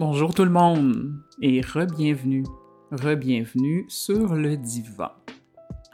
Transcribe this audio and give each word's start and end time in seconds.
Bonjour 0.00 0.32
tout 0.32 0.44
le 0.44 0.50
monde 0.50 1.12
et 1.42 1.60
re-bienvenue, 1.60 2.46
re-bienvenue 2.90 3.84
sur 3.88 4.34
le 4.34 4.56
divan. 4.56 5.10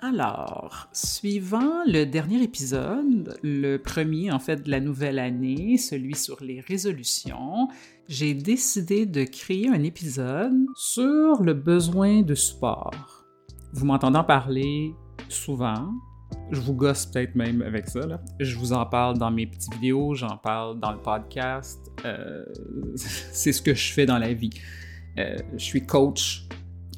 Alors, 0.01 0.87
suivant 0.93 1.83
le 1.89 2.05
dernier 2.05 2.41
épisode, 2.41 3.37
le 3.43 3.79
premier 3.79 4.31
en 4.31 4.39
fait 4.39 4.63
de 4.63 4.71
la 4.71 4.79
nouvelle 4.79 5.19
année, 5.19 5.77
celui 5.77 6.15
sur 6.15 6.41
les 6.41 6.61
résolutions, 6.61 7.67
j'ai 8.07 8.33
décidé 8.33 9.07
de 9.07 9.25
créer 9.25 9.69
un 9.69 9.83
épisode 9.83 10.55
sur 10.77 11.43
le 11.43 11.55
besoin 11.55 12.23
de 12.23 12.37
support. 12.37 13.25
Vous 13.73 13.87
m'entendez 13.87 14.19
en 14.19 14.25
parler 14.25 14.95
souvent, 15.29 15.93
je 16.51 16.61
vous 16.61 16.75
gosse 16.75 17.07
peut-être 17.07 17.35
même 17.35 17.63
avec 17.63 17.89
ça. 17.89 18.01
Je 18.39 18.57
vous 18.57 18.73
en 18.73 18.87
parle 18.87 19.19
dans 19.19 19.31
mes 19.31 19.47
petites 19.47 19.73
vidéos, 19.75 20.15
j'en 20.15 20.37
parle 20.37 20.79
dans 20.79 20.93
le 20.93 20.99
podcast. 20.99 21.91
Euh, 22.05 22.45
c'est 22.97 23.53
ce 23.53 23.61
que 23.61 23.75
je 23.75 23.93
fais 23.93 24.07
dans 24.07 24.19
la 24.19 24.33
vie. 24.33 24.51
Euh, 25.19 25.37
je 25.57 25.65
suis 25.65 25.85
coach 25.85 26.47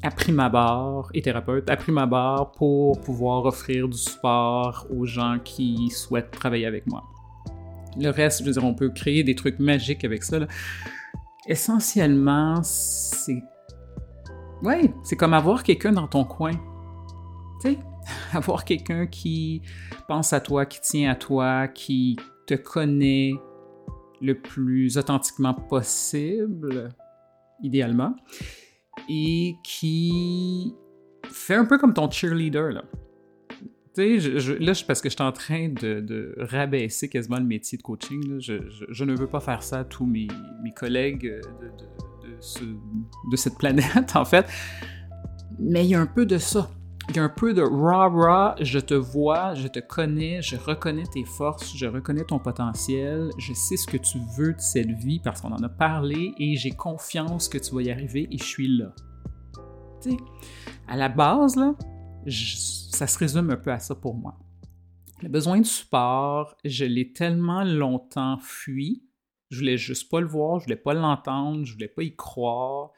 à 0.03 0.11
prime 0.11 0.39
abord 0.39 1.09
et 1.13 1.21
thérapeute 1.21 1.69
à 1.69 1.75
prime 1.75 1.97
abord 1.97 2.51
pour 2.51 2.99
pouvoir 3.01 3.45
offrir 3.45 3.87
du 3.87 3.97
support 3.97 4.87
aux 4.89 5.05
gens 5.05 5.39
qui 5.43 5.89
souhaitent 5.89 6.31
travailler 6.31 6.65
avec 6.65 6.87
moi. 6.87 7.03
Le 7.99 8.09
reste, 8.09 8.39
je 8.41 8.45
veux 8.45 8.51
dire, 8.51 8.63
on 8.63 8.75
peut 8.75 8.89
créer 8.89 9.23
des 9.23 9.35
trucs 9.35 9.59
magiques 9.59 10.05
avec 10.05 10.23
ça. 10.23 10.39
Essentiellement, 11.47 12.61
c'est. 12.61 13.41
Ouais, 14.61 14.93
c'est 15.03 15.15
comme 15.15 15.33
avoir 15.33 15.63
quelqu'un 15.63 15.91
dans 15.91 16.07
ton 16.07 16.23
coin. 16.23 16.51
Tu 17.61 17.71
sais, 17.71 17.79
avoir 18.33 18.65
quelqu'un 18.65 19.07
qui 19.07 19.61
pense 20.07 20.33
à 20.33 20.39
toi, 20.39 20.65
qui 20.65 20.81
tient 20.81 21.11
à 21.11 21.15
toi, 21.15 21.67
qui 21.67 22.17
te 22.45 22.53
connaît 22.55 23.33
le 24.21 24.33
plus 24.33 24.97
authentiquement 24.97 25.53
possible, 25.53 26.89
idéalement, 27.63 28.15
et 29.07 29.55
qui 29.63 30.73
fait 31.29 31.55
un 31.55 31.65
peu 31.65 31.77
comme 31.77 31.93
ton 31.93 32.09
cheerleader, 32.09 32.71
là. 32.71 32.83
Tu 33.95 34.19
je, 34.19 34.53
là, 34.53 34.73
parce 34.87 35.01
que 35.01 35.09
je 35.09 35.15
suis 35.15 35.23
en 35.23 35.31
train 35.31 35.69
de, 35.69 36.35
rabaisser 36.37 37.09
quasiment 37.09 37.37
le 37.37 37.45
métier 37.45 37.77
de 37.77 37.83
coaching. 37.83 38.39
Je, 38.39 39.03
ne 39.03 39.15
veux 39.15 39.27
pas 39.27 39.39
faire 39.39 39.63
ça 39.63 39.79
à 39.79 39.83
tous 39.83 40.05
mes, 40.05 40.27
collègues 40.75 41.41
de 43.31 43.35
cette 43.35 43.57
planète, 43.59 44.15
en 44.15 44.25
fait. 44.25 44.45
Mais 45.57 45.85
il 45.85 45.89
y 45.89 45.95
a 45.95 46.01
un 46.01 46.07
peu 46.07 46.25
de 46.25 46.37
ça 46.37 46.69
y 47.15 47.19
a 47.19 47.23
un 47.23 47.29
peu 47.29 47.53
de 47.53 47.61
rah-rah, 47.61 48.55
je 48.61 48.77
te 48.79 48.93
vois, 48.93 49.55
je 49.55 49.67
te 49.67 49.79
connais, 49.79 50.41
je 50.41 50.55
reconnais 50.55 51.05
tes 51.11 51.25
forces, 51.25 51.75
je 51.75 51.87
reconnais 51.87 52.23
ton 52.23 52.39
potentiel, 52.39 53.29
je 53.37 53.53
sais 53.53 53.77
ce 53.77 53.87
que 53.87 53.97
tu 53.97 54.19
veux 54.37 54.53
de 54.53 54.59
cette 54.59 54.91
vie 54.91 55.19
parce 55.19 55.41
qu'on 55.41 55.51
en 55.51 55.63
a 55.63 55.69
parlé 55.69 56.33
et 56.37 56.55
j'ai 56.55 56.71
confiance 56.71 57.49
que 57.49 57.57
tu 57.57 57.73
vas 57.73 57.81
y 57.81 57.91
arriver 57.91 58.27
et 58.31 58.37
je 58.37 58.43
suis 58.43 58.67
là. 58.67 58.93
Tu 60.01 60.11
sais, 60.11 60.17
à 60.87 60.97
la 60.97 61.09
base, 61.09 61.55
là, 61.55 61.73
ça 62.27 63.07
se 63.07 63.17
résume 63.17 63.49
un 63.49 63.57
peu 63.57 63.71
à 63.71 63.79
ça 63.79 63.95
pour 63.95 64.13
moi. 64.13 64.37
Le 65.21 65.29
besoin 65.29 65.59
de 65.59 65.65
support, 65.65 66.55
je 66.63 66.85
l'ai 66.85 67.11
tellement 67.11 67.63
longtemps 67.63 68.37
fui, 68.39 69.03
je 69.49 69.59
voulais 69.59 69.77
juste 69.77 70.09
pas 70.11 70.21
le 70.21 70.27
voir, 70.27 70.59
je 70.59 70.65
voulais 70.65 70.75
pas 70.75 70.93
l'entendre, 70.93 71.65
je 71.65 71.73
voulais 71.73 71.87
pas 71.87 72.03
y 72.03 72.15
croire. 72.15 72.91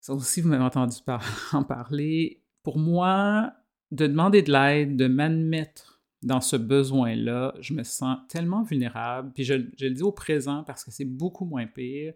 Ça 0.00 0.14
aussi, 0.14 0.40
vous 0.40 0.48
m'avez 0.48 0.64
entendu 0.64 0.96
en 1.52 1.62
parler 1.62 2.41
pour 2.62 2.78
moi, 2.78 3.52
de 3.90 4.06
demander 4.06 4.42
de 4.42 4.52
l'aide, 4.52 4.96
de 4.96 5.06
m'admettre 5.06 5.92
dans 6.22 6.40
ce 6.40 6.56
besoin-là, 6.56 7.54
je 7.60 7.74
me 7.74 7.82
sens 7.82 8.18
tellement 8.28 8.62
vulnérable. 8.62 9.32
Puis 9.34 9.44
je, 9.44 9.54
le 9.54 9.90
dis 9.90 10.02
au 10.02 10.12
présent 10.12 10.62
parce 10.64 10.84
que 10.84 10.90
c'est 10.90 11.04
beaucoup 11.04 11.44
moins 11.44 11.66
pire, 11.66 12.14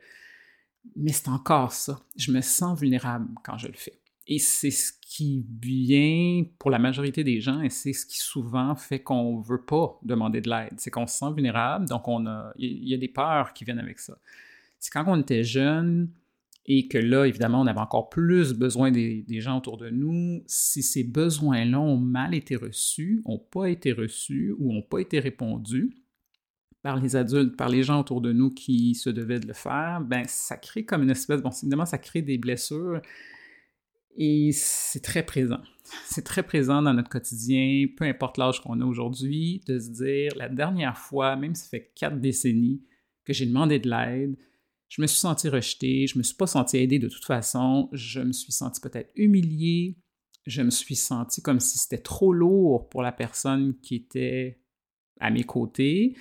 mais 0.95 1.13
c'est 1.13 1.29
encore 1.29 1.73
ça. 1.73 2.01
Je 2.17 2.31
me 2.31 2.41
sens 2.41 2.79
vulnérable 2.79 3.29
quand 3.43 3.59
je 3.59 3.67
le 3.67 3.75
fais. 3.75 3.99
Et 4.29 4.39
c'est 4.39 4.71
ce 4.71 4.93
qui 5.01 5.45
vient 5.61 6.45
pour 6.59 6.71
la 6.71 6.79
majorité 6.79 7.23
des 7.23 7.41
gens 7.41 7.63
et 7.63 7.71
c'est 7.71 7.93
ce 7.93 8.07
qui 8.07 8.19
souvent 8.19 8.75
fait 8.75 9.01
qu'on 9.01 9.39
ne 9.39 9.45
veut 9.45 9.62
pas 9.62 9.99
demander 10.03 10.41
de 10.41 10.51
l'aide. 10.51 10.75
C'est 10.79 10.91
qu'on 10.91 11.06
se 11.06 11.19
sent 11.19 11.33
vulnérable, 11.33 11.87
donc 11.89 12.09
on 12.09 12.27
a, 12.27 12.53
il 12.56 12.89
y 12.89 12.95
a 12.95 12.99
des 12.99 13.09
peurs 13.09 13.53
qui 13.53 13.65
viennent 13.65 13.79
avec 13.79 13.99
ça. 14.01 14.19
C'est 14.79 14.93
quand 14.93 15.05
on 15.06 15.21
était 15.21 15.45
jeune, 15.45 16.11
et 16.69 16.88
que 16.88 16.99
là, 16.99 17.27
évidemment, 17.27 17.60
on 17.60 17.66
avait 17.66 17.81
encore 17.81 18.09
plus 18.09 18.53
besoin 18.53 18.91
des, 18.91 19.25
gens 19.41 19.59
autour 19.59 19.77
de 19.77 19.88
nous. 19.88 20.43
Si 20.47 20.82
ces 20.82 21.04
besoins-là 21.04 21.81
ont 21.81 21.97
mal 21.97 22.34
été 22.34 22.56
reçus, 22.56 23.22
n'ont 23.27 23.38
pas 23.38 23.66
été 23.66 23.93
reçus 23.93 24.54
ou 24.59 24.72
n'ont 24.72 24.82
pas 24.82 24.99
été 24.99 25.21
répondus 25.21 25.91
par 26.82 27.00
les 27.00 27.16
adultes, 27.16 27.56
par 27.56 27.69
les 27.69 27.82
gens 27.82 28.00
autour 28.00 28.21
de 28.21 28.32
nous 28.32 28.50
qui 28.50 28.94
se 28.94 29.10
devaient 29.10 29.41
de 29.41 29.47
le 29.47 29.55
faire, 29.55 30.00
ben 30.00 30.25
ça 30.26 30.56
crée 30.56 30.84
comme 30.84 31.03
une 31.03 31.10
espèce, 31.10 31.41
bon, 31.41 31.50
évidemment, 31.50 31.87
ça 31.87 31.99
crée 31.99 32.22
des 32.22 32.38
blessures 32.38 33.00
et 34.16 34.50
c'est 34.53 35.03
très 35.03 35.25
présent. 35.25 35.60
C'est 36.05 36.25
très 36.25 36.43
présent 36.43 36.82
dans 36.82 36.94
notre 36.94 37.09
quotidien, 37.09 37.87
peu 37.97 38.05
importe 38.05 38.38
l'âge 38.38 38.60
qu'on 38.60 38.81
a 38.81 38.84
aujourd'hui, 38.84 39.62
de 39.66 39.78
se 39.78 39.91
dire, 39.91 40.32
la 40.37 40.49
dernière 40.49 40.97
fois, 40.97 41.37
même 41.37 41.55
si 41.55 41.65
ça 41.65 41.69
fait 41.71 41.93
quatre 41.94 42.21
décennies 42.21 42.82
que 43.25 43.32
j'ai 43.32 43.47
demandé 43.47 43.78
de 43.78 43.88
l'aide, 43.88 44.37
je 44.89 45.03
me 45.03 45.07
suis 45.07 45.19
senti 45.19 45.49
rejeté, 45.49 46.07
je 46.07 46.19
me 46.19 46.23
suis 46.23 46.37
pas 46.37 46.47
senti 46.47 46.79
aidé 46.79 46.99
de 46.99 47.09
toute 47.09 47.25
façon, 47.25 47.89
je 47.93 48.21
me 48.21 48.33
suis 48.33 48.53
senti 48.53 48.81
peut-être 48.81 49.11
humilié, 49.17 49.99
je 50.47 50.63
me 50.63 50.71
suis 50.71 50.97
senti 50.97 51.43
comme 51.43 51.61
si 51.61 51.79
c'était 51.79 51.99
trop 51.99 52.33
lourd 52.33 52.89
pour 52.89 53.03
la 53.03 53.13
personne 53.13 53.79
qui 53.81 53.97
était 53.97 54.61
à 55.21 55.31
mes 55.31 55.45
côtés. 55.45 56.17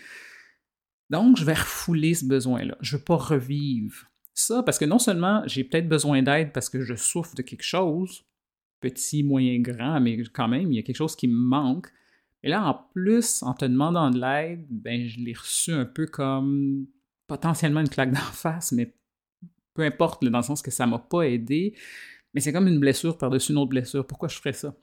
Donc, 1.09 1.37
je 1.37 1.45
vais 1.45 1.53
refouler 1.53 2.15
ce 2.15 2.25
besoin-là. 2.25 2.77
Je 2.81 2.95
ne 2.95 2.99
veux 2.99 3.03
pas 3.03 3.17
revivre 3.17 4.07
ça 4.33 4.63
parce 4.63 4.79
que 4.79 4.85
non 4.85 4.99
seulement 4.99 5.43
j'ai 5.45 5.63
peut-être 5.63 5.87
besoin 5.87 6.23
d'aide 6.23 6.51
parce 6.51 6.69
que 6.69 6.81
je 6.81 6.95
souffre 6.95 7.35
de 7.35 7.43
quelque 7.43 7.63
chose, 7.63 8.25
petit, 8.81 9.23
moyen, 9.23 9.59
grand, 9.59 10.01
mais 10.01 10.23
quand 10.33 10.47
même, 10.47 10.71
il 10.71 10.75
y 10.75 10.79
a 10.79 10.83
quelque 10.83 10.97
chose 10.97 11.15
qui 11.15 11.27
me 11.27 11.35
manque. 11.35 11.87
Et 12.41 12.49
là, 12.49 12.67
en 12.67 12.73
plus, 12.93 13.43
en 13.43 13.53
te 13.53 13.65
demandant 13.65 14.09
de 14.09 14.19
l'aide, 14.19 14.65
ben, 14.69 15.07
je 15.07 15.19
l'ai 15.19 15.33
reçu 15.33 15.71
un 15.71 15.85
peu 15.85 16.05
comme 16.05 16.87
potentiellement 17.27 17.81
une 17.81 17.89
claque 17.89 18.11
d'en 18.13 18.19
face, 18.19 18.71
mais 18.71 18.93
peu 19.73 19.83
importe, 19.83 20.23
dans 20.23 20.37
le 20.37 20.43
sens 20.43 20.61
que 20.61 20.71
ça 20.71 20.87
m'a 20.87 20.99
pas 20.99 21.23
aidé. 21.23 21.75
Mais 22.33 22.41
c'est 22.41 22.51
comme 22.51 22.67
une 22.67 22.79
blessure 22.79 23.17
par-dessus 23.17 23.51
une 23.51 23.59
autre 23.59 23.69
blessure. 23.69 24.05
Pourquoi 24.05 24.27
je 24.27 24.37
ferais 24.37 24.53
ça? 24.53 24.75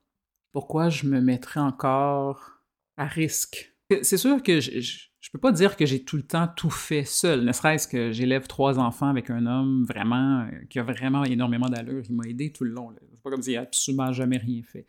Pourquoi 0.53 0.89
je 0.89 1.07
me 1.07 1.21
mettrais 1.21 1.61
encore 1.61 2.61
à 2.97 3.07
risque? 3.07 3.75
C'est 4.03 4.17
sûr 4.17 4.43
que 4.43 4.61
je, 4.61 4.81
je, 4.81 5.31
peux 5.31 5.39
pas 5.39 5.53
dire 5.53 5.77
que 5.77 5.85
j'ai 5.85 6.03
tout 6.03 6.17
le 6.17 6.23
temps 6.23 6.49
tout 6.49 6.71
fait 6.71 7.05
seul, 7.05 7.45
ne 7.45 7.53
serait-ce 7.53 7.87
que 7.87 8.11
j'élève 8.11 8.47
trois 8.47 8.79
enfants 8.79 9.09
avec 9.09 9.29
un 9.29 9.45
homme 9.45 9.85
vraiment 9.85 10.49
qui 10.71 10.79
a 10.79 10.83
vraiment 10.83 11.25
énormément 11.25 11.69
d'allure. 11.69 12.03
Il 12.09 12.17
m'a 12.17 12.25
aidé 12.27 12.53
tout 12.53 12.65
le 12.65 12.71
long. 12.71 12.95
C'est 13.11 13.23
pas 13.23 13.31
comme 13.31 13.43
s'il 13.43 13.57
a 13.59 13.63
absolument 13.63 14.13
jamais 14.13 14.39
rien 14.39 14.63
fait. 14.63 14.87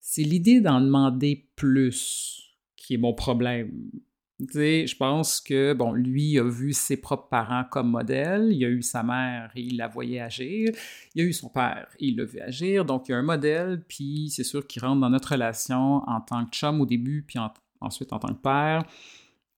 C'est 0.00 0.22
l'idée 0.22 0.60
d'en 0.60 0.82
demander 0.82 1.48
plus 1.56 2.54
qui 2.76 2.94
est 2.94 2.98
mon 2.98 3.14
problème 3.14 3.90
je 4.40 4.96
pense 4.96 5.40
que, 5.40 5.72
bon, 5.74 5.92
lui 5.92 6.38
a 6.38 6.44
vu 6.44 6.72
ses 6.72 6.96
propres 6.96 7.28
parents 7.28 7.64
comme 7.70 7.90
modèle, 7.90 8.48
il 8.52 8.64
a 8.64 8.68
eu 8.68 8.82
sa 8.82 9.02
mère 9.02 9.52
et 9.54 9.60
il 9.62 9.76
la 9.76 9.86
voyait 9.86 10.20
agir, 10.20 10.72
il 11.14 11.22
a 11.22 11.24
eu 11.24 11.32
son 11.32 11.48
père 11.48 11.88
et 12.00 12.08
il 12.08 12.16
l'a 12.16 12.24
vu 12.24 12.40
agir, 12.40 12.84
donc 12.84 13.08
il 13.08 13.12
y 13.12 13.14
a 13.14 13.18
un 13.18 13.22
modèle, 13.22 13.84
puis 13.86 14.30
c'est 14.30 14.44
sûr 14.44 14.66
qu'il 14.66 14.82
rentre 14.82 15.00
dans 15.00 15.10
notre 15.10 15.32
relation 15.32 16.02
en 16.08 16.20
tant 16.20 16.44
que 16.46 16.50
chum 16.50 16.80
au 16.80 16.86
début, 16.86 17.22
puis 17.22 17.38
ensuite 17.80 18.12
en 18.12 18.18
tant 18.18 18.34
que 18.34 18.40
père, 18.40 18.84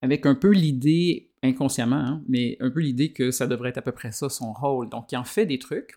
avec 0.02 0.26
un 0.26 0.34
peu 0.34 0.50
l'idée, 0.50 1.30
inconsciemment, 1.42 1.96
hein, 1.96 2.22
mais 2.28 2.56
un 2.60 2.70
peu 2.70 2.80
l'idée 2.80 3.12
que 3.12 3.30
ça 3.30 3.46
devrait 3.46 3.70
être 3.70 3.78
à 3.78 3.82
peu 3.82 3.92
près 3.92 4.12
ça 4.12 4.28
son 4.28 4.52
rôle. 4.52 4.90
Donc 4.90 5.10
il 5.10 5.16
en 5.16 5.24
fait 5.24 5.46
des 5.46 5.58
trucs, 5.58 5.96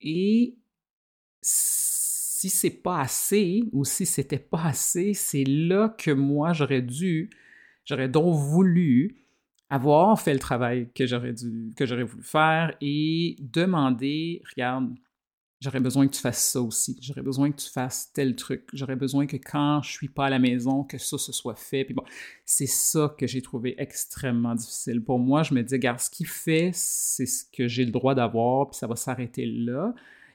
et 0.00 0.58
si 1.40 2.50
c'est 2.50 2.82
pas 2.82 3.00
assez, 3.00 3.64
ou 3.72 3.86
si 3.86 4.04
c'était 4.04 4.38
pas 4.38 4.64
assez, 4.64 5.14
c'est 5.14 5.44
là 5.44 5.88
que 5.88 6.10
moi 6.10 6.52
j'aurais 6.52 6.82
dû 6.82 7.30
J'aurais 7.84 8.08
donc 8.08 8.34
voulu 8.34 9.16
avoir 9.70 10.20
fait 10.20 10.32
le 10.32 10.38
travail 10.38 10.88
que 10.94 11.06
j'aurais 11.06 11.32
voulu 11.32 12.22
faire 12.22 12.76
et 12.80 13.36
demander, 13.40 14.42
regarde, 14.54 14.94
j'aurais 15.60 15.80
besoin 15.80 16.06
que 16.06 16.14
tu 16.14 16.20
fasses 16.20 16.44
ça 16.44 16.60
aussi, 16.60 16.98
j'aurais 17.00 17.22
besoin 17.22 17.50
que 17.50 17.56
tu 17.56 17.70
fasses 17.70 18.12
tel 18.12 18.36
truc, 18.36 18.68
j'aurais 18.72 18.96
besoin 18.96 19.26
que 19.26 19.36
quand 19.36 19.80
je 19.82 19.90
suis 19.90 20.08
pas 20.08 20.26
à 20.26 20.30
la 20.30 20.38
maison, 20.38 20.84
que 20.84 20.98
ça 20.98 21.16
se 21.16 21.32
soit 21.32 21.54
fait. 21.54 21.84
Puis 21.84 21.94
bon, 21.94 22.04
c'est 22.44 22.66
ça 22.66 23.14
que 23.18 23.26
j'ai 23.26 23.40
trouvé 23.40 23.74
extrêmement 23.78 24.54
difficile. 24.54 25.02
Pour 25.02 25.18
moi, 25.18 25.42
je 25.42 25.54
me 25.54 25.62
dis, 25.62 25.74
regarde, 25.74 26.00
ce 26.00 26.10
qu'il 26.10 26.26
fait, 26.26 26.70
c'est 26.74 27.26
ce 27.26 27.44
que 27.44 27.66
j'ai 27.66 27.84
le 27.84 27.90
droit 27.90 28.14
d'avoir, 28.14 28.68
puis 28.68 28.78
ça 28.78 28.86
va 28.86 28.96
s'arrêter 28.96 29.46
là. 29.46 29.94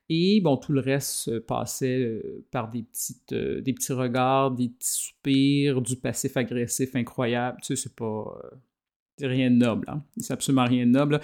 Et 0.10 0.42
bon, 0.42 0.58
tout 0.58 0.74
le 0.74 0.80
reste 0.80 1.40
passait 1.42 2.00
euh, 2.00 2.46
par 2.50 2.72
des, 2.72 2.82
petites, 2.82 3.32
euh, 3.32 3.62
des 3.62 3.74
petits 3.74 3.94
regards, 3.94 4.52
des 4.52 4.70
petits 4.70 4.90
soupirs, 4.90 5.82
du 5.82 5.96
passif 5.96 6.36
agressif 6.36 6.96
incroyable. 6.96 7.60
Tu 7.62 7.76
sais, 7.76 7.84
c'est 7.84 7.96
pas. 7.96 8.40
Euh, 8.44 8.58
rien 9.22 9.52
de 9.52 9.58
noble. 9.58 9.86
Hein? 9.90 10.04
C'est 10.18 10.34
absolument 10.34 10.66
rien 10.66 10.86
de 10.86 10.92
noble. 10.92 11.20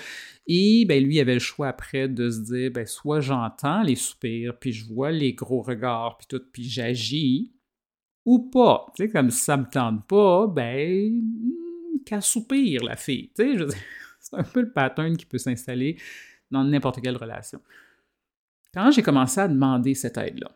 Et 0.47 0.85
ben, 0.85 1.03
lui, 1.03 1.15
il 1.15 1.19
avait 1.19 1.33
le 1.33 1.39
choix 1.39 1.69
après 1.69 2.07
de 2.07 2.29
se 2.29 2.41
dire 2.41 2.71
ben, 2.71 2.85
soit 2.85 3.21
j'entends 3.21 3.81
les 3.81 3.95
soupirs, 3.95 4.57
puis 4.59 4.71
je 4.71 4.85
vois 4.85 5.11
les 5.11 5.33
gros 5.33 5.61
regards, 5.61 6.17
puis 6.17 6.27
tout, 6.27 6.43
puis 6.51 6.65
j'agis, 6.65 7.53
ou 8.25 8.49
pas. 8.49 8.85
Tu 8.95 9.03
sais, 9.03 9.09
comme 9.09 9.31
ça 9.31 9.57
me 9.57 9.65
tente 9.65 10.05
pas, 10.07 10.45
ben, 10.47 11.21
qu'à 12.05 12.21
soupir, 12.21 12.83
la 12.83 12.97
fille. 12.97 13.31
Tu 13.35 13.57
sais, 13.57 13.65
c'est 14.19 14.35
un 14.35 14.43
peu 14.43 14.61
le 14.61 14.71
pattern 14.71 15.15
qui 15.17 15.25
peut 15.25 15.37
s'installer 15.37 15.97
dans 16.51 16.63
n'importe 16.63 17.01
quelle 17.01 17.17
relation. 17.17 17.61
Quand 18.75 18.91
j'ai 18.91 19.01
commencé 19.01 19.39
à 19.39 19.47
demander 19.47 19.95
cette 19.95 20.17
aide-là, 20.17 20.51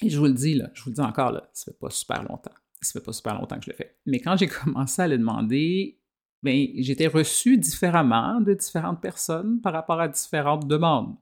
et 0.00 0.08
je 0.08 0.16
vous 0.16 0.26
le 0.26 0.32
dis, 0.32 0.54
là, 0.54 0.70
je 0.74 0.82
vous 0.84 0.90
le 0.90 0.94
dis 0.94 1.00
encore, 1.00 1.32
là, 1.32 1.50
ça 1.52 1.72
fait 1.72 1.78
pas 1.78 1.90
super 1.90 2.22
longtemps. 2.22 2.54
Ça 2.80 2.92
fait 2.92 3.04
pas 3.04 3.12
super 3.12 3.34
longtemps 3.34 3.58
que 3.58 3.64
je 3.64 3.70
le 3.70 3.76
fais. 3.76 3.96
Mais 4.06 4.20
quand 4.20 4.36
j'ai 4.36 4.46
commencé 4.64 5.02
à 5.02 5.08
le 5.08 5.18
demander, 5.18 6.00
ben, 6.44 6.68
j'étais 6.76 7.08
reçu 7.08 7.58
différemment 7.58 8.40
de 8.40 8.54
différentes 8.54 9.00
personnes 9.00 9.60
par 9.60 9.72
rapport 9.72 10.00
à 10.00 10.06
différentes 10.06 10.68
demandes. 10.68 11.16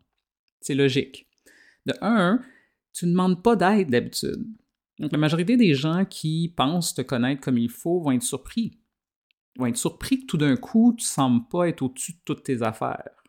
C'est 0.61 0.75
logique. 0.75 1.27
De 1.87 1.95
un, 2.03 2.43
tu 2.93 3.07
ne 3.07 3.13
demandes 3.13 3.43
pas 3.43 3.57
d'aide 3.57 3.89
d'habitude. 3.89 4.47
Donc, 4.99 5.13
la 5.13 5.19
majorité 5.19 5.57
des 5.57 5.73
gens 5.73 6.05
qui 6.05 6.53
pensent 6.55 6.93
te 6.93 7.01
connaître 7.01 7.41
comme 7.41 7.57
il 7.57 7.71
faut 7.71 8.01
vont 8.03 8.13
être 8.13 8.23
surpris. 8.23 8.79
Vont 9.59 9.67
être 9.67 9.79
surpris 9.79 10.21
que 10.21 10.27
tout 10.27 10.37
d'un 10.37 10.57
coup, 10.57 10.95
tu 10.99 11.05
ne 11.05 11.09
sembles 11.09 11.49
pas 11.49 11.69
être 11.69 11.81
au-dessus 11.81 12.13
de 12.13 12.21
toutes 12.27 12.43
tes 12.43 12.61
affaires. 12.61 13.20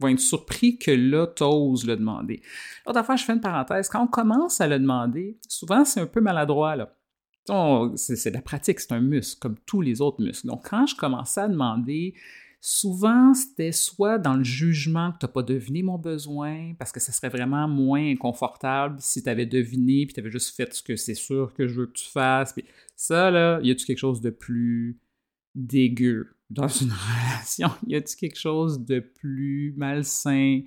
Vont 0.00 0.08
être 0.08 0.18
surpris 0.18 0.78
que 0.78 0.90
là, 0.90 1.26
tu 1.26 1.42
oses 1.44 1.86
le 1.86 1.96
demander. 1.96 2.42
L'autre 2.86 2.98
affaire, 2.98 3.16
je 3.16 3.24
fais 3.24 3.34
une 3.34 3.40
parenthèse. 3.40 3.88
Quand 3.88 4.02
on 4.02 4.06
commence 4.06 4.60
à 4.60 4.66
le 4.66 4.78
demander, 4.78 5.38
souvent, 5.46 5.84
c'est 5.84 6.00
un 6.00 6.06
peu 6.06 6.20
maladroit, 6.20 6.74
là. 6.74 6.96
C'est 7.96 8.30
de 8.30 8.34
la 8.34 8.42
pratique, 8.42 8.80
c'est 8.80 8.92
un 8.92 9.00
muscle, 9.00 9.40
comme 9.40 9.56
tous 9.66 9.80
les 9.80 10.00
autres 10.00 10.22
muscles. 10.22 10.46
Donc, 10.46 10.68
quand 10.70 10.86
je 10.86 10.94
commençais 10.94 11.40
à 11.40 11.48
demander, 11.48 12.14
souvent, 12.60 13.34
c'était 13.34 13.72
soit 13.72 14.18
dans 14.18 14.36
le 14.36 14.44
jugement 14.44 15.10
que 15.12 15.18
tu 15.18 15.26
n'as 15.26 15.32
pas 15.32 15.42
deviné 15.42 15.82
mon 15.82 15.98
besoin, 15.98 16.74
parce 16.78 16.92
que 16.92 17.00
ça 17.00 17.10
serait 17.10 17.28
vraiment 17.28 17.66
moins 17.66 18.12
inconfortable 18.12 18.96
si 19.00 19.22
tu 19.22 19.28
avais 19.28 19.46
deviné, 19.46 20.06
puis 20.06 20.14
tu 20.14 20.20
avais 20.20 20.30
juste 20.30 20.54
fait 20.54 20.72
ce 20.72 20.82
que 20.82 20.94
c'est 20.94 21.14
sûr 21.14 21.52
que 21.54 21.66
je 21.66 21.80
veux 21.80 21.86
que 21.86 21.98
tu 21.98 22.08
fasses. 22.08 22.52
Puis 22.52 22.64
ça, 22.94 23.30
là, 23.30 23.58
y 23.62 23.70
a-tu 23.70 23.84
quelque 23.84 23.98
chose 23.98 24.20
de 24.20 24.30
plus 24.30 25.00
dégueu? 25.54 26.36
Dans 26.50 26.68
une 26.80 26.92
relation? 26.92 27.70
Y 27.86 27.96
a-tu 27.96 28.16
quelque 28.16 28.38
chose 28.38 28.84
de 28.84 29.00
plus 29.00 29.74
malsain? 29.76 30.62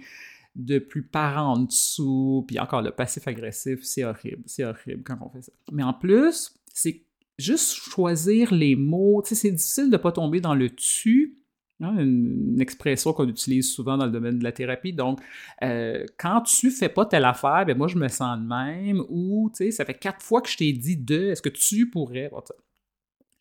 de 0.56 0.78
plus 0.78 1.04
parent 1.04 1.54
en 1.54 1.60
dessous, 1.62 2.46
puis 2.48 2.60
encore 2.60 2.82
le 2.82 2.92
passif 2.92 3.28
agressif, 3.28 3.80
c'est 3.84 4.04
horrible, 4.04 4.44
c'est 4.46 4.64
horrible 4.64 5.02
quand 5.04 5.18
on 5.22 5.30
fait 5.30 5.42
ça. 5.42 5.52
Mais 5.72 5.82
en 5.82 5.94
plus, 5.94 6.54
c'est 6.72 7.02
juste 7.38 7.74
choisir 7.74 8.54
les 8.54 8.76
mots. 8.76 9.22
Tu 9.24 9.30
sais, 9.30 9.36
c'est 9.36 9.52
difficile 9.52 9.86
de 9.86 9.94
ne 9.94 9.98
pas 9.98 10.12
tomber 10.12 10.42
dans 10.42 10.56
le 10.56 10.70
tu. 10.70 11.40
Hein, 11.82 11.98
une, 11.98 12.62
expression 12.62 13.12
qu'on 13.14 13.28
utilise 13.28 13.74
souvent 13.74 13.98
dans 13.98 14.06
le 14.06 14.12
domaine 14.12 14.40
de 14.40 14.44
la 14.44 14.52
thérapie. 14.52 14.94
Donc, 14.94 15.20
euh, 15.64 16.06
quand 16.18 16.42
tu 16.42 16.70
fais 16.70 16.88
pas 16.88 17.06
telle 17.06 17.26
affaire, 17.26 17.66
ben 17.66 17.76
moi, 17.76 17.88
je 17.88 17.98
me 17.98 18.08
sens 18.08 18.40
de 18.40 18.46
même. 18.46 19.04
Ou, 19.10 19.50
tu 19.50 19.66
sais, 19.66 19.72
ça 19.72 19.84
fait 19.84 19.96
quatre 19.96 20.22
fois 20.22 20.42
que 20.42 20.50
je 20.50 20.56
t'ai 20.56 20.72
dit 20.72 20.96
de, 20.96 21.32
est-ce 21.32 21.42
que 21.42 21.50
tu 21.50 21.90
pourrais? 21.90 22.32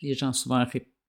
les 0.00 0.14
gens 0.14 0.32
souvent 0.32 0.56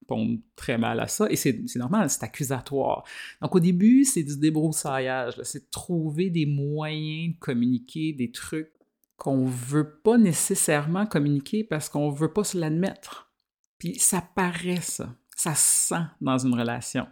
répondent 0.04 0.40
très 0.56 0.78
mal 0.78 1.00
à 1.00 1.08
ça 1.08 1.28
et 1.30 1.36
c'est 1.36 1.64
normal, 1.76 2.10
c'est 2.10 2.24
accusatoire. 2.24 3.04
Donc, 3.42 3.56
au 3.56 3.60
début, 3.60 4.04
c'est 4.04 4.24
du 4.24 4.38
débroussaillage, 4.38 5.36
c'est 5.44 5.66
de 5.66 5.70
trouver 5.72 6.30
des 6.30 6.46
moyens 6.46 7.34
de 7.34 7.40
communiquer, 7.40 8.14
des 8.14 8.32
trucs 8.32 8.72
qu'on 9.18 9.46
veut 9.46 10.00
pas 10.04 10.18
nécessairement 10.18 11.06
communiquer 11.06 11.64
parce 11.64 11.90
qu'on 11.90 12.10
veut 12.10 12.34
pas 12.34 12.44
se 12.44 12.58
l'admettre. 12.58 13.32
Puis 13.78 14.00
ça 14.00 14.22
paraît, 14.36 14.82
ça. 14.82 15.16
Ça 15.36 15.56
se 15.56 15.88
sent 15.88 16.04
dans 16.22 16.38
une 16.38 16.54
relation. 16.54 17.06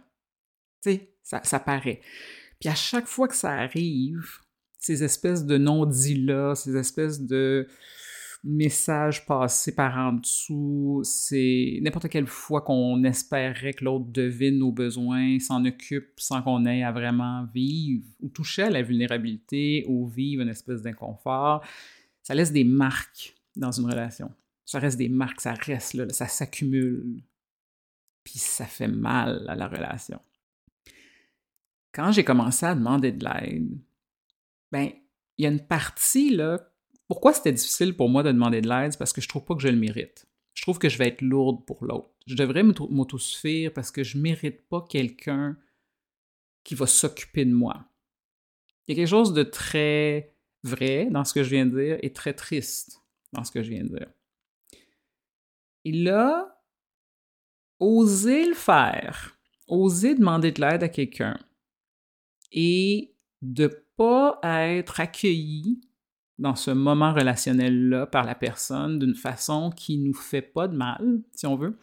Tu 0.82 0.92
sais, 0.92 1.14
ça, 1.22 1.40
ça 1.42 1.58
paraît. 1.58 2.00
Puis 2.60 2.68
à 2.68 2.74
chaque 2.74 3.06
fois 3.06 3.28
que 3.28 3.34
ça 3.34 3.52
arrive, 3.52 4.38
ces 4.78 5.04
espèces 5.04 5.44
de 5.44 5.58
non-dits-là, 5.58 6.54
ces 6.54 6.76
espèces 6.76 7.20
de 7.20 7.66
messages 8.44 9.24
passés 9.24 9.74
par 9.74 9.96
en 9.96 10.14
dessous, 10.14 11.02
c'est 11.04 11.78
n'importe 11.80 12.08
quelle 12.08 12.26
fois 12.26 12.60
qu'on 12.60 13.04
espérait 13.04 13.72
que 13.72 13.84
l'autre 13.84 14.06
devine 14.06 14.58
nos 14.58 14.72
besoins, 14.72 15.38
s'en 15.38 15.64
occupe 15.64 16.18
sans 16.18 16.42
qu'on 16.42 16.66
ait 16.66 16.82
à 16.82 16.90
vraiment 16.90 17.46
vivre 17.54 18.04
ou 18.20 18.28
toucher 18.28 18.64
à 18.64 18.70
la 18.70 18.82
vulnérabilité 18.82 19.84
ou 19.88 20.08
vivre 20.08 20.42
une 20.42 20.48
espèce 20.48 20.82
d'inconfort, 20.82 21.64
ça 22.22 22.34
laisse 22.34 22.52
des 22.52 22.64
marques 22.64 23.36
dans 23.56 23.70
une 23.70 23.86
relation. 23.86 24.32
Ça 24.64 24.78
reste 24.78 24.98
des 24.98 25.08
marques, 25.08 25.40
ça 25.40 25.54
reste 25.54 25.94
là, 25.94 26.08
ça 26.08 26.26
s'accumule. 26.26 27.22
Puis 28.24 28.38
ça 28.38 28.64
fait 28.64 28.88
mal 28.88 29.46
à 29.48 29.54
la 29.54 29.68
relation. 29.68 30.20
Quand 31.92 32.10
j'ai 32.10 32.24
commencé 32.24 32.64
à 32.64 32.74
demander 32.74 33.12
de 33.12 33.24
l'aide, 33.24 33.78
ben, 34.70 34.90
il 35.36 35.44
y 35.44 35.46
a 35.46 35.50
une 35.50 35.64
partie 35.66 36.30
là. 36.30 36.71
Pourquoi 37.12 37.34
c'était 37.34 37.52
difficile 37.52 37.94
pour 37.94 38.08
moi 38.08 38.22
de 38.22 38.32
demander 38.32 38.62
de 38.62 38.68
l'aide? 38.70 38.96
Parce 38.96 39.12
que 39.12 39.20
je 39.20 39.28
trouve 39.28 39.44
pas 39.44 39.54
que 39.54 39.60
je 39.60 39.68
le 39.68 39.76
mérite. 39.76 40.26
Je 40.54 40.62
trouve 40.62 40.78
que 40.78 40.88
je 40.88 40.96
vais 40.96 41.08
être 41.08 41.20
lourde 41.20 41.62
pour 41.66 41.84
l'autre. 41.84 42.08
Je 42.26 42.34
devrais 42.34 42.62
m'autosuffire 42.62 43.70
parce 43.70 43.90
que 43.90 44.02
je 44.02 44.16
mérite 44.16 44.66
pas 44.66 44.80
quelqu'un 44.88 45.58
qui 46.64 46.74
va 46.74 46.86
s'occuper 46.86 47.44
de 47.44 47.52
moi. 47.52 47.84
Il 48.88 48.92
y 48.92 48.94
a 48.94 48.96
quelque 48.96 49.10
chose 49.10 49.34
de 49.34 49.42
très 49.42 50.34
vrai 50.62 51.04
dans 51.10 51.22
ce 51.26 51.34
que 51.34 51.42
je 51.42 51.50
viens 51.50 51.66
de 51.66 51.78
dire 51.78 51.98
et 52.00 52.14
très 52.14 52.32
triste 52.32 53.02
dans 53.34 53.44
ce 53.44 53.52
que 53.52 53.62
je 53.62 53.68
viens 53.68 53.84
de 53.84 53.90
dire. 53.90 54.10
Il 55.84 56.08
a 56.08 56.62
osé 57.78 58.46
le 58.46 58.54
faire, 58.54 59.38
osé 59.68 60.14
demander 60.14 60.50
de 60.50 60.62
l'aide 60.62 60.82
à 60.82 60.88
quelqu'un 60.88 61.38
et 62.52 63.14
de 63.42 63.66
pas 63.98 64.40
être 64.42 64.98
accueilli 64.98 65.82
dans 66.38 66.54
ce 66.54 66.70
moment 66.70 67.12
relationnel-là 67.12 68.06
par 68.06 68.24
la 68.24 68.34
personne 68.34 68.98
d'une 68.98 69.14
façon 69.14 69.70
qui 69.70 69.98
nous 69.98 70.14
fait 70.14 70.42
pas 70.42 70.68
de 70.68 70.76
mal, 70.76 71.22
si 71.34 71.46
on 71.46 71.56
veut, 71.56 71.78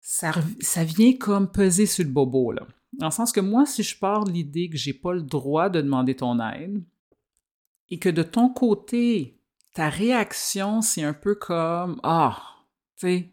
ça, 0.00 0.32
ça 0.60 0.84
vient 0.84 1.16
comme 1.16 1.50
peser 1.50 1.86
sur 1.86 2.04
le 2.04 2.10
bobo, 2.10 2.52
là. 2.52 2.66
Dans 2.94 3.06
le 3.06 3.12
sens 3.12 3.32
que 3.32 3.40
moi, 3.40 3.64
si 3.64 3.82
je 3.82 3.98
pars 3.98 4.24
de 4.24 4.32
l'idée 4.32 4.68
que 4.68 4.76
j'ai 4.76 4.92
pas 4.92 5.14
le 5.14 5.22
droit 5.22 5.70
de 5.70 5.80
demander 5.80 6.14
ton 6.14 6.38
aide, 6.40 6.84
et 7.88 7.98
que 7.98 8.08
de 8.08 8.22
ton 8.22 8.48
côté, 8.48 9.38
ta 9.74 9.88
réaction, 9.88 10.82
c'est 10.82 11.02
un 11.02 11.14
peu 11.14 11.34
comme 11.34 12.00
Ah, 12.02 12.42
tu 12.96 13.06
sais, 13.06 13.30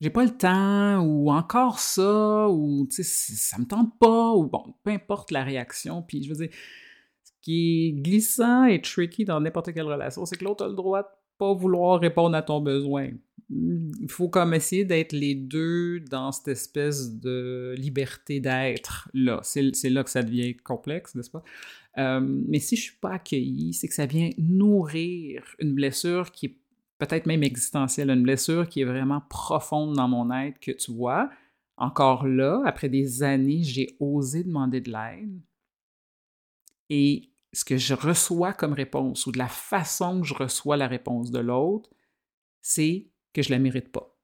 j'ai 0.00 0.10
pas 0.10 0.24
le 0.24 0.36
temps, 0.36 1.00
ou 1.00 1.30
encore 1.30 1.78
ça, 1.78 2.48
ou 2.48 2.86
tu 2.86 3.02
sais, 3.02 3.34
ça 3.36 3.58
me 3.58 3.64
tente 3.64 3.98
pas, 3.98 4.32
ou 4.32 4.46
bon, 4.46 4.74
peu 4.82 4.90
importe 4.90 5.30
la 5.30 5.44
réaction. 5.44 6.02
Puis 6.02 6.22
je 6.22 6.28
veux 6.28 6.46
dire, 6.46 6.56
qui 7.42 7.88
est 7.88 7.92
glissant 7.92 8.64
et 8.64 8.80
tricky 8.80 9.24
dans 9.24 9.40
n'importe 9.40 9.72
quelle 9.74 9.86
relation, 9.86 10.24
c'est 10.24 10.36
que 10.36 10.44
l'autre 10.44 10.64
a 10.64 10.68
le 10.68 10.74
droit 10.74 11.02
de 11.02 11.08
pas 11.38 11.52
vouloir 11.52 12.00
répondre 12.00 12.36
à 12.36 12.42
ton 12.42 12.60
besoin. 12.60 13.10
Il 13.50 14.10
faut 14.10 14.28
comme 14.28 14.54
essayer 14.54 14.84
d'être 14.84 15.12
les 15.12 15.34
deux 15.34 16.00
dans 16.00 16.32
cette 16.32 16.48
espèce 16.48 17.18
de 17.20 17.74
liberté 17.76 18.40
d'être 18.40 19.10
là. 19.12 19.40
C'est 19.42 19.90
là 19.90 20.04
que 20.04 20.10
ça 20.10 20.22
devient 20.22 20.56
complexe, 20.56 21.14
n'est-ce 21.14 21.30
pas? 21.30 21.42
Euh, 21.98 22.20
mais 22.20 22.60
si 22.60 22.76
je 22.76 22.82
suis 22.82 22.96
pas 22.96 23.14
accueilli, 23.14 23.74
c'est 23.74 23.88
que 23.88 23.94
ça 23.94 24.06
vient 24.06 24.30
nourrir 24.38 25.44
une 25.58 25.74
blessure 25.74 26.30
qui 26.30 26.46
est 26.46 26.56
peut-être 26.98 27.26
même 27.26 27.42
existentielle, 27.42 28.10
une 28.10 28.22
blessure 28.22 28.68
qui 28.68 28.80
est 28.80 28.86
vraiment 28.86 29.20
profonde 29.28 29.96
dans 29.96 30.08
mon 30.08 30.30
être 30.32 30.58
que 30.60 30.70
tu 30.70 30.92
vois. 30.92 31.28
Encore 31.76 32.26
là, 32.26 32.62
après 32.64 32.88
des 32.88 33.22
années, 33.22 33.62
j'ai 33.62 33.96
osé 33.98 34.44
demander 34.44 34.80
de 34.80 34.92
l'aide. 34.92 35.40
Et 36.88 37.31
ce 37.52 37.64
que 37.64 37.76
je 37.76 37.94
reçois 37.94 38.52
comme 38.52 38.72
réponse 38.72 39.26
ou 39.26 39.32
de 39.32 39.38
la 39.38 39.48
façon 39.48 40.20
que 40.20 40.26
je 40.26 40.34
reçois 40.34 40.76
la 40.76 40.88
réponse 40.88 41.30
de 41.30 41.38
l'autre, 41.38 41.90
c'est 42.62 43.10
que 43.32 43.42
je 43.42 43.50
la 43.50 43.58
mérite 43.58 43.92
pas. 43.92 44.18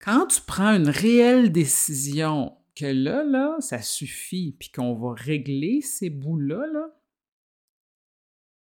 Quand 0.00 0.26
tu 0.26 0.40
prends 0.40 0.74
une 0.74 0.88
réelle 0.88 1.52
décision 1.52 2.56
que 2.74 2.86
là, 2.86 3.22
là, 3.22 3.56
ça 3.60 3.82
suffit, 3.82 4.56
puis 4.58 4.70
qu'on 4.70 4.94
va 4.94 5.14
régler 5.14 5.80
ces 5.80 6.10
bouts-là, 6.10 6.66
là, 6.66 6.88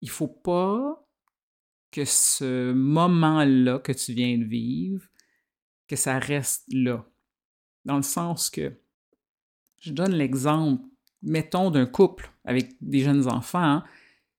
il 0.01 0.09
faut 0.09 0.27
pas 0.27 1.07
que 1.91 2.05
ce 2.05 2.71
moment-là 2.73 3.79
que 3.79 3.91
tu 3.91 4.13
viens 4.13 4.37
de 4.37 4.43
vivre, 4.43 5.07
que 5.87 5.95
ça 5.95 6.19
reste 6.19 6.65
là. 6.69 7.05
Dans 7.85 7.97
le 7.97 8.03
sens 8.03 8.49
que, 8.49 8.81
je 9.77 9.91
donne 9.91 10.13
l'exemple, 10.13 10.85
mettons, 11.21 11.71
d'un 11.71 11.85
couple 11.85 12.31
avec 12.45 12.75
des 12.81 13.01
jeunes 13.01 13.27
enfants. 13.27 13.63
Hein. 13.63 13.83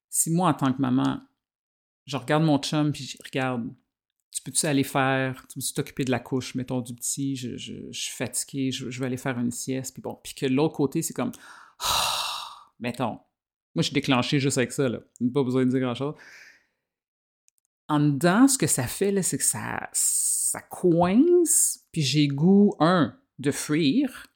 Si 0.08 0.30
moi, 0.30 0.50
en 0.50 0.54
tant 0.54 0.72
que 0.72 0.80
maman, 0.80 1.20
je 2.06 2.16
regarde 2.16 2.44
mon 2.44 2.58
chum, 2.58 2.92
puis 2.92 3.04
je 3.04 3.16
regarde 3.24 3.70
tu 4.30 4.42
peux-tu 4.42 4.66
aller 4.66 4.84
faire, 4.84 5.44
tu 5.48 5.58
peux 5.58 5.64
t'occuper 5.74 6.04
de 6.04 6.10
la 6.10 6.20
couche, 6.20 6.54
mettons, 6.54 6.80
du 6.80 6.94
petit, 6.94 7.36
je, 7.36 7.90
suis 7.90 8.14
fatigué, 8.14 8.70
je, 8.70 9.00
vais 9.00 9.06
aller 9.06 9.16
faire 9.16 9.38
une 9.38 9.50
sieste, 9.50 9.94
puis 9.94 10.02
bon, 10.02 10.18
puis 10.22 10.34
que 10.34 10.46
l'autre 10.46 10.74
côté, 10.74 11.02
c'est 11.02 11.14
comme, 11.14 11.32
mettons, 12.80 13.18
moi, 13.74 13.82
je 13.82 13.82
suis 13.82 13.94
déclenché 13.94 14.38
juste 14.38 14.58
avec 14.58 14.72
ça, 14.72 14.88
là, 14.88 15.00
pas 15.34 15.42
besoin 15.42 15.64
de 15.64 15.70
dire 15.70 15.80
grand-chose. 15.80 16.14
En 17.88 18.00
dedans, 18.00 18.46
ce 18.46 18.56
que 18.56 18.66
ça 18.66 18.86
fait, 18.86 19.10
là, 19.10 19.22
c'est 19.22 19.38
que 19.38 19.44
ça, 19.44 19.88
ça 19.92 20.60
coince, 20.60 21.84
puis 21.92 22.02
j'ai 22.02 22.28
goût, 22.28 22.74
un, 22.78 23.18
de 23.38 23.50
fuir, 23.50 24.28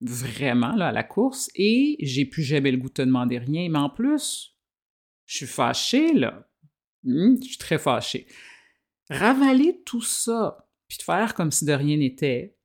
vraiment, 0.00 0.74
là, 0.76 0.88
à 0.88 0.92
la 0.92 1.04
course, 1.04 1.50
et 1.54 1.96
j'ai 2.00 2.24
plus 2.24 2.42
jamais 2.42 2.70
le 2.70 2.78
goût 2.78 2.88
de 2.88 2.94
te 2.94 3.02
demander 3.02 3.38
rien, 3.38 3.68
mais 3.68 3.78
en 3.78 3.90
plus, 3.90 4.56
je 5.26 5.36
suis 5.36 5.46
fâché, 5.46 6.12
là. 6.12 6.48
Hmm, 7.04 7.36
je 7.40 7.48
suis 7.48 7.58
très 7.58 7.78
fâché 7.78 8.26
ravaler 9.10 9.82
tout 9.84 10.02
ça, 10.02 10.68
puis 10.86 10.98
de 10.98 11.02
faire 11.02 11.34
comme 11.34 11.50
si 11.50 11.64
de 11.64 11.72
rien 11.72 11.96
n'était, 11.96 12.56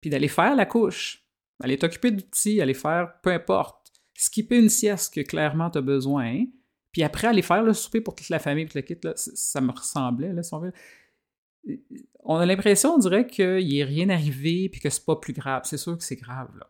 puis 0.00 0.10
d'aller 0.10 0.28
faire 0.28 0.54
la 0.54 0.66
couche, 0.66 1.26
Aller 1.62 1.76
t'occuper 1.76 2.10
du 2.10 2.24
petit, 2.24 2.58
aller 2.62 2.72
faire 2.72 3.20
peu 3.20 3.30
importe. 3.30 3.92
Skipper 4.14 4.56
une 4.56 4.70
sieste 4.70 5.12
que 5.12 5.20
clairement 5.20 5.68
tu 5.68 5.76
as 5.76 5.82
besoin, 5.82 6.46
puis 6.90 7.02
après 7.02 7.26
aller 7.26 7.42
faire 7.42 7.62
le 7.62 7.74
souper 7.74 8.00
pour 8.00 8.14
toute 8.14 8.30
la 8.30 8.38
famille, 8.38 8.64
puis 8.64 8.78
le 8.78 8.82
kit, 8.82 8.96
là, 9.02 9.12
ça 9.14 9.60
me 9.60 9.70
ressemblait, 9.70 10.32
là, 10.32 10.42
si 10.42 10.54
on. 10.54 10.72
On 12.22 12.36
a 12.36 12.46
l'impression, 12.46 12.94
on 12.94 12.98
dirait 12.98 13.26
qu'il 13.26 13.68
n'est 13.68 13.84
rien 13.84 14.08
arrivé, 14.08 14.68
puis 14.68 14.80
que 14.80 14.90
c'est 14.90 15.04
pas 15.04 15.16
plus 15.16 15.32
grave. 15.32 15.62
C'est 15.64 15.78
sûr 15.78 15.96
que 15.96 16.04
c'est 16.04 16.16
grave, 16.16 16.50
là. 16.58 16.66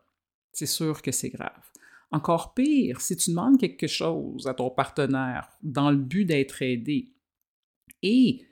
C'est 0.53 0.67
sûr 0.67 1.03
que 1.03 1.13
c'est 1.13 1.31
grave. 1.31 1.71
Encore 2.13 2.55
pire, 2.55 3.01
si 3.01 3.17
tu 3.17 3.31
demandes 3.31 3.59
quelque 3.59 3.87
chose 3.87 4.47
à 4.47 4.55
ton 4.55 4.71
partenaire 4.71 5.49
dans 5.63 5.91
le 5.91 5.97
but 5.97 6.25
d'être 6.25 6.61
aidé 6.63 7.13
et 8.03 8.45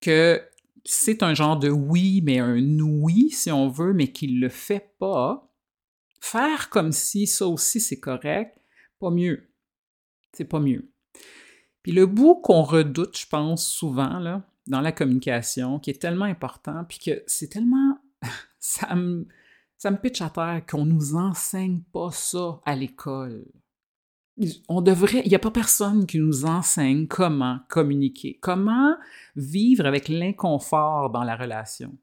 que 0.00 0.42
c'est 0.84 1.22
un 1.22 1.34
genre 1.34 1.58
de 1.58 1.68
oui, 1.68 2.22
mais 2.24 2.38
un 2.38 2.58
oui, 2.80 3.30
si 3.30 3.52
on 3.52 3.68
veut, 3.68 3.92
mais 3.92 4.12
qu'il 4.12 4.36
ne 4.36 4.40
le 4.40 4.48
fait 4.48 4.94
pas, 4.98 5.52
faire 6.20 6.70
comme 6.70 6.92
si 6.92 7.26
ça 7.26 7.46
aussi 7.46 7.80
c'est 7.80 8.00
correct, 8.00 8.58
pas 8.98 9.10
mieux. 9.10 9.50
C'est 10.32 10.46
pas 10.46 10.60
mieux. 10.60 10.90
Puis 11.82 11.92
le 11.92 12.06
bout 12.06 12.36
qu'on 12.36 12.62
redoute, 12.62 13.18
je 13.18 13.26
pense, 13.26 13.66
souvent, 13.68 14.18
là, 14.18 14.48
dans 14.66 14.80
la 14.80 14.92
communication, 14.92 15.78
qui 15.78 15.90
est 15.90 16.00
tellement 16.00 16.24
important, 16.24 16.84
puis 16.88 16.98
que 16.98 17.22
c'est 17.26 17.48
tellement. 17.48 17.98
ça 18.58 18.94
me 18.94 19.26
ça 19.82 19.90
me 19.90 19.96
pitche 19.96 20.22
à 20.22 20.30
terre 20.30 20.62
qu'on 20.64 20.84
nous 20.84 21.16
enseigne 21.16 21.80
pas 21.92 22.12
ça 22.12 22.60
à 22.64 22.76
l'école. 22.76 23.44
On 24.68 24.80
devrait, 24.80 25.22
il 25.24 25.28
n'y 25.28 25.34
a 25.34 25.40
pas 25.40 25.50
personne 25.50 26.06
qui 26.06 26.20
nous 26.20 26.44
enseigne 26.44 27.08
comment 27.08 27.58
communiquer, 27.68 28.38
comment 28.40 28.94
vivre 29.34 29.84
avec 29.84 30.06
l'inconfort 30.06 31.10
dans 31.10 31.24
la 31.24 31.34
relation. 31.34 31.98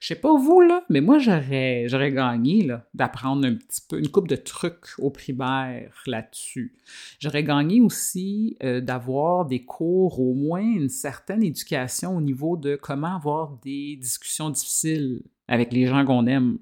Je 0.00 0.08
sais 0.08 0.16
pas 0.16 0.36
vous, 0.36 0.62
mais 0.88 1.00
moi, 1.00 1.18
j'aurais, 1.18 1.84
j'aurais 1.88 2.12
gagné 2.12 2.68
d'apprendre 2.94 3.46
un 3.46 3.54
petit 3.54 3.80
peu, 3.88 3.98
une 3.98 4.08
coupe 4.08 4.28
de 4.28 4.36
trucs 4.36 4.98
au 4.98 5.10
primaire 5.10 5.92
là-dessus. 6.06 6.74
J'aurais 7.18 7.44
gagné 7.44 7.80
aussi 7.80 8.56
euh, 8.62 8.80
d'avoir 8.80 9.46
des 9.46 9.64
cours, 9.64 10.20
au 10.20 10.34
moins 10.34 10.60
une 10.60 10.88
certaine 10.88 11.42
éducation 11.42 12.16
au 12.16 12.20
niveau 12.20 12.56
de 12.56 12.76
comment 12.76 13.16
avoir 13.16 13.58
des 13.62 13.96
discussions 13.96 14.50
difficiles 14.50 15.22
avec 15.48 15.72
les 15.72 15.86
gens 15.86 16.04
qu'on 16.04 16.26
aime. 16.26 16.58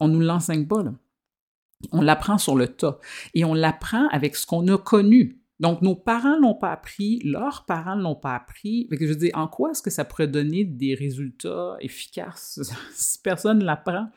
On 0.00 0.08
ne 0.08 0.14
nous 0.14 0.20
l'enseigne 0.20 0.66
pas, 0.66 0.82
là. 0.82 0.92
On 1.92 2.02
l'apprend 2.02 2.38
sur 2.38 2.56
le 2.56 2.68
tas. 2.68 2.98
Et 3.34 3.44
on 3.44 3.54
l'apprend 3.54 4.08
avec 4.08 4.36
ce 4.36 4.46
qu'on 4.46 4.66
a 4.68 4.78
connu. 4.78 5.38
Donc, 5.60 5.82
nos 5.82 5.96
parents 5.96 6.38
l'ont 6.38 6.54
pas 6.54 6.70
appris, 6.70 7.20
leurs 7.24 7.64
parents 7.66 7.96
l'ont 7.96 8.14
pas 8.14 8.36
appris. 8.36 8.86
je 8.90 9.12
dire, 9.14 9.32
en 9.34 9.48
quoi 9.48 9.70
est-ce 9.70 9.82
que 9.82 9.90
ça 9.90 10.04
pourrait 10.04 10.28
donner 10.28 10.64
des 10.64 10.94
résultats 10.94 11.76
efficaces 11.80 12.60
si 12.94 13.20
personne 13.20 13.58
ne 13.58 13.64
l'apprend? 13.64 14.08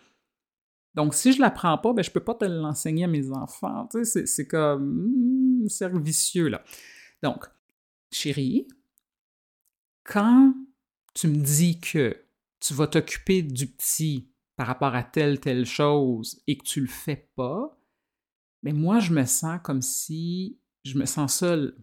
Donc, 0.93 1.13
si 1.13 1.31
je 1.31 1.38
ne 1.38 1.41
l'apprends 1.41 1.77
pas, 1.77 1.93
ben, 1.93 2.03
je 2.03 2.10
ne 2.10 2.13
peux 2.13 2.24
pas 2.24 2.36
te 2.36 2.45
l'enseigner 2.45 3.05
à 3.05 3.07
mes 3.07 3.31
enfants. 3.31 3.88
C'est 4.03 4.48
comme... 4.48 5.65
c'est 5.67 5.89
hmm, 5.89 6.01
vicieux, 6.01 6.50
là. 6.50 6.63
Donc, 7.24 7.45
chérie, 8.12 8.67
quand 10.03 10.53
tu 11.13 11.27
me 11.27 11.38
dis 11.38 11.79
que 11.79 12.15
tu 12.60 12.74
vas 12.74 12.88
t'occuper 12.88 13.41
du 13.41 13.67
petit 13.67 14.29
par 14.55 14.67
rapport 14.67 14.93
à 14.93 15.03
telle, 15.03 15.39
telle 15.39 15.65
chose 15.65 16.41
et 16.45 16.57
que 16.57 16.63
tu 16.63 16.81
le 16.81 16.88
fais 16.88 17.31
pas, 17.36 17.77
mais 18.63 18.74
moi, 18.74 19.00
je 19.00 19.13
me 19.13 19.25
sens 19.25 19.60
comme 19.63 19.81
si 19.81 20.61
je 20.83 20.97
me 20.97 21.05
sens 21.05 21.35
seul. 21.35 21.75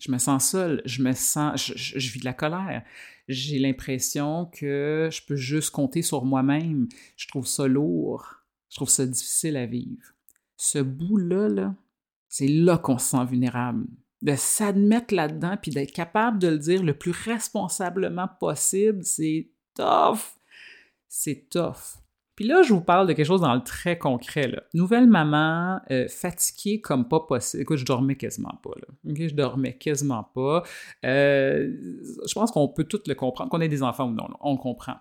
Je 0.00 0.10
me 0.10 0.18
sens 0.18 0.50
seul, 0.50 0.82
je 0.84 1.00
me 1.00 1.12
sens, 1.12 1.72
je, 1.76 2.12
vis 2.12 2.18
de 2.18 2.24
la 2.24 2.32
colère. 2.32 2.82
J'ai 3.28 3.60
l'impression 3.60 4.46
que 4.46 5.08
je 5.12 5.22
peux 5.24 5.36
juste 5.36 5.70
compter 5.70 6.02
sur 6.02 6.24
moi-même. 6.24 6.88
Je 7.16 7.28
trouve 7.28 7.46
ça 7.46 7.68
lourd. 7.68 8.26
Je 8.68 8.76
trouve 8.76 8.88
ça 8.88 9.06
difficile 9.06 9.56
à 9.56 9.66
vivre. 9.66 10.02
Ce 10.56 10.80
bout-là, 10.80 11.48
-là, 11.48 11.74
c'est 12.28 12.48
là, 12.48 12.78
qu'on 12.78 12.98
se 12.98 13.10
sent 13.10 13.24
vulnérable. 13.26 13.86
De 14.22 14.34
s'admettre 14.34 15.14
là-dedans 15.14 15.56
puis 15.60 15.70
d'être 15.70 15.92
capable 15.92 16.40
de 16.40 16.48
le 16.48 16.58
dire 16.58 16.82
le 16.82 16.98
plus 16.98 17.12
responsablement 17.12 18.28
possible, 18.40 19.04
c'est 19.04 19.50
tough. 19.74 20.36
C'est 21.08 21.48
tough. 21.48 22.01
Puis 22.34 22.46
là, 22.46 22.62
je 22.62 22.72
vous 22.72 22.80
parle 22.80 23.06
de 23.06 23.12
quelque 23.12 23.26
chose 23.26 23.42
dans 23.42 23.54
le 23.54 23.62
très 23.62 23.98
concret. 23.98 24.48
Là. 24.48 24.62
Nouvelle 24.72 25.06
maman, 25.06 25.80
euh, 25.90 26.08
fatiguée 26.08 26.80
comme 26.80 27.08
pas 27.08 27.20
possible. 27.20 27.62
Écoute, 27.62 27.76
je 27.76 27.84
dormais 27.84 28.16
quasiment 28.16 28.58
pas. 28.62 28.72
Là. 28.76 29.14
Je 29.14 29.34
dormais 29.34 29.76
quasiment 29.76 30.24
pas. 30.24 30.62
Euh, 31.04 31.70
je 32.26 32.32
pense 32.32 32.50
qu'on 32.50 32.68
peut 32.68 32.84
tout 32.84 33.00
le 33.06 33.14
comprendre, 33.14 33.50
qu'on 33.50 33.60
ait 33.60 33.68
des 33.68 33.82
enfants 33.82 34.08
ou 34.08 34.12
non, 34.12 34.28
on 34.40 34.52
le 34.52 34.58
comprend. 34.58 34.96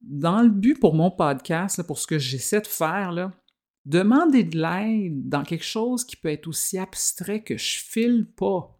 Dans 0.00 0.42
le 0.42 0.48
but 0.48 0.80
pour 0.80 0.94
mon 0.94 1.12
podcast, 1.12 1.80
pour 1.84 1.98
ce 1.98 2.08
que 2.08 2.18
j'essaie 2.18 2.60
de 2.60 2.66
faire, 2.66 3.12
là, 3.12 3.30
demander 3.84 4.42
de 4.42 4.58
l'aide 4.58 5.28
dans 5.28 5.44
quelque 5.44 5.64
chose 5.64 6.04
qui 6.04 6.16
peut 6.16 6.28
être 6.28 6.48
aussi 6.48 6.76
abstrait 6.76 7.42
que 7.42 7.56
je 7.56 7.78
file 7.78 8.26
pas. 8.36 8.78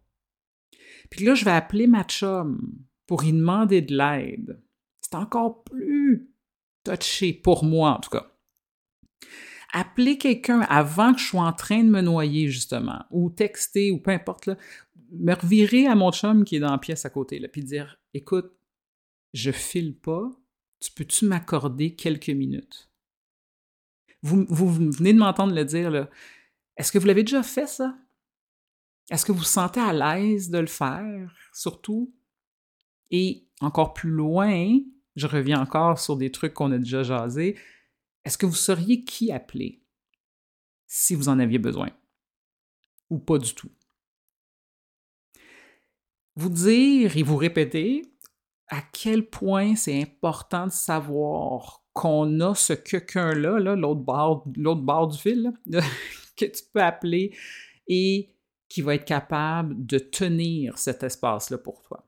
Puis 1.09 1.23
là, 1.23 1.33
je 1.33 1.45
vais 1.45 1.51
appeler 1.51 1.87
ma 1.87 2.03
chum 2.03 2.59
pour 3.07 3.23
y 3.23 3.31
demander 3.31 3.81
de 3.81 3.95
l'aide. 3.95 4.61
C'est 4.99 5.15
encore 5.15 5.63
plus 5.63 6.32
touché 6.83 7.33
pour 7.33 7.63
moi 7.63 7.91
en 7.91 7.99
tout 7.99 8.09
cas. 8.09 8.31
Appeler 9.71 10.17
quelqu'un 10.17 10.61
avant 10.61 11.13
que 11.13 11.19
je 11.19 11.25
sois 11.25 11.43
en 11.43 11.53
train 11.53 11.83
de 11.83 11.89
me 11.89 12.01
noyer, 12.01 12.47
justement, 12.47 13.03
ou 13.09 13.31
texter, 13.31 13.91
ou 13.91 13.99
peu 13.99 14.11
importe, 14.11 14.49
me 15.11 15.33
revirer 15.33 15.87
à 15.87 15.95
mon 15.95 16.11
chum 16.11 16.43
qui 16.43 16.57
est 16.57 16.59
dans 16.59 16.71
la 16.71 16.77
pièce 16.77 17.05
à 17.05 17.09
côté, 17.09 17.39
là, 17.39 17.47
puis 17.47 17.63
dire 17.63 17.99
Écoute, 18.13 18.51
je 19.33 19.51
file 19.51 19.95
pas, 19.95 20.29
tu 20.79 20.91
peux-tu 20.91 21.25
m'accorder 21.25 21.95
quelques 21.95 22.29
minutes 22.29 22.93
vous, 24.23 24.45
vous, 24.47 24.69
venez 24.91 25.13
de 25.13 25.19
m'entendre 25.19 25.53
le 25.53 25.65
dire. 25.65 26.07
Est-ce 26.77 26.91
que 26.91 26.97
vous 26.97 27.05
l'avez 27.05 27.23
déjà 27.23 27.43
fait, 27.43 27.67
ça? 27.67 27.95
Est-ce 29.11 29.25
que 29.25 29.33
vous 29.33 29.39
vous 29.39 29.43
sentez 29.43 29.81
à 29.81 29.93
l'aise 29.93 30.49
de 30.49 30.57
le 30.57 30.67
faire, 30.67 31.35
surtout? 31.53 32.11
Et 33.11 33.45
encore 33.59 33.93
plus 33.93 34.09
loin, 34.09 34.79
je 35.15 35.27
reviens 35.27 35.61
encore 35.61 35.99
sur 35.99 36.17
des 36.17 36.31
trucs 36.31 36.53
qu'on 36.53 36.71
a 36.71 36.77
déjà 36.77 37.03
jasés, 37.03 37.57
est-ce 38.25 38.37
que 38.37 38.45
vous 38.45 38.55
sauriez 38.55 39.03
qui 39.03 39.31
appeler 39.31 39.81
si 40.87 41.15
vous 41.15 41.29
en 41.29 41.39
aviez 41.39 41.59
besoin? 41.59 41.89
Ou 43.09 43.19
pas 43.19 43.37
du 43.37 43.53
tout? 43.53 43.71
Vous 46.35 46.49
dire 46.49 47.15
et 47.15 47.23
vous 47.23 47.37
répéter 47.37 48.03
à 48.67 48.81
quel 48.81 49.29
point 49.29 49.75
c'est 49.75 50.01
important 50.01 50.67
de 50.67 50.71
savoir 50.71 51.83
qu'on 51.93 52.39
a 52.39 52.55
ce 52.55 52.73
quelqu'un-là, 52.73 53.59
-là, 53.59 53.75
l'autre 53.75 54.01
bord, 54.81 55.07
du 55.07 55.17
fil, 55.17 55.53
que 56.35 56.45
tu 56.45 56.63
peux 56.73 56.81
appeler 56.81 57.37
et 57.87 58.29
qui 58.67 58.81
va 58.81 58.95
être 58.95 59.05
capable 59.05 59.85
de 59.85 59.99
tenir 59.99 60.79
cet 60.79 61.03
espace-là 61.03 61.59
pour 61.59 61.83
toi. 61.83 62.03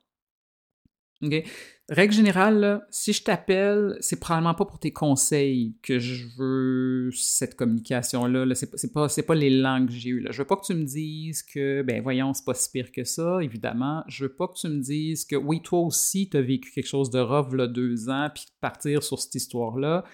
Règle 1.88 2.14
générale, 2.16 2.84
si 2.90 3.14
je 3.14 3.22
t'appelle, 3.22 3.96
c'est 4.00 4.20
probablement 4.20 4.56
pas 4.56 4.66
pour 4.66 4.80
tes 4.80 4.92
conseils 4.92 5.76
que 5.84 6.00
je 6.00 6.26
veux 6.36 7.12
cette 7.12 7.56
communication-là. 7.56 8.44
-là, 8.46 8.56
c'est 8.56 9.26
pas, 9.26 9.36
les 9.36 9.52
langues 9.52 9.90
que 9.90 9.94
j'ai 9.94 10.10
eues. 10.10 10.20
Là. 10.20 10.32
Je 10.32 10.40
veux 10.40 10.48
pas 10.48 10.56
que 10.56 10.66
tu 10.66 10.74
me 10.74 10.84
dises 10.84 11.44
que, 11.44 11.84
ben 11.84 12.02
voyons, 12.02 12.34
c'est 12.34 12.44
pas 12.44 12.56
si 12.56 12.72
pire 12.72 12.92
que 12.92 13.04
ça, 13.04 13.38
évidemment. 13.44 14.04
Je 14.08 14.26
veux 14.26 14.34
pas 14.34 14.48
que 14.48 14.58
tu 14.60 14.68
me 14.68 14.82
dises 14.82 15.26
que, 15.26 15.36
oui, 15.36 15.62
toi 15.62 15.82
aussi, 15.82 16.28
tu 16.28 16.38
as 16.38 16.42
vécu 16.42 16.72
quelque 16.72 16.88
chose 16.88 17.12
de 17.12 17.20
rough 17.20 17.54
là 17.54 17.68
deux 17.68 18.10
ans, 18.10 18.32
puis 18.34 18.46
partir 18.62 19.04
sur 19.04 19.20
cette 19.20 19.36
histoire-là. 19.36 20.06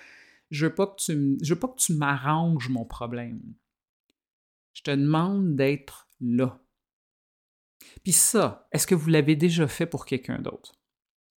Je 0.50 0.66
veux 0.66 0.76
pas 0.76 0.88
que 0.88 0.96
tu 0.98 1.38
je 1.42 1.54
veux 1.54 1.60
pas 1.60 1.70
que 1.70 1.80
tu 1.80 1.94
m'arranges 1.94 2.68
mon 2.70 2.84
problème. 2.84 3.42
Je 4.74 4.84
te 4.84 4.92
demande 4.92 5.56
d'être 5.56 6.10
là. 6.20 6.60
Puis 8.04 8.14
ça, 8.14 8.68
est-ce 8.74 8.88
que 8.88 8.96
vous 8.96 9.10
l'avez 9.10 9.38
déjà 9.38 9.68
fait 9.68 9.86
pour 9.86 10.06
quelqu'un 10.06 10.40
d'autre? 10.40 10.81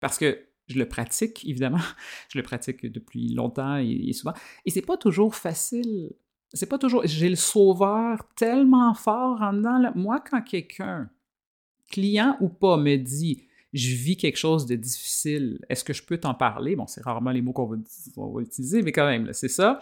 Parce 0.04 0.18
que 0.18 0.38
je 0.68 0.78
le 0.78 0.88
pratique, 0.88 1.46
évidemment. 1.48 1.80
Je 2.30 2.38
le 2.38 2.44
pratique 2.44 2.86
depuis 2.86 3.34
longtemps 3.34 3.78
et, 3.78 4.12
souvent. 4.14 4.34
Et 4.66 4.72
c'est 4.72 4.82
pas 4.82 4.98
toujours 4.98 5.36
facile. 5.36 6.12
C'est 6.52 6.68
pas 6.68 6.78
toujours. 6.78 7.06
J'ai 7.06 7.30
le 7.30 7.36
sauveur 7.36 8.28
tellement 8.36 8.94
fort 8.94 9.42
en 9.42 9.54
dedans. 9.54 9.92
Moi, 9.96 10.22
quand 10.30 10.42
quelqu'un, 10.42 11.10
client 11.90 12.38
ou 12.42 12.50
pas, 12.50 12.78
me 12.78 12.98
dit 12.98 13.48
je 13.74 13.96
vis 13.96 14.18
quelque 14.18 14.38
chose 14.38 14.68
de 14.68 14.76
difficile, 14.76 15.60
est-ce 15.68 15.84
que 15.84 15.94
je 15.94 16.04
peux 16.04 16.20
t'en 16.20 16.36
parler? 16.36 16.76
Bon, 16.76 16.86
c'est 16.86 17.02
rarement 17.02 17.32
les 17.32 17.42
mots 17.42 17.54
qu'on 17.54 17.66
va, 17.66 18.42
utiliser, 18.42 18.84
mais 18.84 18.92
quand 18.92 19.06
même, 19.06 19.34
c'est 19.34 19.48
ça. 19.48 19.80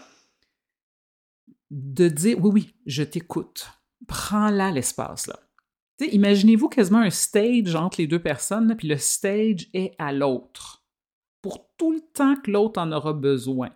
De 1.69 2.07
dire 2.07 2.37
oui, 2.41 2.51
oui, 2.53 2.73
je 2.85 3.03
t'écoute. 3.03 3.69
Prends-la 4.07 4.71
l'espace, 4.71 5.27
là 5.27 5.39
imaginez-vous 6.07 6.69
quasiment 6.69 6.99
un 6.99 7.09
stage 7.09 7.75
entre 7.75 7.99
les 7.99 8.07
deux 8.07 8.21
personnes, 8.21 8.75
puis 8.77 8.87
le 8.87 8.97
stage 8.97 9.67
est 9.73 9.93
à 9.99 10.13
l'autre, 10.13 10.85
pour 11.41 11.67
tout 11.77 11.91
le 11.91 12.01
temps 12.13 12.35
que 12.35 12.51
l'autre 12.51 12.79
en 12.79 12.91
aura 12.91 13.13
besoin, 13.13 13.69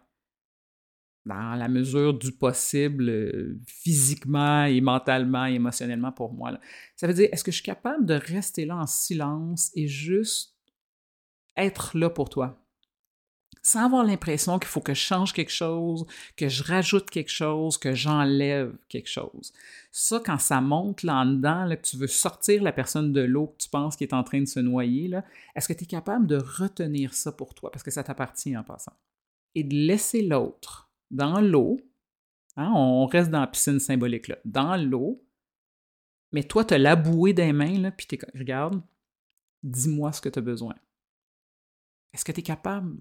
dans 1.26 1.56
la 1.56 1.68
mesure 1.68 2.14
du 2.14 2.32
possible, 2.32 3.10
euh, 3.10 3.60
physiquement 3.66 4.66
et 4.66 4.80
mentalement 4.82 5.46
et 5.46 5.54
émotionnellement 5.54 6.12
pour 6.12 6.34
moi. 6.34 6.58
Ça 6.96 7.08
veut 7.08 7.14
dire, 7.14 7.30
est-ce 7.32 7.44
que 7.44 7.52
je 7.52 7.58
suis 7.58 7.66
capable 7.66 8.06
de 8.06 8.14
rester 8.14 8.66
là 8.66 8.78
en 8.78 8.88
silence 8.88 9.72
et 9.76 9.88
juste 9.88 10.56
être 11.58 11.98
là 11.98 12.10
pour 12.10 12.30
toi? 12.30 12.65
Sans 13.66 13.86
avoir 13.86 14.04
l'impression 14.04 14.60
qu'il 14.60 14.68
faut 14.68 14.80
que 14.80 14.94
je 14.94 15.00
change 15.00 15.34
quelque 15.34 15.52
chose, 15.52 16.06
que 16.38 16.48
je 16.48 16.62
rajoute 16.62 17.10
quelque 17.10 17.32
chose, 17.32 17.80
que 17.80 17.96
j'enlève 17.96 18.78
quelque 18.90 19.10
chose. 19.10 19.54
Ça, 19.92 20.22
quand 20.24 20.38
ça 20.38 20.62
monte 20.62 21.02
là 21.02 21.16
en 21.22 21.26
dedans, 21.26 21.68
que 21.70 21.82
tu 21.82 21.98
veux 21.98 22.06
sortir 22.06 22.62
la 22.62 22.72
personne 22.72 23.12
de 23.12 23.22
l'eau 23.22 23.48
que 23.48 23.64
tu 23.64 23.70
penses 23.70 23.96
qu'il 23.96 24.06
est 24.08 24.14
en 24.14 24.24
train 24.24 24.40
de 24.40 24.46
se 24.46 24.60
noyer, 24.60 25.10
est-ce 25.56 25.68
que 25.68 25.74
tu 25.74 25.86
es 25.86 25.88
capable 25.88 26.28
de 26.28 26.38
retenir 26.38 27.16
ça 27.16 27.32
pour 27.32 27.56
toi, 27.56 27.72
parce 27.72 27.82
que 27.82 27.90
ça 27.90 28.04
t'appartient 28.04 28.56
en 28.56 28.64
passant, 28.64 28.94
et 29.56 29.64
de 29.64 29.74
laisser 29.74 30.22
l'autre 30.22 30.92
dans 31.10 31.42
l'eau, 31.42 31.82
hein, 32.58 32.72
on 32.76 33.08
reste 33.08 33.32
dans 33.32 33.40
la 33.40 33.48
piscine 33.48 33.80
symbolique, 33.80 34.28
là, 34.28 34.38
dans 34.46 34.76
l'eau, 34.76 35.26
mais 36.34 36.44
toi, 36.44 36.64
tu 36.66 36.76
as 36.76 36.78
la 36.78 36.96
bouée 36.96 37.34
des 37.34 37.52
mains, 37.52 37.80
là, 37.80 37.90
puis 37.90 38.06
tu 38.06 38.20
regarde, 38.38 38.80
dis-moi 39.64 40.12
ce 40.12 40.22
que 40.22 40.30
tu 40.30 40.38
as 40.38 40.44
besoin. 40.44 40.76
Est-ce 42.14 42.24
que 42.24 42.32
tu 42.32 42.42
es 42.42 42.44
capable? 42.44 42.96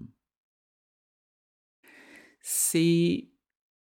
C'est. 2.47 3.27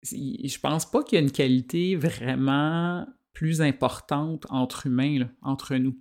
Je 0.04 0.60
pense 0.60 0.90
pas 0.90 1.04
qu'il 1.04 1.18
y 1.18 1.22
a 1.22 1.22
une 1.22 1.34
qualité 1.34 1.98
vraiment 1.98 3.06
plus 3.34 3.62
importante 3.62 4.46
entre 4.50 4.88
humains, 4.88 5.28
entre 5.42 5.76
nous. 5.76 6.00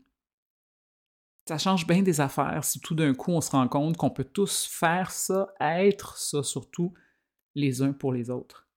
Ça 1.49 1.59
change 1.59 1.89
bien 1.89 2.03
des 2.03 2.21
affaires 2.21 2.63
si 2.63 2.79
tout 2.79 2.95
d'un 2.95 3.15
coup 3.15 3.33
on 3.33 3.41
se 3.41 3.51
rend 3.51 3.67
compte 3.67 3.97
qu'on 3.97 4.11
peut 4.11 4.25
tous 4.25 4.65
faire 4.65 5.11
ça, 5.11 5.49
être 5.59 6.17
ça 6.19 6.45
surtout, 6.45 6.95
les 7.57 7.83
uns 7.83 7.93
pour 7.93 8.13
les 8.13 8.31
autres. 8.31 8.69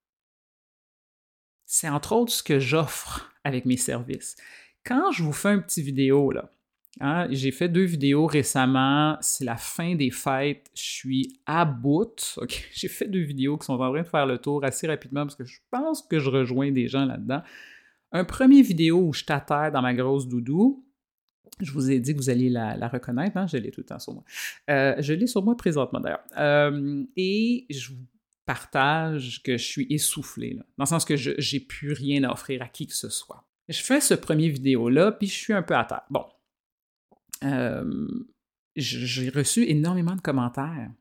C'est 1.67 1.89
entre 1.89 2.13
autres 2.13 2.33
ce 2.33 2.41
que 2.41 2.59
j'offre 2.59 3.31
avec 3.43 3.65
mes 3.65 3.77
services. 3.77 4.35
Quand 4.83 5.11
je 5.11 5.21
vous 5.21 5.33
fais 5.33 5.49
un 5.49 5.59
petit 5.59 5.83
vidéo, 5.83 6.31
là, 6.31 6.51
hein, 6.99 7.27
j'ai 7.29 7.51
fait 7.51 7.69
deux 7.69 7.83
vidéos 7.83 8.25
récemment, 8.25 9.17
c'est 9.21 9.45
la 9.45 9.57
fin 9.57 9.95
des 9.95 10.11
fêtes, 10.11 10.69
je 10.75 10.83
suis 10.83 11.39
à 11.45 11.65
bout. 11.65 12.39
J'ai 12.73 12.87
fait 12.87 13.07
deux 13.07 13.21
vidéos 13.21 13.57
qui 13.57 13.65
sont 13.65 13.73
en 13.73 13.77
train 13.77 14.01
de 14.01 14.07
faire 14.07 14.25
le 14.25 14.37
tour 14.37 14.63
assez 14.63 14.87
rapidement 14.87 15.23
parce 15.23 15.35
que 15.35 15.45
je 15.45 15.59
pense 15.71 16.01
que 16.01 16.19
je 16.19 16.29
rejoins 16.29 16.71
des 16.71 16.87
gens 16.87 17.05
là-dedans. 17.05 17.41
Un 18.11 18.23
premier 18.23 18.61
vidéo 18.61 18.99
où 19.07 19.13
je 19.13 19.23
t'atterre 19.23 19.71
dans 19.71 19.81
ma 19.81 19.93
grosse 19.93 20.27
doudou. 20.27 20.85
Je 21.59 21.71
vous 21.71 21.91
ai 21.91 21.99
dit 21.99 22.13
que 22.13 22.17
vous 22.17 22.29
alliez 22.29 22.49
la, 22.49 22.87
reconnaître, 22.87 23.35
hein? 23.35 23.47
je 23.47 23.57
l'ai 23.57 23.71
tout 23.71 23.81
le 23.81 23.85
temps 23.85 23.99
sur 23.99 24.13
moi. 24.13 24.23
Euh, 24.69 24.95
je 24.99 25.13
l'ai 25.13 25.27
sur 25.27 25.43
moi 25.43 25.57
présentement 25.57 25.99
d'ailleurs. 25.99 26.23
Euh, 26.37 27.03
et 27.17 27.65
je 27.69 27.89
vous 27.89 28.05
partage 28.45 29.43
que 29.43 29.57
je 29.57 29.63
suis 29.63 29.87
essoufflé, 29.89 30.55
dans 30.55 30.63
le 30.79 30.85
sens 30.85 31.05
que 31.05 31.15
je 31.15 31.31
n'ai 31.31 31.59
plus 31.59 31.93
rien 31.93 32.23
à 32.23 32.31
offrir 32.31 32.61
à 32.61 32.67
qui 32.67 32.87
que 32.87 32.95
ce 32.95 33.09
soit. 33.09 33.45
Je 33.67 33.83
fais 33.83 34.01
ce 34.01 34.15
premier 34.15 34.49
vidéo-là, 34.49 35.11
puis 35.11 35.27
je 35.27 35.33
suis 35.33 35.53
un 35.53 35.61
peu 35.61 35.75
à 35.75 35.85
terre. 35.85 36.01
Bon. 36.09 36.25
J'ai 38.75 39.29
reçu 39.29 39.63
énormément 39.63 40.15
de 40.15 40.21
commentaires. 40.21 40.91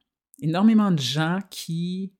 Énormément 0.40 0.90
de 0.90 1.00
gens 1.00 1.40
qui 1.50 2.12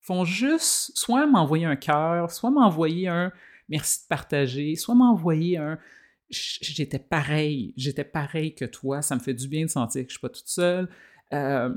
font 0.00 0.24
juste 0.24 0.96
soit 0.96 1.26
m'envoyer 1.26 1.66
un 1.66 1.76
cœur, 1.76 2.30
soit 2.30 2.50
m'envoyer 2.50 3.08
un 3.08 3.30
merci 3.68 4.02
de 4.02 4.08
partager, 4.08 4.74
soit 4.76 4.94
m'envoyer 4.94 5.58
un 5.58 5.78
j'étais 6.30 6.98
pareil, 6.98 7.72
j'étais 7.76 8.04
pareil 8.04 8.54
que 8.54 8.64
toi, 8.64 9.02
ça 9.02 9.14
me 9.14 9.20
fait 9.20 9.34
du 9.34 9.48
bien 9.48 9.64
de 9.64 9.70
sentir 9.70 10.02
que 10.02 10.08
je 10.08 10.14
suis 10.14 10.20
pas 10.20 10.28
toute 10.28 10.48
seule. 10.48 10.88
Euh, 11.34 11.68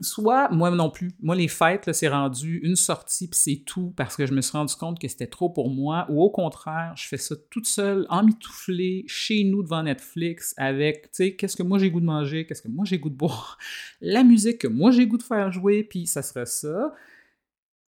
soit, 0.00 0.48
moi 0.50 0.72
non 0.72 0.90
plus, 0.90 1.12
moi 1.20 1.36
les 1.36 1.46
fêtes, 1.46 1.92
c'est 1.92 2.08
rendu 2.08 2.58
une 2.64 2.74
sortie 2.74 3.28
puis 3.28 3.38
c'est 3.38 3.62
tout 3.64 3.92
parce 3.96 4.16
que 4.16 4.26
je 4.26 4.34
me 4.34 4.40
suis 4.40 4.50
rendu 4.50 4.74
compte 4.74 4.98
que 4.98 5.06
c'était 5.06 5.28
trop 5.28 5.50
pour 5.50 5.70
moi, 5.70 6.06
ou 6.08 6.20
au 6.20 6.30
contraire, 6.30 6.94
je 6.96 7.06
fais 7.06 7.16
ça 7.16 7.36
toute 7.48 7.66
seule, 7.66 8.06
emmitouflée, 8.08 9.04
chez 9.06 9.44
nous 9.44 9.62
devant 9.62 9.84
Netflix, 9.84 10.52
avec, 10.56 11.02
tu 11.02 11.08
sais, 11.12 11.36
qu'est-ce 11.36 11.56
que 11.56 11.62
moi 11.62 11.78
j'ai 11.78 11.92
goût 11.92 12.00
de 12.00 12.06
manger, 12.06 12.44
qu'est-ce 12.44 12.62
que 12.62 12.68
moi 12.68 12.84
j'ai 12.84 12.98
goût 12.98 13.10
de 13.10 13.14
boire, 13.14 13.56
la 14.00 14.24
musique 14.24 14.58
que 14.58 14.68
moi 14.68 14.90
j'ai 14.90 15.06
goût 15.06 15.18
de 15.18 15.22
faire 15.22 15.52
jouer, 15.52 15.84
puis 15.84 16.08
ça 16.08 16.22
serait 16.22 16.46
ça. 16.46 16.92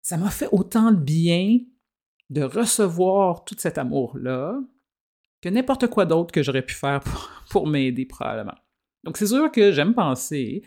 Ça 0.03 0.19
m'a 0.19 0.31
fait 0.31 0.49
autant 0.53 0.93
de 0.93 0.97
bien 0.97 1.61
de 2.29 2.43
recevoir 2.43 3.45
tout 3.45 3.57
cet 3.59 3.79
amour-là 3.79 4.61
que 5.41 5.49
n'importe 5.49 5.87
quoi 5.87 6.05
d'autre 6.05 6.31
que 6.31 6.43
j'aurais 6.43 6.63
pu 6.63 6.75
faire 6.75 7.01
pour, 7.01 7.31
pour 7.51 7.67
m'aider 7.67 8.05
probablement. 8.05 8.57
Donc 9.03 9.17
c'est 9.17 9.27
sûr 9.27 9.51
que 9.51 9.73
j'aime 9.73 9.95
penser 9.95 10.63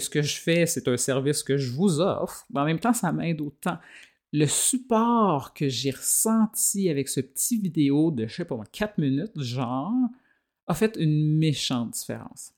ce 0.00 0.10
que 0.10 0.22
je 0.22 0.36
fais, 0.36 0.66
c'est 0.66 0.88
un 0.88 0.96
service 0.96 1.42
que 1.42 1.56
je 1.56 1.72
vous 1.72 2.00
offre, 2.00 2.46
mais 2.50 2.60
en 2.60 2.64
même 2.64 2.80
temps, 2.80 2.92
ça 2.92 3.12
m'aide 3.12 3.40
autant. 3.40 3.78
Le 4.32 4.46
support 4.46 5.54
que 5.54 5.68
j'ai 5.68 5.90
ressenti 5.90 6.90
avec 6.90 7.08
ce 7.08 7.20
petit 7.20 7.58
vidéo 7.58 8.10
de, 8.10 8.26
je 8.26 8.34
sais 8.34 8.44
pas 8.44 8.58
4 8.72 8.98
minutes, 8.98 9.40
genre, 9.40 9.92
a 10.66 10.74
fait 10.74 10.96
une 10.98 11.38
méchante 11.38 11.92
différence. 11.92 12.52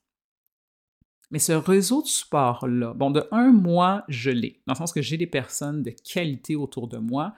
Mais 1.31 1.39
ce 1.39 1.53
réseau 1.53 2.01
de 2.01 2.07
support-là, 2.07 2.93
bon, 2.93 3.09
de 3.09 3.25
un 3.31 3.51
mois, 3.53 4.03
je 4.09 4.31
l'ai, 4.31 4.61
dans 4.67 4.73
le 4.73 4.77
sens 4.77 4.91
que 4.91 5.01
j'ai 5.01 5.15
des 5.15 5.27
personnes 5.27 5.81
de 5.81 5.91
qualité 5.91 6.57
autour 6.57 6.89
de 6.89 6.97
moi. 6.97 7.33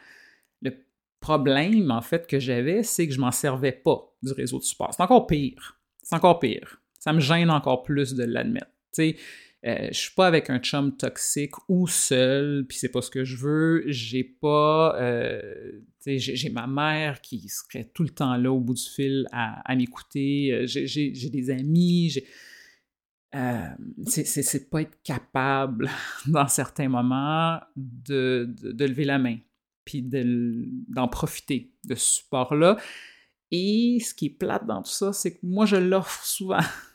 Le 0.64 0.76
problème, 1.20 1.92
en 1.92 2.02
fait, 2.02 2.26
que 2.26 2.40
j'avais, 2.40 2.82
c'est 2.82 3.08
que 3.08 3.14
je 3.14 3.20
m'en 3.20 3.32
servais 3.32 3.72
pas 3.72 4.12
du 4.24 4.32
réseau 4.32 4.58
de 4.58 4.64
support. 4.64 4.96
C'est 4.96 5.04
encore 5.04 5.28
pire. 5.28 5.80
C'est 6.02 6.16
encore 6.16 6.40
pire. 6.40 6.82
Ça 6.98 7.14
me 7.14 7.20
gêne 7.20 7.52
encore 7.52 7.84
plus 7.84 8.16
de 8.16 8.24
l'admettre. 8.24 8.72
Tu 8.94 9.12
sais, 9.12 9.16
euh, 9.66 9.88
je 9.92 9.98
suis 9.98 10.14
pas 10.14 10.28
avec 10.28 10.50
un 10.50 10.60
chum 10.60 10.96
toxique 10.98 11.54
ou 11.70 11.88
seul, 11.88 12.66
puis 12.68 12.78
c'est 12.78 12.90
pas 12.90 13.02
ce 13.02 13.10
que 13.10 13.24
je 13.24 13.38
veux. 13.38 13.84
J'ai 13.88 14.24
pas, 14.24 14.96
euh, 15.00 15.82
j'ai 16.06 16.50
ma 16.50 16.68
mère 16.68 17.22
qui 17.22 17.48
serait 17.48 17.86
tout 17.86 18.04
le 18.04 18.10
temps 18.10 18.36
là 18.36 18.52
au 18.52 18.60
bout 18.60 18.74
du 18.74 18.84
fil 18.84 19.26
à, 19.32 19.76
m'écouter. 19.76 20.52
Euh, 20.52 20.66
j'ai 20.68 21.30
des 21.30 21.50
amis. 21.50 22.18
Euh, 23.36 23.68
c'est 24.06 24.70
pas 24.70 24.82
être 24.82 25.02
capable 25.02 25.90
dans 26.28 26.48
certains 26.48 26.90
moments 26.90 27.60
de, 27.76 28.54
de, 28.62 28.86
lever 28.86 29.06
la 29.06 29.18
main, 29.18 29.38
puis 29.86 30.04
d'en 30.04 31.08
profiter 31.08 31.72
de 31.86 31.96
ce 31.96 32.18
support-là. 32.18 32.78
Et 33.50 34.00
ce 34.04 34.14
qui 34.14 34.26
est 34.26 34.30
plate 34.38 34.66
dans 34.66 34.84
tout 34.84 34.92
ça, 34.92 35.14
c'est 35.14 35.36
que 35.36 35.40
moi, 35.44 35.66
je 35.66 35.78
l'offre 35.78 36.26
souvent. 36.26 36.60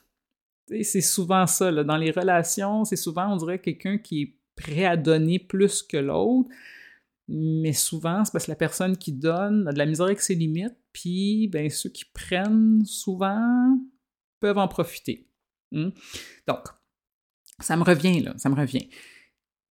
c'est 0.82 1.00
souvent 1.00 1.46
ça. 1.46 1.72
Dans 1.84 1.96
les 1.96 2.10
relations, 2.10 2.84
c'est 2.84 2.96
souvent, 2.96 3.32
on 3.32 3.36
dirait, 3.36 3.60
quelqu'un 3.60 3.98
qui 3.98 4.22
est 4.22 4.34
prêt 4.56 4.84
à 4.84 4.96
donner 4.96 5.38
plus 5.38 5.82
que 5.82 5.96
l'autre. 5.96 6.48
Mais 7.28 7.74
souvent, 7.74 8.24
c'est 8.24 8.32
parce 8.32 8.46
que 8.46 8.50
la 8.50 8.56
personne 8.56 8.96
qui 8.96 9.12
donne 9.12 9.68
a 9.68 9.72
de 9.72 9.78
la 9.78 9.86
misère 9.86 10.06
avec 10.06 10.20
ses 10.20 10.34
limites, 10.34 10.76
puis 10.92 11.48
ben, 11.48 11.68
ceux 11.68 11.90
qui 11.90 12.06
prennent 12.06 12.84
souvent 12.84 13.78
peuvent 14.40 14.58
en 14.58 14.68
profiter. 14.68 15.28
Hmm? 15.70 15.90
Donc, 16.46 16.60
ça 17.60 17.76
me 17.76 17.84
revient, 17.84 18.20
là, 18.20 18.34
ça 18.38 18.48
me 18.48 18.54
revient. 18.54 18.88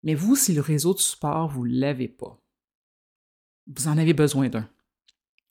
Mais 0.04 0.14
vous, 0.14 0.36
si 0.36 0.54
le 0.54 0.62
réseau 0.62 0.94
de 0.94 1.00
support, 1.00 1.50
vous 1.50 1.68
ne 1.68 1.80
l'avez 1.80 2.08
pas, 2.08 2.40
vous 3.66 3.88
en 3.88 3.98
avez 3.98 4.14
besoin 4.14 4.50
d'un. 4.50 4.70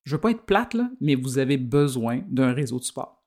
Je 0.05 0.13
ne 0.13 0.17
veux 0.17 0.21
pas 0.21 0.31
être 0.31 0.47
plate, 0.47 0.75
là, 0.75 0.91
mais 1.01 1.17
vous 1.17 1.39
avez 1.39 1.57
besoin 1.57 2.23
d'un 2.29 2.53
réseau 2.53 2.79
de 2.79 2.85
support. 2.85 3.26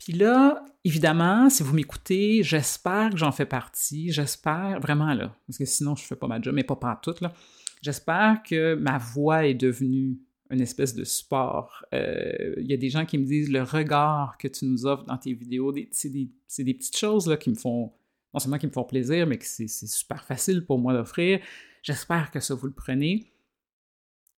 Puis 0.00 0.14
là, 0.14 0.64
évidemment, 0.82 1.50
si 1.50 1.62
vous 1.62 1.74
m'écoutez, 1.74 2.42
j'espère 2.42 3.10
que 3.10 3.18
j'en 3.18 3.32
fais 3.32 3.44
partie. 3.44 4.10
J'espère 4.10 4.80
vraiment 4.80 5.12
là, 5.12 5.36
parce 5.46 5.58
que 5.58 5.66
sinon 5.66 5.94
je 5.94 6.04
fais 6.04 6.16
pas 6.16 6.26
ma 6.26 6.40
job, 6.40 6.54
mais 6.54 6.64
pas 6.64 6.76
partout 6.76 7.12
là. 7.20 7.34
J'espère 7.82 8.42
que 8.42 8.74
ma 8.76 8.96
voix 8.96 9.46
est 9.46 9.54
devenue 9.54 10.18
une 10.48 10.62
espèce 10.62 10.94
de 10.94 11.04
support. 11.04 11.84
Euh, 11.92 12.54
il 12.56 12.66
y 12.66 12.72
a 12.72 12.78
des 12.78 12.88
gens 12.88 13.04
qui 13.04 13.18
me 13.18 13.26
disent 13.26 13.50
le 13.50 13.62
regard 13.62 14.38
que 14.38 14.48
tu 14.48 14.64
nous 14.64 14.86
offres 14.86 15.04
dans 15.04 15.18
tes 15.18 15.34
vidéos, 15.34 15.74
c'est 15.92 16.08
des, 16.08 16.30
des, 16.58 16.74
petites 16.74 16.96
choses 16.96 17.28
là, 17.28 17.36
qui 17.36 17.50
me 17.50 17.54
font, 17.54 17.92
non 18.32 18.40
seulement 18.40 18.58
qui 18.58 18.66
me 18.66 18.72
font 18.72 18.84
plaisir, 18.84 19.26
mais 19.26 19.36
que 19.36 19.46
c'est 19.46 19.68
super 19.68 20.24
facile 20.24 20.64
pour 20.64 20.78
moi 20.78 20.94
d'offrir. 20.94 21.40
J'espère 21.82 22.30
que 22.30 22.40
ça 22.40 22.54
vous 22.54 22.66
le 22.66 22.72
prenez. 22.72 23.34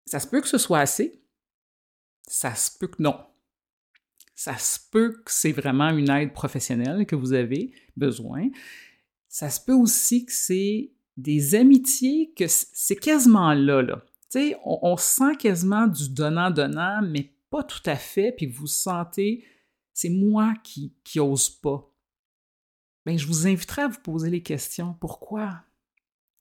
Ça 0.08 0.19
se 0.19 0.28
peut 0.28 0.41
que 0.41 0.47
ce 0.47 0.58
soit 0.58 0.80
assez. 0.80 1.21
Ça 2.28 2.56
se 2.56 2.78
peut 2.80 2.88
que 2.88 3.02
non 3.02 3.15
ça 4.43 4.58
se 4.58 4.80
peut 4.89 5.21
que 5.23 5.32
c'est 5.32 5.51
vraiment 5.51 5.89
une 5.89 6.10
aide 6.10 6.34
professionnelle 6.34 7.06
que 7.06 7.15
vous 7.15 7.34
avez 7.34 7.75
besoin. 7.95 8.49
Ça 9.27 9.51
se 9.51 9.63
peut 9.63 9.75
aussi 9.75 10.25
que 10.25 10.32
c'est 10.32 10.93
des 11.15 11.54
amitiés 11.54 12.34
que 12.36 12.45
c'est 12.47 12.95
quasiment 12.95 13.54
là, 13.54 13.84
là. 13.84 14.04
On, 14.65 14.97
sent 14.97 15.36
quasiment 15.38 15.86
du 15.86 16.10
donnant-donnant, 16.10 17.04
mais 17.04 17.32
pas 17.51 17.62
tout 17.62 17.84
à 17.86 17.95
fait, 17.95 18.32
puis 18.32 18.47
vous 18.47 18.65
sentez, 18.65 19.45
c'est 19.93 20.10
moi 20.10 20.56
qui, 20.63 20.95
qui 21.04 21.19
ose 21.19 21.47
pas. 21.47 21.88
Bien, 23.06 23.17
je 23.17 23.27
vous 23.27 23.45
inviterai 23.45 23.84
à 23.84 23.88
vous 23.89 24.01
poser 24.01 24.32
les 24.32 24.41
questions. 24.41 24.95
Pourquoi? 24.99 25.62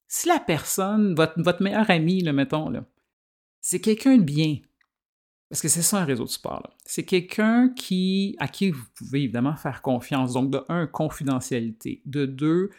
Si 0.07 0.27
la 0.27 0.39
personne, 0.39 1.13
votre, 1.13 1.39
votre 1.39 1.61
meilleur 1.61 1.87
ami, 1.91 2.23
le 2.23 2.33
mettons, 2.33 2.69
là, 2.69 2.83
c'est 3.59 3.79
quelqu'un 3.79 4.17
de 4.17 4.23
bien, 4.23 4.57
parce 5.51 5.61
que 5.61 5.67
c'est 5.67 5.81
ça 5.81 5.99
un 5.99 6.05
réseau 6.05 6.23
de 6.23 6.29
support. 6.29 6.65
C'est 6.85 7.03
quelqu'un 7.03 7.73
qui, 7.75 8.37
à 8.39 8.47
qui 8.47 8.71
vous 8.71 8.85
pouvez 8.95 9.23
évidemment 9.23 9.57
faire 9.57 9.81
confiance. 9.81 10.31
Donc, 10.31 10.49
de 10.49 10.63
un, 10.69 10.87
confidentialité. 10.87 12.01
De 12.05 12.25
deux, 12.25 12.69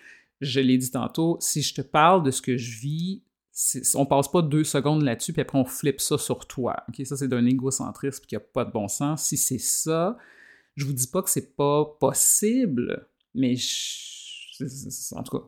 je 0.40 0.58
l'ai 0.58 0.78
dit 0.78 0.90
tantôt, 0.90 1.36
si 1.38 1.60
je 1.60 1.74
te 1.74 1.82
parle 1.82 2.22
de 2.22 2.30
ce 2.30 2.40
que 2.40 2.56
je 2.56 2.80
vis, 2.80 3.22
on 3.94 4.06
passe 4.06 4.28
pas 4.28 4.40
deux 4.40 4.64
secondes 4.64 5.02
là-dessus, 5.02 5.34
puis 5.34 5.42
après 5.42 5.58
on 5.58 5.66
flippe 5.66 6.00
ça 6.00 6.16
sur 6.16 6.46
toi. 6.46 6.82
Ça, 7.04 7.18
c'est 7.18 7.28
d'un 7.28 7.44
égocentrisme 7.44 8.24
qui 8.24 8.36
n'a 8.36 8.40
pas 8.40 8.64
de 8.64 8.72
bon 8.72 8.88
sens. 8.88 9.24
Si 9.24 9.36
c'est 9.36 9.58
ça, 9.58 10.16
je 10.74 10.86
vous 10.86 10.94
dis 10.94 11.08
pas 11.08 11.20
que 11.20 11.28
c'est 11.28 11.54
pas 11.54 11.84
possible, 12.00 13.06
mais 13.34 13.54
en 15.14 15.22
tout 15.22 15.38
cas, 15.38 15.44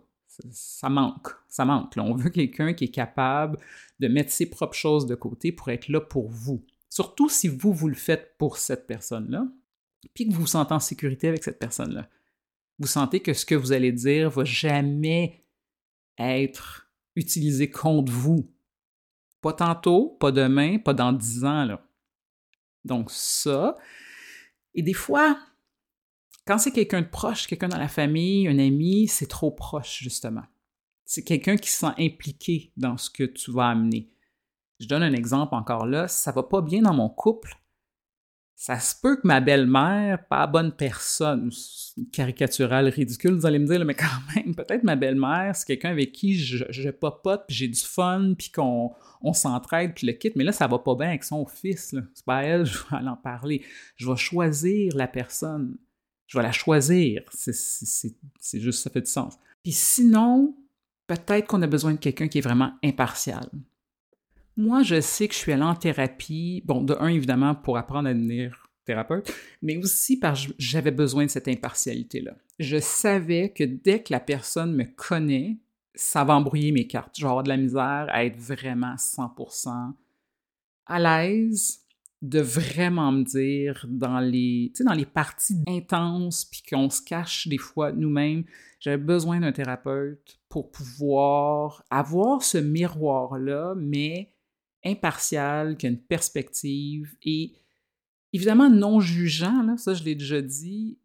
Ça 0.50 0.90
manque, 0.90 1.28
ça 1.48 1.64
manque. 1.64 1.94
On 1.96 2.14
veut 2.16 2.28
quelqu'un 2.28 2.74
qui 2.74 2.84
est 2.84 2.94
capable 2.94 3.58
de 3.98 4.08
mettre 4.08 4.30
ses 4.30 4.44
propres 4.44 4.76
choses 4.76 5.06
de 5.06 5.14
côté 5.14 5.52
pour 5.52 5.70
être 5.70 5.88
là 5.88 6.02
pour 6.02 6.28
vous. 6.28 6.62
Surtout 6.94 7.28
si 7.28 7.48
vous, 7.48 7.72
vous 7.72 7.88
le 7.88 7.96
faites 7.96 8.38
pour 8.38 8.56
cette 8.56 8.86
personne-là, 8.86 9.48
puis 10.14 10.28
que 10.28 10.32
vous 10.32 10.42
vous 10.42 10.46
sentez 10.46 10.74
en 10.74 10.78
sécurité 10.78 11.26
avec 11.26 11.42
cette 11.42 11.58
personne-là. 11.58 12.08
Vous 12.78 12.86
sentez 12.86 13.18
que 13.18 13.34
ce 13.34 13.44
que 13.44 13.56
vous 13.56 13.72
allez 13.72 13.90
dire 13.90 14.30
va 14.30 14.44
jamais 14.44 15.44
être 16.18 16.88
utilisé 17.16 17.68
contre 17.68 18.12
vous. 18.12 18.48
Pas 19.40 19.54
tantôt, 19.54 20.10
pas 20.20 20.30
demain, 20.30 20.78
pas 20.78 20.94
dans 20.94 21.12
dix 21.12 21.44
ans. 21.44 21.66
Donc 22.84 23.10
ça. 23.10 23.74
Et 24.72 24.82
des 24.82 24.94
fois, 24.94 25.36
quand 26.46 26.58
c'est 26.58 26.70
quelqu'un 26.70 27.02
de 27.02 27.08
proche, 27.08 27.48
quelqu'un 27.48 27.70
dans 27.70 27.76
la 27.76 27.88
famille, 27.88 28.46
un 28.46 28.60
ami, 28.60 29.08
c'est 29.08 29.26
trop 29.26 29.50
proche, 29.50 29.98
justement. 29.98 30.44
C'est 31.04 31.24
quelqu'un 31.24 31.56
qui 31.56 31.70
se 31.70 31.78
sent 31.80 31.94
impliqué 31.98 32.72
dans 32.76 32.96
ce 32.96 33.10
que 33.10 33.24
tu 33.24 33.50
vas 33.50 33.70
amener. 33.70 34.13
Je 34.84 34.88
donne 34.88 35.02
un 35.02 35.14
exemple 35.14 35.54
encore 35.54 35.86
là. 35.86 36.08
Ça 36.08 36.30
va 36.30 36.42
pas 36.42 36.60
bien 36.60 36.82
dans 36.82 36.92
mon 36.92 37.08
couple. 37.08 37.56
Ça 38.54 38.78
se 38.78 38.94
peut 39.00 39.16
que 39.16 39.26
ma 39.26 39.40
belle-mère, 39.40 40.28
pas 40.28 40.46
bonne 40.46 40.72
personne, 40.72 41.50
caricaturale, 42.12 42.88
ridicule, 42.88 43.32
vous 43.32 43.46
allez 43.46 43.58
me 43.58 43.66
dire, 43.66 43.82
mais 43.84 43.94
quand 43.94 44.06
même, 44.36 44.54
peut-être 44.54 44.84
ma 44.84 44.94
belle-mère, 44.94 45.56
c'est 45.56 45.66
quelqu'un 45.66 45.90
avec 45.90 46.12
qui 46.12 46.38
je, 46.38 46.66
je 46.68 46.90
papote, 46.90 47.44
puis 47.48 47.56
j'ai 47.56 47.68
du 47.68 47.80
fun, 47.80 48.34
puis 48.38 48.50
qu'on 48.50 48.92
on, 49.22 49.32
s'entraide, 49.32 49.94
puis 49.94 50.06
le 50.06 50.12
quitte, 50.12 50.36
mais 50.36 50.44
là, 50.44 50.52
ça 50.52 50.66
va 50.66 50.78
pas 50.78 50.94
bien 50.94 51.08
avec 51.08 51.24
son 51.24 51.46
fils. 51.46 51.96
C'est 52.12 52.24
pas 52.26 52.42
elle, 52.42 52.64
je 52.66 52.78
vais 52.90 53.08
en 53.08 53.16
parler. 53.16 53.64
Je 53.96 54.08
vais 54.08 54.16
choisir 54.16 54.94
la 54.94 55.08
personne. 55.08 55.78
Je 56.26 56.36
vais 56.36 56.44
la 56.44 56.52
choisir. 56.52 57.22
C'est 57.32 58.60
juste, 58.60 58.82
ça 58.82 58.90
fait 58.90 59.00
du 59.00 59.10
sens. 59.10 59.38
Puis 59.62 59.72
sinon, 59.72 60.54
peut-être 61.06 61.46
qu'on 61.46 61.62
a 61.62 61.66
besoin 61.66 61.92
de 61.92 61.98
quelqu'un 61.98 62.28
qui 62.28 62.38
est 62.38 62.42
vraiment 62.42 62.74
impartial. 62.84 63.48
Moi, 64.56 64.82
je 64.82 65.00
sais 65.00 65.26
que 65.26 65.34
je 65.34 65.38
suis 65.38 65.52
allée 65.52 65.62
en 65.62 65.74
thérapie, 65.74 66.62
bon, 66.64 66.82
de 66.82 66.94
un, 67.00 67.08
évidemment, 67.08 67.54
pour 67.54 67.76
apprendre 67.76 68.08
à 68.08 68.14
devenir 68.14 68.68
thérapeute, 68.84 69.32
mais 69.62 69.76
aussi 69.78 70.18
parce 70.18 70.46
que 70.46 70.52
j'avais 70.58 70.90
besoin 70.90 71.24
de 71.24 71.30
cette 71.30 71.48
impartialité-là. 71.48 72.36
Je 72.58 72.78
savais 72.78 73.50
que 73.50 73.64
dès 73.64 74.02
que 74.02 74.12
la 74.12 74.20
personne 74.20 74.74
me 74.74 74.84
connaît, 74.84 75.56
ça 75.94 76.24
va 76.24 76.34
embrouiller 76.34 76.72
mes 76.72 76.86
cartes. 76.86 77.14
Je 77.16 77.22
vais 77.22 77.28
avoir 77.28 77.44
de 77.44 77.48
la 77.48 77.56
misère 77.56 78.06
à 78.10 78.24
être 78.24 78.38
vraiment 78.38 78.94
100% 78.94 79.94
à 80.86 80.98
l'aise 81.00 81.80
de 82.20 82.40
vraiment 82.40 83.12
me 83.12 83.22
dire 83.22 83.84
dans 83.88 84.18
les, 84.18 84.72
dans 84.80 84.94
les 84.94 85.04
parties 85.04 85.62
intenses, 85.68 86.44
puis 86.46 86.62
qu'on 86.68 86.88
se 86.88 87.02
cache 87.02 87.48
des 87.48 87.58
fois 87.58 87.92
nous-mêmes, 87.92 88.44
j'avais 88.80 89.02
besoin 89.02 89.40
d'un 89.40 89.52
thérapeute 89.52 90.38
pour 90.48 90.70
pouvoir 90.70 91.84
avoir 91.90 92.42
ce 92.42 92.58
miroir-là, 92.58 93.74
mais 93.76 94.33
impartial, 94.84 95.76
qui 95.76 95.86
a 95.86 95.90
une 95.90 96.00
perspective 96.00 97.16
et 97.22 97.52
évidemment 98.32 98.68
non 98.68 99.00
jugeant, 99.00 99.62
là, 99.62 99.76
ça 99.76 99.94
je 99.94 100.04
l'ai 100.04 100.14
déjà 100.14 100.42
dit, 100.42 100.98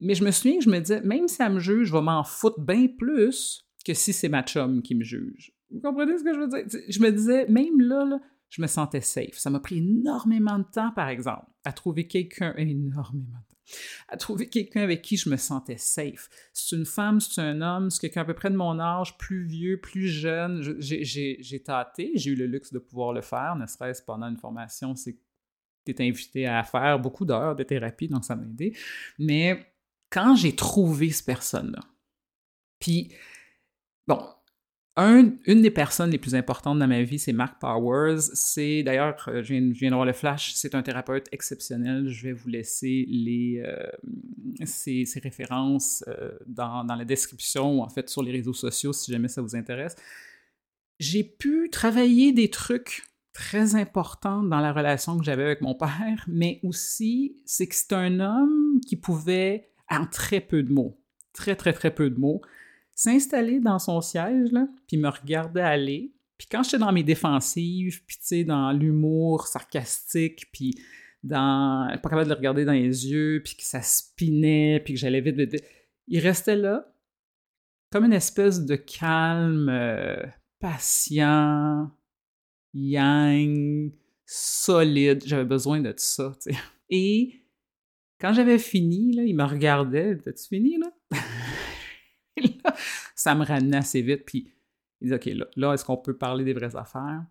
mais 0.00 0.14
je 0.14 0.24
me 0.24 0.30
souviens 0.30 0.58
que 0.58 0.64
je 0.64 0.70
me 0.70 0.78
disais, 0.78 1.00
même 1.02 1.28
si 1.28 1.42
elle 1.42 1.54
me 1.54 1.60
juge, 1.60 1.88
je 1.88 1.92
vais 1.92 2.02
m'en 2.02 2.24
foutre 2.24 2.60
bien 2.60 2.86
plus 2.86 3.66
que 3.84 3.94
si 3.94 4.12
c'est 4.12 4.28
ma 4.28 4.42
chum 4.42 4.82
qui 4.82 4.94
me 4.94 5.04
juge. 5.04 5.52
Vous 5.70 5.80
comprenez 5.80 6.18
ce 6.18 6.24
que 6.24 6.34
je 6.34 6.38
veux 6.38 6.48
dire? 6.48 6.80
Je 6.88 7.00
me 7.00 7.10
disais, 7.10 7.46
même 7.48 7.80
là, 7.80 8.04
là 8.04 8.20
je 8.48 8.62
me 8.62 8.66
sentais 8.66 9.00
safe. 9.00 9.36
Ça 9.36 9.50
m'a 9.50 9.60
pris 9.60 9.78
énormément 9.78 10.58
de 10.58 10.64
temps, 10.64 10.92
par 10.92 11.08
exemple, 11.08 11.46
à 11.64 11.72
trouver 11.72 12.06
quelqu'un, 12.06 12.54
énormément 12.56 13.26
de 13.26 13.45
temps, 13.45 13.45
à 14.08 14.16
trouver 14.16 14.48
quelqu'un 14.48 14.82
avec 14.82 15.02
qui 15.02 15.16
je 15.16 15.28
me 15.28 15.36
sentais 15.36 15.78
safe. 15.78 16.28
C'est 16.52 16.76
une 16.76 16.86
femme, 16.86 17.20
c'est 17.20 17.40
un 17.40 17.60
homme, 17.60 17.90
c'est 17.90 18.00
quelqu'un 18.00 18.22
à 18.22 18.24
peu 18.24 18.34
près 18.34 18.50
de 18.50 18.56
mon 18.56 18.78
âge, 18.78 19.16
plus 19.18 19.44
vieux, 19.44 19.80
plus 19.80 20.08
jeune. 20.08 20.62
J'ai 20.80 21.62
tâté, 21.64 22.12
j'ai 22.14 22.30
eu 22.30 22.36
le 22.36 22.46
luxe 22.46 22.72
de 22.72 22.78
pouvoir 22.78 23.12
le 23.12 23.22
faire, 23.22 23.56
ne 23.56 23.66
serait-ce 23.66 24.02
pendant 24.02 24.26
une 24.28 24.38
formation, 24.38 24.94
c'est 24.94 25.18
tu 25.84 25.92
es 25.92 26.08
invité 26.08 26.46
à 26.46 26.64
faire 26.64 26.98
beaucoup 26.98 27.24
d'heures 27.24 27.54
de 27.54 27.62
thérapie, 27.62 28.08
donc 28.08 28.24
ça 28.24 28.34
m'a 28.34 28.42
aidé. 28.42 28.76
Mais 29.18 29.72
quand 30.10 30.34
j'ai 30.34 30.54
trouvé 30.54 31.10
cette 31.10 31.26
personne-là, 31.26 31.80
puis, 32.78 33.12
bon, 34.06 34.20
une 34.98 35.60
des 35.62 35.70
personnes 35.70 36.10
les 36.10 36.18
plus 36.18 36.34
importantes 36.34 36.78
dans 36.78 36.86
ma 36.86 37.02
vie, 37.02 37.18
c'est 37.18 37.32
Mark 37.32 37.60
Powers. 37.60 38.20
C'est 38.32 38.82
d'ailleurs, 38.82 39.16
euh, 39.28 39.42
je 39.42 39.54
viens, 39.54 39.72
je 39.74 39.86
d'avoir 39.86 40.06
le 40.06 40.14
flash, 40.14 40.54
c'est 40.54 40.74
un 40.74 40.82
thérapeute 40.82 41.26
exceptionnel. 41.32 42.08
Je 42.08 42.28
vais 42.28 42.32
vous 42.32 42.48
laisser 42.48 43.04
les, 43.08 43.62
euh, 43.66 43.86
ses, 44.64 45.04
références 45.22 46.02
euh, 46.08 46.32
dans, 46.46 46.84
dans, 46.84 46.94
la 46.94 47.04
description 47.04 47.78
ou 47.78 47.82
en 47.82 47.90
fait 47.90 48.08
sur 48.08 48.22
les 48.22 48.32
réseaux 48.32 48.54
sociaux 48.54 48.94
si 48.94 49.12
jamais 49.12 49.28
ça 49.28 49.42
vous 49.42 49.54
intéresse. 49.54 49.96
J'ai 50.98 51.24
pu 51.24 51.68
travailler 51.70 52.32
des 52.32 52.48
trucs 52.48 53.02
très 53.34 53.74
importants 53.74 54.42
dans 54.42 54.60
la 54.60 54.72
relation 54.72 55.18
que 55.18 55.24
j'avais 55.24 55.44
avec 55.44 55.60
mon 55.60 55.74
père, 55.74 56.24
mais 56.26 56.58
aussi 56.62 57.36
c'est 57.44 57.66
que 57.66 57.74
c'est 57.74 57.92
un 57.92 58.18
homme 58.20 58.80
qui 58.86 58.96
pouvait, 58.96 59.68
en 59.90 60.06
très 60.06 60.40
peu 60.40 60.62
de 60.62 60.72
mots, 60.72 60.98
très 61.34 61.54
très 61.54 61.74
très 61.74 61.94
peu 61.94 62.08
de 62.08 62.18
mots, 62.18 62.40
s'installer 62.96 63.60
dans 63.60 63.78
son 63.78 64.00
siège, 64.00 64.50
là, 64.50 64.66
puis 64.88 64.96
me 64.96 65.08
regarder 65.08 65.60
aller. 65.60 66.12
Puis 66.38 66.48
quand 66.50 66.62
j'étais 66.64 66.78
dans 66.78 66.92
mes 66.92 67.04
défensives, 67.04 68.02
puis 68.06 68.16
tu 68.16 68.26
sais, 68.26 68.44
dans 68.44 68.72
l'humour 68.72 69.46
sarcastique, 69.46 70.50
puis 70.52 70.74
dans... 71.22 71.88
pas 72.02 72.08
capable 72.08 72.24
de 72.24 72.30
le 72.30 72.36
regarder 72.36 72.64
dans 72.64 72.72
les 72.72 73.06
yeux, 73.08 73.42
puis 73.44 73.54
que 73.54 73.62
ça 73.62 73.82
spinait, 73.82 74.80
puis 74.84 74.94
que 74.94 75.00
j'allais 75.00 75.20
vite, 75.20 75.36
vite, 75.36 75.62
il 76.08 76.20
restait 76.20 76.56
là, 76.56 76.92
comme 77.92 78.04
une 78.04 78.12
espèce 78.12 78.64
de 78.64 78.76
calme 78.76 79.68
euh, 79.68 80.24
patient, 80.58 81.90
yang, 82.74 83.92
solide. 84.24 85.22
J'avais 85.26 85.44
besoin 85.44 85.80
de 85.80 85.90
tout 85.90 85.98
ça, 85.98 86.36
tu 86.42 86.52
sais. 86.52 86.58
Et 86.90 87.42
quand 88.20 88.32
j'avais 88.32 88.58
fini, 88.58 89.12
là, 89.12 89.22
il 89.24 89.36
me 89.36 89.44
regardait. 89.44 90.16
T'as-tu 90.16 90.48
fini, 90.48 90.78
là? 90.78 90.90
ça 93.14 93.34
me 93.34 93.44
ramenait 93.44 93.78
assez 93.78 94.02
vite. 94.02 94.24
Puis 94.24 94.52
il 95.00 95.08
dit 95.08 95.14
OK, 95.14 95.48
là, 95.56 95.72
est-ce 95.72 95.84
qu'on 95.84 95.96
peut 95.96 96.16
parler 96.16 96.44
des 96.44 96.52
vraies 96.52 96.76
affaires? 96.76 97.24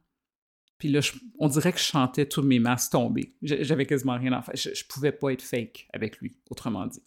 Puis 0.78 0.90
là, 0.90 1.00
on 1.40 1.48
dirait 1.48 1.72
que 1.72 1.80
je 1.80 1.86
chantais 1.86 2.26
tous 2.28 2.42
mes 2.42 2.60
masques 2.60 2.92
tombés. 2.92 3.36
J'avais 3.42 3.86
quasiment 3.86 4.18
rien 4.18 4.34
à 4.34 4.42
faire. 4.42 4.56
Je, 4.56 4.74
je 4.74 4.86
pouvais 4.86 5.14
pas 5.14 5.32
être 5.32 5.42
fake 5.42 5.88
avec 5.94 6.18
lui, 6.20 6.38
autrement 6.50 6.86
dit. 6.86 7.02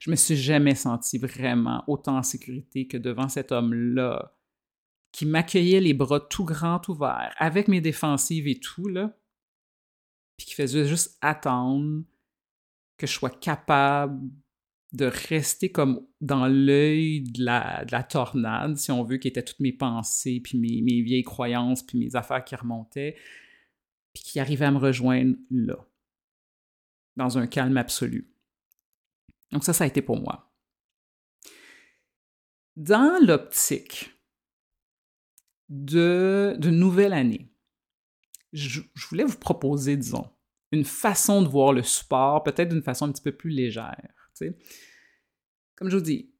Je 0.00 0.10
me 0.10 0.16
suis 0.16 0.36
jamais 0.36 0.74
senti 0.74 1.16
vraiment 1.16 1.82
autant 1.86 2.18
en 2.18 2.22
sécurité 2.22 2.86
que 2.86 2.98
devant 2.98 3.28
cet 3.28 3.52
homme-là, 3.52 4.36
qui 5.12 5.26
m'accueillait 5.26 5.80
les 5.80 5.94
bras 5.94 6.20
tout 6.20 6.44
grands 6.44 6.82
ouverts, 6.88 7.34
avec 7.38 7.68
mes 7.68 7.80
défensives 7.80 8.48
et 8.48 8.58
tout, 8.58 8.88
là, 8.88 9.16
puis 10.36 10.46
qui 10.46 10.54
faisait 10.54 10.86
juste 10.86 11.16
attendre 11.20 12.02
que 12.98 13.06
je 13.06 13.12
sois 13.12 13.30
capable 13.30 14.28
de 14.94 15.06
rester 15.06 15.72
comme 15.72 16.06
dans 16.20 16.46
l'œil 16.46 17.22
de 17.22 17.44
la, 17.44 17.84
de 17.84 17.90
la, 17.90 18.04
tornade, 18.04 18.76
si 18.76 18.92
on 18.92 19.02
veut, 19.02 19.16
qui 19.16 19.26
étaient 19.26 19.42
toutes 19.42 19.58
mes 19.58 19.72
pensées, 19.72 20.40
puis 20.40 20.56
mes, 20.56 21.02
vieilles 21.02 21.24
croyances, 21.24 21.82
puis 21.82 21.98
mes 21.98 22.14
affaires 22.14 22.44
qui 22.44 22.54
remontaient, 22.54 23.16
puis 24.12 24.22
qui 24.22 24.40
arrivaient 24.40 24.66
à 24.66 24.70
me 24.70 24.78
rejoindre 24.78 25.34
là, 25.50 25.84
dans 27.16 27.38
un 27.38 27.48
calme 27.48 27.76
absolu. 27.76 28.32
Donc 29.50 29.64
ça, 29.64 29.72
ça 29.72 29.82
a 29.82 29.88
été 29.88 30.00
pour 30.00 30.20
moi. 30.20 30.54
Dans 32.76 33.20
l'optique 33.24 34.16
de, 35.68 36.56
nouvelle 36.62 37.14
année, 37.14 37.52
je, 38.52 38.80
voulais 39.08 39.24
vous 39.24 39.38
proposer, 39.38 39.96
disons, 39.96 40.30
une 40.70 40.84
façon 40.84 41.42
de 41.42 41.48
voir 41.48 41.72
le 41.72 41.82
support, 41.82 42.44
peut-être 42.44 42.68
d'une 42.68 42.82
façon 42.82 43.06
un 43.06 43.12
petit 43.12 43.22
peu 43.22 43.32
plus 43.32 43.50
légère. 43.50 44.13
Comme 45.76 45.90
je 45.90 45.96
vous 45.96 46.02
dis, 46.02 46.30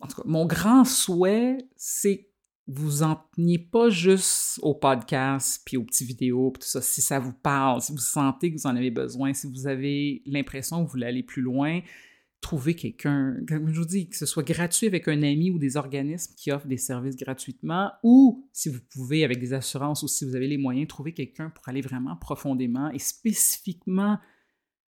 en 0.00 0.06
tout 0.06 0.16
cas, 0.16 0.22
mon 0.26 0.46
grand 0.46 0.84
souhait, 0.84 1.58
c'est 1.76 2.30
vous 2.66 3.02
en 3.02 3.16
teniez 3.34 3.58
pas 3.58 3.90
juste 3.90 4.60
au 4.62 4.74
podcast, 4.74 5.62
puis 5.64 5.76
aux 5.76 5.82
petites 5.82 6.06
vidéos, 6.06 6.52
tout 6.54 6.66
ça. 6.66 6.80
Si 6.80 7.02
ça 7.02 7.18
vous 7.18 7.32
parle, 7.32 7.80
si 7.80 7.90
vous 7.92 7.98
sentez 7.98 8.52
que 8.52 8.60
vous 8.60 8.66
en 8.66 8.76
avez 8.76 8.92
besoin, 8.92 9.32
si 9.32 9.48
vous 9.48 9.66
avez 9.66 10.22
l'impression 10.24 10.78
que 10.78 10.82
vous 10.84 10.92
voulez 10.92 11.06
aller 11.06 11.22
plus 11.24 11.42
loin, 11.42 11.80
trouvez 12.40 12.74
quelqu'un, 12.74 13.36
comme 13.48 13.72
je 13.72 13.80
vous 13.80 13.86
dis, 13.86 14.08
que 14.08 14.16
ce 14.16 14.24
soit 14.24 14.44
gratuit 14.44 14.86
avec 14.86 15.08
un 15.08 15.22
ami 15.22 15.50
ou 15.50 15.58
des 15.58 15.76
organismes 15.76 16.32
qui 16.36 16.52
offrent 16.52 16.68
des 16.68 16.76
services 16.76 17.16
gratuitement, 17.16 17.90
ou 18.04 18.48
si 18.52 18.68
vous 18.68 18.80
pouvez 18.92 19.24
avec 19.24 19.40
des 19.40 19.52
assurances 19.52 20.02
ou 20.02 20.08
si 20.08 20.24
vous 20.24 20.36
avez 20.36 20.46
les 20.46 20.58
moyens, 20.58 20.86
trouver 20.88 21.12
quelqu'un 21.12 21.50
pour 21.50 21.68
aller 21.68 21.80
vraiment 21.80 22.16
profondément 22.16 22.90
et 22.90 22.98
spécifiquement 23.00 24.18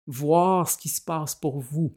voir 0.09 0.69
ce 0.69 0.79
qui 0.79 0.89
se 0.89 1.03
passe 1.03 1.35
pour 1.35 1.61
vous. 1.61 1.97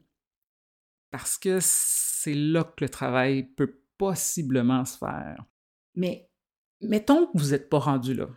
Parce 1.10 1.36
que 1.38 1.58
c'est 1.60 2.34
là 2.34 2.62
que 2.62 2.84
le 2.84 2.88
travail 2.88 3.42
peut 3.42 3.80
possiblement 3.98 4.84
se 4.84 4.98
faire. 4.98 5.44
Mais 5.94 6.30
mettons 6.80 7.26
que 7.26 7.38
vous 7.38 7.50
n'êtes 7.50 7.68
pas 7.68 7.78
rendu 7.78 8.14
là. 8.14 8.28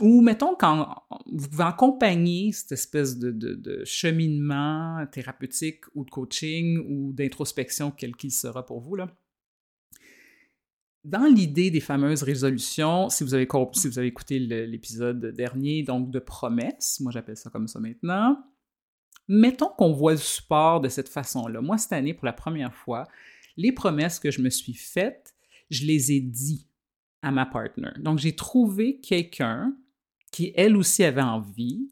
Ou 0.00 0.20
mettons 0.20 0.54
quand 0.54 0.94
vous 1.26 1.48
pouvez 1.48 1.64
accompagner 1.64 2.52
cette 2.52 2.72
espèce 2.72 3.18
de, 3.18 3.32
de, 3.32 3.84
cheminement 3.84 5.04
thérapeutique 5.10 5.84
ou 5.94 6.04
de 6.04 6.10
coaching 6.10 6.78
ou 6.88 7.12
d'introspection, 7.12 7.90
quel 7.90 8.14
qu'il 8.14 8.30
sera 8.30 8.64
pour 8.64 8.80
vous, 8.80 8.94
là. 8.94 9.12
dans 11.02 11.24
l'idée 11.24 11.72
des 11.72 11.80
fameuses 11.80 12.22
résolutions, 12.22 13.08
si 13.08 13.24
vous 13.24 13.34
avez, 13.34 13.48
si 13.72 13.88
vous 13.88 13.98
avez 13.98 14.06
écouté 14.06 14.38
l'épisode 14.38 15.34
dernier, 15.34 15.82
donc 15.82 16.12
de 16.12 16.20
promesses, 16.20 17.00
moi 17.00 17.10
j'appelle 17.10 17.36
ça 17.36 17.50
comme 17.50 17.66
ça 17.66 17.80
maintenant, 17.80 18.38
mettons 19.28 19.68
qu'on 19.68 19.92
voit 19.92 20.12
le 20.12 20.18
support 20.18 20.80
de 20.80 20.88
cette 20.88 21.08
façon-là. 21.08 21.60
Moi, 21.60 21.78
cette 21.78 21.92
année, 21.92 22.14
pour 22.14 22.26
la 22.26 22.32
première 22.32 22.74
fois, 22.74 23.06
les 23.56 23.72
promesses 23.72 24.18
que 24.18 24.30
je 24.30 24.40
me 24.40 24.50
suis 24.50 24.74
faites, 24.74 25.34
je 25.70 25.84
les 25.84 26.12
ai 26.12 26.20
dit 26.20 26.66
à 27.22 27.30
ma 27.30 27.44
partner. 27.46 27.90
Donc, 27.98 28.18
j'ai 28.18 28.34
trouvé 28.34 29.00
quelqu'un 29.00 29.76
qui, 30.32 30.52
elle 30.56 30.76
aussi, 30.76 31.04
avait 31.04 31.20
envie, 31.20 31.88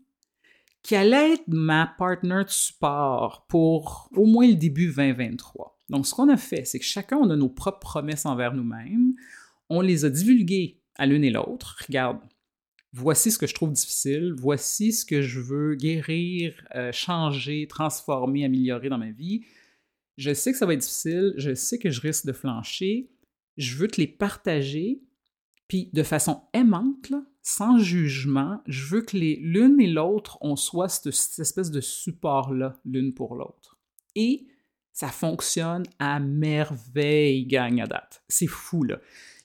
qui 0.82 0.94
allait 0.94 1.34
être 1.34 1.48
ma 1.48 1.86
partner 1.98 2.44
de 2.44 2.50
support 2.50 3.46
pour 3.48 4.08
au 4.14 4.24
moins 4.24 4.46
le 4.46 4.54
début 4.54 4.86
2023. 4.86 5.78
Donc, 5.88 6.06
ce 6.06 6.14
qu'on 6.14 6.28
a 6.28 6.36
fait, 6.36 6.64
c'est 6.64 6.78
que 6.78 6.84
chacun, 6.84 7.18
on 7.18 7.30
a 7.30 7.36
nos 7.36 7.48
propres 7.48 7.80
promesses 7.80 8.24
envers 8.24 8.54
nous-mêmes. 8.54 9.14
On 9.68 9.80
les 9.80 10.04
a 10.04 10.10
divulguées 10.10 10.80
à 10.94 11.06
l'une 11.06 11.24
et 11.24 11.30
l'autre. 11.30 11.76
Regarde, 11.86 12.18
voici 12.96 13.30
ce 13.30 13.38
que 13.38 13.46
je 13.46 13.54
trouve 13.54 13.72
difficile, 13.72 14.34
voici 14.36 14.92
ce 14.92 15.04
que 15.04 15.20
je 15.20 15.38
veux 15.38 15.74
guérir, 15.74 16.54
euh, 16.74 16.92
changer, 16.92 17.66
transformer, 17.68 18.44
améliorer 18.44 18.88
dans 18.88 18.98
ma 18.98 19.10
vie. 19.10 19.44
Je 20.16 20.32
sais 20.32 20.52
que 20.52 20.58
ça 20.58 20.64
va 20.64 20.72
être 20.72 20.80
difficile, 20.80 21.34
je 21.36 21.54
sais 21.54 21.78
que 21.78 21.90
je 21.90 22.00
risque 22.00 22.26
de 22.26 22.32
flancher. 22.32 23.10
Je 23.58 23.76
veux 23.76 23.88
te 23.88 24.00
les 24.00 24.06
partager, 24.06 25.02
puis 25.68 25.90
de 25.92 26.02
façon 26.02 26.42
aimante, 26.54 27.12
sans 27.42 27.78
jugement, 27.78 28.62
je 28.66 28.86
veux 28.86 29.02
que 29.02 29.16
l'une 29.16 29.80
et 29.80 29.86
l'autre, 29.86 30.38
on 30.40 30.56
soit 30.56 30.88
cette, 30.88 31.38
espèce 31.38 31.70
de 31.70 31.80
support-là, 31.80 32.80
l'une 32.84 33.12
pour 33.14 33.34
l'autre. 33.34 33.78
Et 34.14 34.46
ça 34.92 35.08
fonctionne 35.08 35.84
à 35.98 36.18
merveille, 36.18 37.46
gang 37.46 37.78
à 37.80 37.86
date. 37.86 38.22
C'est 38.28 38.46
fou, 38.46 38.84
là. 38.84 38.98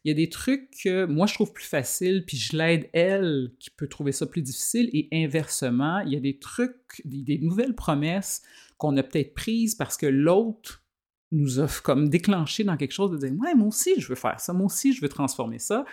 Il 0.03 0.09
y 0.09 0.11
a 0.11 0.15
des 0.15 0.29
trucs 0.29 0.71
que 0.83 1.05
moi 1.05 1.27
je 1.27 1.35
trouve 1.35 1.53
plus 1.53 1.65
faciles, 1.65 2.25
puis 2.25 2.37
je 2.37 2.57
l'aide 2.57 2.89
elle 2.93 3.51
qui 3.59 3.69
peut 3.69 3.87
trouver 3.87 4.11
ça 4.11 4.25
plus 4.25 4.41
difficile, 4.41 4.89
et 4.93 5.07
inversement, 5.11 5.99
il 5.99 6.13
y 6.13 6.17
a 6.17 6.19
des 6.19 6.39
trucs, 6.39 7.01
des, 7.05 7.37
nouvelles 7.37 7.75
promesses 7.75 8.41
qu'on 8.77 8.97
a 8.97 9.03
peut-être 9.03 9.33
prises 9.33 9.75
parce 9.75 9.97
que 9.97 10.07
l'autre 10.07 10.83
nous 11.31 11.59
a 11.59 11.67
comme 11.83 12.09
déclenché 12.09 12.63
dans 12.63 12.77
quelque 12.77 12.93
chose 12.93 13.11
de 13.11 13.17
dire 13.17 13.31
Ouais, 13.39 13.53
moi 13.55 13.67
aussi 13.67 13.99
je 13.99 14.07
veux 14.07 14.15
faire 14.15 14.39
ça, 14.39 14.53
moi 14.53 14.65
aussi 14.65 14.93
je 14.93 15.01
veux 15.01 15.09
transformer 15.09 15.59
ça. 15.59 15.85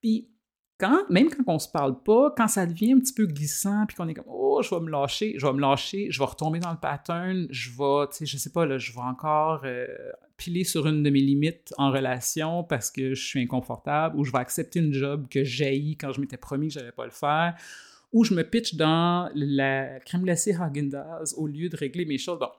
Puis 0.00 0.29
même 1.08 1.28
quand 1.30 1.42
on 1.46 1.58
se 1.58 1.68
parle 1.68 2.02
pas, 2.02 2.32
quand 2.36 2.48
ça 2.48 2.66
devient 2.66 2.92
un 2.92 2.98
petit 2.98 3.12
peu 3.12 3.26
glissant, 3.26 3.84
puis 3.86 3.96
qu'on 3.96 4.08
est 4.08 4.14
comme, 4.14 4.28
oh, 4.28 4.62
je 4.62 4.74
vais 4.74 4.80
me 4.80 4.90
lâcher, 4.90 5.34
je 5.38 5.46
vais 5.46 5.52
me 5.52 5.60
lâcher, 5.60 6.08
je 6.10 6.18
vais 6.18 6.24
retomber 6.24 6.60
dans 6.60 6.70
le 6.70 6.78
pattern, 6.78 7.46
je 7.50 7.70
vais, 7.70 8.06
tu 8.08 8.16
sais, 8.18 8.26
je 8.26 8.36
sais 8.36 8.50
pas, 8.50 8.66
là, 8.66 8.78
je 8.78 8.92
vais 8.92 9.00
encore 9.00 9.62
euh, 9.64 9.86
piler 10.36 10.64
sur 10.64 10.86
une 10.86 11.02
de 11.02 11.10
mes 11.10 11.20
limites 11.20 11.74
en 11.78 11.90
relation 11.90 12.64
parce 12.64 12.90
que 12.90 13.14
je 13.14 13.26
suis 13.26 13.40
inconfortable, 13.40 14.16
ou 14.16 14.24
je 14.24 14.32
vais 14.32 14.38
accepter 14.38 14.80
une 14.80 14.92
job 14.92 15.26
que 15.28 15.44
j'ai 15.44 15.96
quand 16.00 16.12
je 16.12 16.20
m'étais 16.20 16.36
promis 16.36 16.68
que 16.68 16.74
j'allais 16.74 16.92
pas 16.92 17.04
le 17.04 17.10
faire, 17.10 17.56
ou 18.12 18.24
je 18.24 18.34
me 18.34 18.42
pitch 18.42 18.74
dans 18.74 19.30
la 19.34 20.00
crème 20.00 20.22
glacée 20.22 20.52
Häagen-Dazs 20.52 21.34
au 21.36 21.46
lieu 21.46 21.68
de 21.68 21.76
régler 21.76 22.04
mes 22.04 22.18
choses. 22.18 22.38
Bon, 22.38 22.50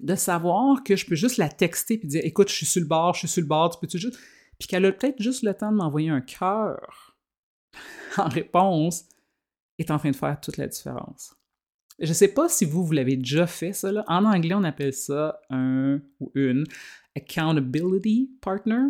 de 0.00 0.14
savoir 0.14 0.84
que 0.84 0.96
je 0.96 1.06
peux 1.06 1.16
juste 1.16 1.38
la 1.38 1.48
texter 1.48 1.98
puis 1.98 2.08
dire, 2.08 2.20
écoute, 2.24 2.48
je 2.48 2.54
suis 2.54 2.66
sur 2.66 2.80
le 2.80 2.86
bord, 2.86 3.14
je 3.14 3.20
suis 3.20 3.28
sur 3.28 3.42
le 3.42 3.48
bord, 3.48 3.70
tu 3.70 3.80
peux-tu 3.80 3.98
juste... 3.98 4.18
Puis 4.58 4.66
qu'elle 4.66 4.84
a 4.86 4.92
peut-être 4.92 5.22
juste 5.22 5.44
le 5.44 5.54
temps 5.54 5.70
de 5.70 5.76
m'envoyer 5.76 6.10
un 6.10 6.20
cœur 6.20 7.07
en 8.16 8.28
réponse 8.28 9.04
est 9.78 9.90
en 9.90 9.98
train 9.98 10.10
de 10.10 10.16
faire 10.16 10.40
toute 10.40 10.56
la 10.56 10.66
différence. 10.66 11.34
Je 11.98 12.08
ne 12.08 12.14
sais 12.14 12.28
pas 12.28 12.48
si 12.48 12.64
vous, 12.64 12.84
vous 12.84 12.92
l'avez 12.92 13.16
déjà 13.16 13.46
fait, 13.46 13.72
ça. 13.72 13.90
En 14.06 14.24
anglais, 14.24 14.54
on 14.54 14.64
appelle 14.64 14.92
ça 14.92 15.40
un 15.50 16.00
ou 16.20 16.30
une 16.34 16.64
accountability 17.16 18.30
partner. 18.40 18.84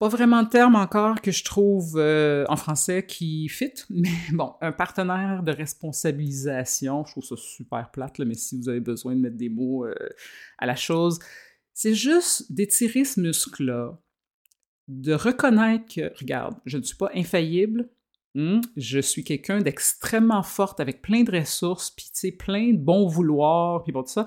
Pas 0.00 0.08
vraiment 0.08 0.42
de 0.42 0.48
terme 0.48 0.74
encore 0.74 1.20
que 1.20 1.30
je 1.30 1.44
trouve 1.44 1.94
euh, 1.96 2.44
en 2.48 2.56
français 2.56 3.06
qui 3.06 3.48
fit, 3.48 3.72
mais 3.90 4.10
bon, 4.32 4.54
un 4.60 4.72
partenaire 4.72 5.42
de 5.44 5.52
responsabilisation, 5.52 7.04
je 7.04 7.12
trouve 7.12 7.24
ça 7.24 7.36
super 7.36 7.90
plate, 7.92 8.18
mais 8.18 8.34
si 8.34 8.58
vous 8.58 8.68
avez 8.68 8.80
besoin 8.80 9.14
de 9.14 9.20
mettre 9.20 9.36
des 9.36 9.48
mots 9.48 9.86
euh, 9.86 9.94
à 10.58 10.66
la 10.66 10.74
chose, 10.74 11.20
c'est 11.72 11.94
juste 11.94 12.52
d'étirer 12.52 13.04
ce 13.04 13.20
muscle-là, 13.20 13.96
de 14.88 15.14
reconnaître 15.14 15.86
que, 15.94 16.12
regarde, 16.18 16.56
je 16.66 16.78
ne 16.78 16.82
suis 16.82 16.96
pas 16.96 17.10
infaillible, 17.14 17.88
hmm, 18.34 18.60
je 18.76 19.00
suis 19.00 19.24
quelqu'un 19.24 19.60
d'extrêmement 19.60 20.42
forte 20.42 20.80
avec 20.80 21.02
plein 21.02 21.22
de 21.22 21.38
ressources, 21.38 21.90
puis 21.90 22.32
plein 22.32 22.72
de 22.72 22.78
bon 22.78 23.06
vouloir, 23.06 23.82
puis 23.82 23.92
bon, 23.92 24.02
tout 24.02 24.12
ça. 24.12 24.26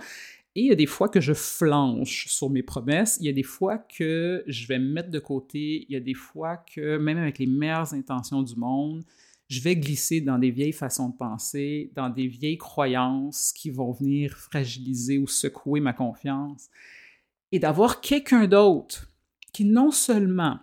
Et 0.56 0.62
il 0.62 0.66
y 0.68 0.72
a 0.72 0.76
des 0.76 0.88
fois 0.88 1.08
que 1.08 1.22
je 1.22 1.34
flanche 1.34 2.28
sur 2.28 2.50
mes 2.50 2.64
promesses, 2.64 3.18
il 3.20 3.28
y 3.28 3.30
a 3.30 3.34
des 3.34 3.44
fois 3.44 3.78
que 3.78 4.44
je 4.48 4.66
vais 4.66 4.80
me 4.80 4.92
mettre 4.92 5.12
de 5.12 5.20
côté, 5.20 5.86
il 5.88 5.94
y 5.94 5.96
a 5.96 6.00
des 6.00 6.16
fois 6.16 6.58
que, 6.58 6.98
même 6.98 7.20
avec 7.20 7.38
les 7.38 7.46
meilleures 7.46 7.94
intentions 7.94 8.42
du 8.42 8.56
monde, 8.56 9.04
je 9.50 9.62
vais 9.62 9.76
glisser 9.76 10.20
dans 10.20 10.40
des 10.40 10.50
vieilles 10.50 10.74
façons 10.74 11.10
de 11.10 11.16
penser, 11.16 11.92
dans 11.96 12.10
des 12.10 12.28
vieilles 12.28 12.58
croyances 12.58 13.54
qui 13.54 13.70
vont 13.70 13.92
venir 13.92 14.36
fragiliser 14.36 15.20
ou 15.20 15.28
secouer 15.28 15.80
ma 15.80 15.94
confiance. 15.94 16.70
Et 17.52 17.60
d'avoir 17.60 18.02
quelqu'un 18.02 18.48
d'autre 18.48 19.12
non 19.66 19.92
seulement 19.92 20.60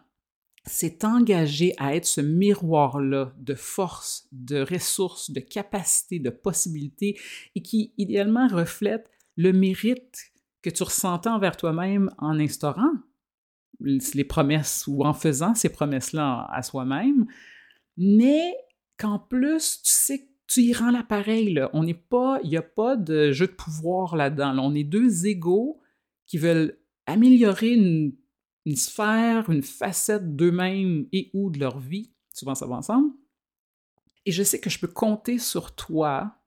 s'est 0.67 1.05
engagé 1.05 1.75
à 1.77 1.95
être 1.95 2.07
ce 2.07 2.21
miroir-là 2.21 3.35
de 3.39 3.55
force, 3.55 4.27
de 4.33 4.61
ressources, 4.61 5.31
de 5.31 5.41
capacités, 5.41 6.19
de 6.19 6.31
possibilités, 6.31 7.19
et 7.55 7.63
qui 7.63 7.93
idéalement 7.99 8.49
reflète 8.49 9.11
le 9.37 9.53
mérite 9.53 10.33
que 10.63 10.71
tu 10.71 10.83
ressentais 10.83 11.29
envers 11.29 11.57
toi-même 11.57 12.11
en 12.19 12.39
instaurant 12.41 12.93
les 13.81 14.25
promesses 14.25 14.87
ou 14.87 15.05
en 15.05 15.13
faisant 15.13 15.55
ces 15.55 15.69
promesses-là 15.69 16.49
à 16.51 16.63
soi-même, 16.63 17.27
mais 17.97 18.55
qu'en 18.97 19.19
plus, 19.19 19.83
tu 19.83 19.93
sais 19.93 20.21
que 20.21 20.31
tu 20.47 20.63
y 20.63 20.73
rends 20.73 20.91
l'appareil. 20.91 21.61
On 21.73 21.85
n'est 21.85 21.95
pas, 21.95 22.39
il 22.45 22.51
n'y 22.51 22.57
a 22.57 22.63
pas 22.63 22.97
de 22.97 23.33
jeu 23.33 23.47
de 23.47 23.53
pouvoir 23.53 24.17
là-dedans. 24.17 24.57
On 24.59 24.75
est 24.75 24.85
deux 24.85 25.27
égaux 25.27 25.81
qui 26.27 26.39
veulent 26.39 26.79
améliorer 27.07 27.71
une 27.73 28.15
une 28.65 28.77
sphère, 28.77 29.51
une 29.51 29.63
facette 29.63 30.37
d'eux-mêmes 30.37 31.07
et 31.13 31.31
ou 31.35 31.51
de 31.51 31.59
leur 31.59 31.79
vie. 31.79 32.13
Souvent, 32.33 32.55
ça 32.55 32.67
va 32.67 32.77
ensemble. 32.77 33.13
Et 34.27 34.33
je 34.33 34.43
sais 34.43 34.59
que 34.59 34.71
je 34.71 34.79
peux 34.79 34.89
compter 34.89 35.39
sur 35.39 35.75
toi 35.75 36.39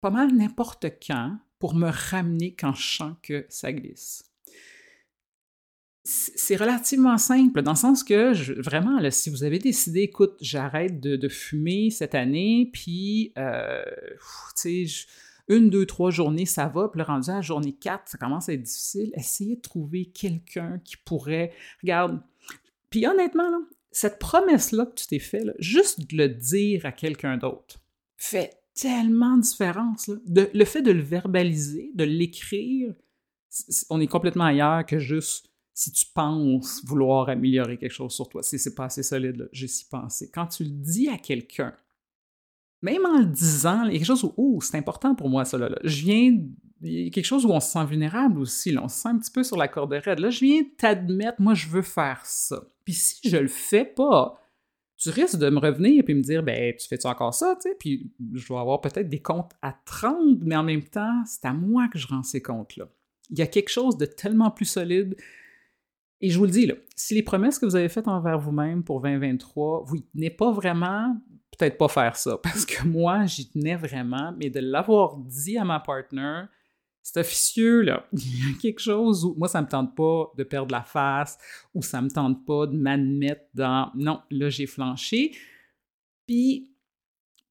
pas 0.00 0.10
mal 0.10 0.34
n'importe 0.34 0.86
quand 1.06 1.38
pour 1.58 1.74
me 1.74 1.88
ramener 1.88 2.54
quand 2.54 2.74
je 2.74 2.96
sens 2.96 3.14
que 3.22 3.46
ça 3.48 3.72
glisse. 3.72 4.24
C'est 6.04 6.56
relativement 6.56 7.16
simple, 7.16 7.62
dans 7.62 7.72
le 7.72 7.76
sens 7.76 8.02
que, 8.02 8.32
vraiment, 8.60 8.98
si 9.12 9.30
vous 9.30 9.44
avez 9.44 9.60
décidé, 9.60 10.00
écoute, 10.00 10.34
j'arrête 10.40 10.98
de, 10.98 11.28
fumer 11.28 11.90
cette 11.90 12.16
année, 12.16 12.68
puis, 12.72 13.32
euh, 13.38 13.84
tu 14.60 14.88
sais, 14.88 15.06
une, 15.48 15.70
deux, 15.70 15.86
trois 15.86 16.10
journées, 16.10 16.46
ça 16.46 16.68
va. 16.68 16.88
Puis 16.88 16.98
le 16.98 17.04
rendu 17.04 17.30
à 17.30 17.34
la 17.34 17.40
journée 17.40 17.72
4, 17.72 18.08
ça 18.08 18.18
commence 18.18 18.48
à 18.48 18.52
être 18.52 18.62
difficile. 18.62 19.12
Essayez 19.14 19.56
de 19.56 19.60
trouver 19.60 20.06
quelqu'un 20.06 20.80
qui 20.84 20.96
pourrait. 20.96 21.52
Regarde. 21.82 22.20
Puis 22.90 23.06
honnêtement, 23.06 23.50
cette 23.90 24.18
promesse-là 24.18 24.86
que 24.86 24.94
tu 24.94 25.06
t'es 25.06 25.18
fait, 25.18 25.44
juste 25.58 26.10
de 26.10 26.16
le 26.16 26.28
dire 26.28 26.86
à 26.86 26.92
quelqu'un 26.92 27.36
d'autre, 27.36 27.80
fait 28.16 28.62
tellement 28.74 29.36
de 29.36 29.42
différence. 29.42 30.10
le 30.26 30.64
fait 30.64 30.82
de 30.82 30.92
le 30.92 31.02
verbaliser, 31.02 31.90
de 31.94 32.04
l'écrire, 32.04 32.94
on 33.90 34.00
est 34.00 34.06
complètement 34.06 34.44
ailleurs 34.44 34.86
que 34.86 34.98
juste 34.98 35.52
si 35.74 35.90
tu 35.92 36.06
penses 36.14 36.84
vouloir 36.84 37.28
améliorer 37.28 37.78
quelque 37.78 37.92
chose 37.92 38.12
sur 38.12 38.28
toi. 38.28 38.42
C'est 38.42 38.74
pas 38.74 38.86
assez 38.86 39.02
solide, 39.02 39.48
j'ai 39.52 39.68
si 39.68 39.86
pensé. 39.86 40.30
Quand 40.30 40.46
tu 40.46 40.64
le 40.64 40.70
dis 40.70 41.08
à 41.08 41.18
quelqu'un, 41.18 41.74
même 42.82 43.06
en 43.06 43.18
le 43.18 43.26
disant, 43.26 43.84
il 43.84 43.92
y 43.92 43.96
a 43.96 43.98
quelque 43.98 44.06
chose 44.06 44.24
où, 44.24 44.32
oh, 44.36 44.60
c'est 44.60 44.76
important 44.76 45.14
pour 45.14 45.28
moi, 45.28 45.44
ça, 45.44 45.56
là, 45.56 45.70
Je 45.84 46.04
viens, 46.04 46.36
il 46.82 47.04
y 47.04 47.06
a 47.06 47.10
quelque 47.10 47.24
chose 47.24 47.46
où 47.46 47.50
on 47.50 47.60
se 47.60 47.70
sent 47.70 47.84
vulnérable 47.86 48.40
aussi, 48.40 48.72
là. 48.72 48.82
on 48.82 48.88
se 48.88 49.00
sent 49.00 49.08
un 49.08 49.18
petit 49.18 49.30
peu 49.30 49.44
sur 49.44 49.56
la 49.56 49.68
corde 49.68 49.92
raide. 49.92 50.18
Là, 50.18 50.30
je 50.30 50.40
viens 50.40 50.62
t'admettre, 50.76 51.40
moi, 51.40 51.54
je 51.54 51.68
veux 51.68 51.82
faire 51.82 52.20
ça. 52.24 52.62
Puis 52.84 52.94
si 52.94 53.28
je 53.28 53.36
le 53.36 53.48
fais 53.48 53.84
pas, 53.84 54.38
tu 55.02 55.10
risques 55.10 55.38
de 55.38 55.50
me 55.50 55.58
revenir 55.58 55.98
et 55.98 56.02
puis 56.02 56.14
me 56.14 56.22
dire, 56.22 56.42
ben, 56.42 56.74
tu 56.76 56.86
fais-tu 56.86 57.06
encore 57.06 57.34
ça, 57.34 57.56
tu 57.60 57.68
sais? 57.68 57.76
Puis 57.78 58.12
je 58.34 58.52
vais 58.52 58.58
avoir 58.58 58.80
peut-être 58.80 59.08
des 59.08 59.20
comptes 59.20 59.52
à 59.60 59.74
30, 59.84 60.38
mais 60.42 60.54
en 60.54 60.62
même 60.62 60.84
temps, 60.84 61.22
c'est 61.26 61.44
à 61.44 61.52
moi 61.52 61.88
que 61.88 61.98
je 61.98 62.06
rends 62.06 62.22
ces 62.22 62.40
comptes-là. 62.40 62.88
Il 63.30 63.38
y 63.38 63.42
a 63.42 63.46
quelque 63.46 63.70
chose 63.70 63.96
de 63.96 64.06
tellement 64.06 64.50
plus 64.50 64.66
solide. 64.66 65.16
Et 66.20 66.30
je 66.30 66.38
vous 66.38 66.44
le 66.44 66.50
dis, 66.50 66.66
là, 66.66 66.74
si 66.94 67.14
les 67.14 67.22
promesses 67.22 67.58
que 67.58 67.66
vous 67.66 67.74
avez 67.74 67.88
faites 67.88 68.06
envers 68.06 68.38
vous-même 68.38 68.84
pour 68.84 69.00
2023, 69.00 69.84
vous 69.86 69.96
n'y 70.14 70.30
pas 70.30 70.52
vraiment, 70.52 71.16
peut-être 71.62 71.78
pas 71.78 71.88
faire 71.88 72.16
ça 72.16 72.36
parce 72.42 72.64
que 72.64 72.86
moi, 72.86 73.26
j'y 73.26 73.48
tenais 73.48 73.76
vraiment, 73.76 74.34
mais 74.36 74.50
de 74.50 74.60
l'avoir 74.60 75.16
dit 75.16 75.56
à 75.58 75.64
ma 75.64 75.80
partner, 75.80 76.44
c'est 77.02 77.20
officieux, 77.20 77.82
là. 77.82 78.06
Il 78.12 78.48
y 78.48 78.54
a 78.54 78.58
quelque 78.60 78.80
chose 78.80 79.24
où 79.24 79.34
moi, 79.36 79.48
ça 79.48 79.62
me 79.62 79.68
tente 79.68 79.96
pas 79.96 80.32
de 80.36 80.44
perdre 80.44 80.72
la 80.72 80.82
face 80.82 81.38
ou 81.74 81.82
ça 81.82 82.00
me 82.00 82.10
tente 82.10 82.44
pas 82.44 82.66
de 82.66 82.76
m'admettre 82.76 83.44
dans 83.54 83.90
non, 83.94 84.20
là, 84.30 84.48
j'ai 84.48 84.66
flanché. 84.66 85.36
Puis, 86.26 86.76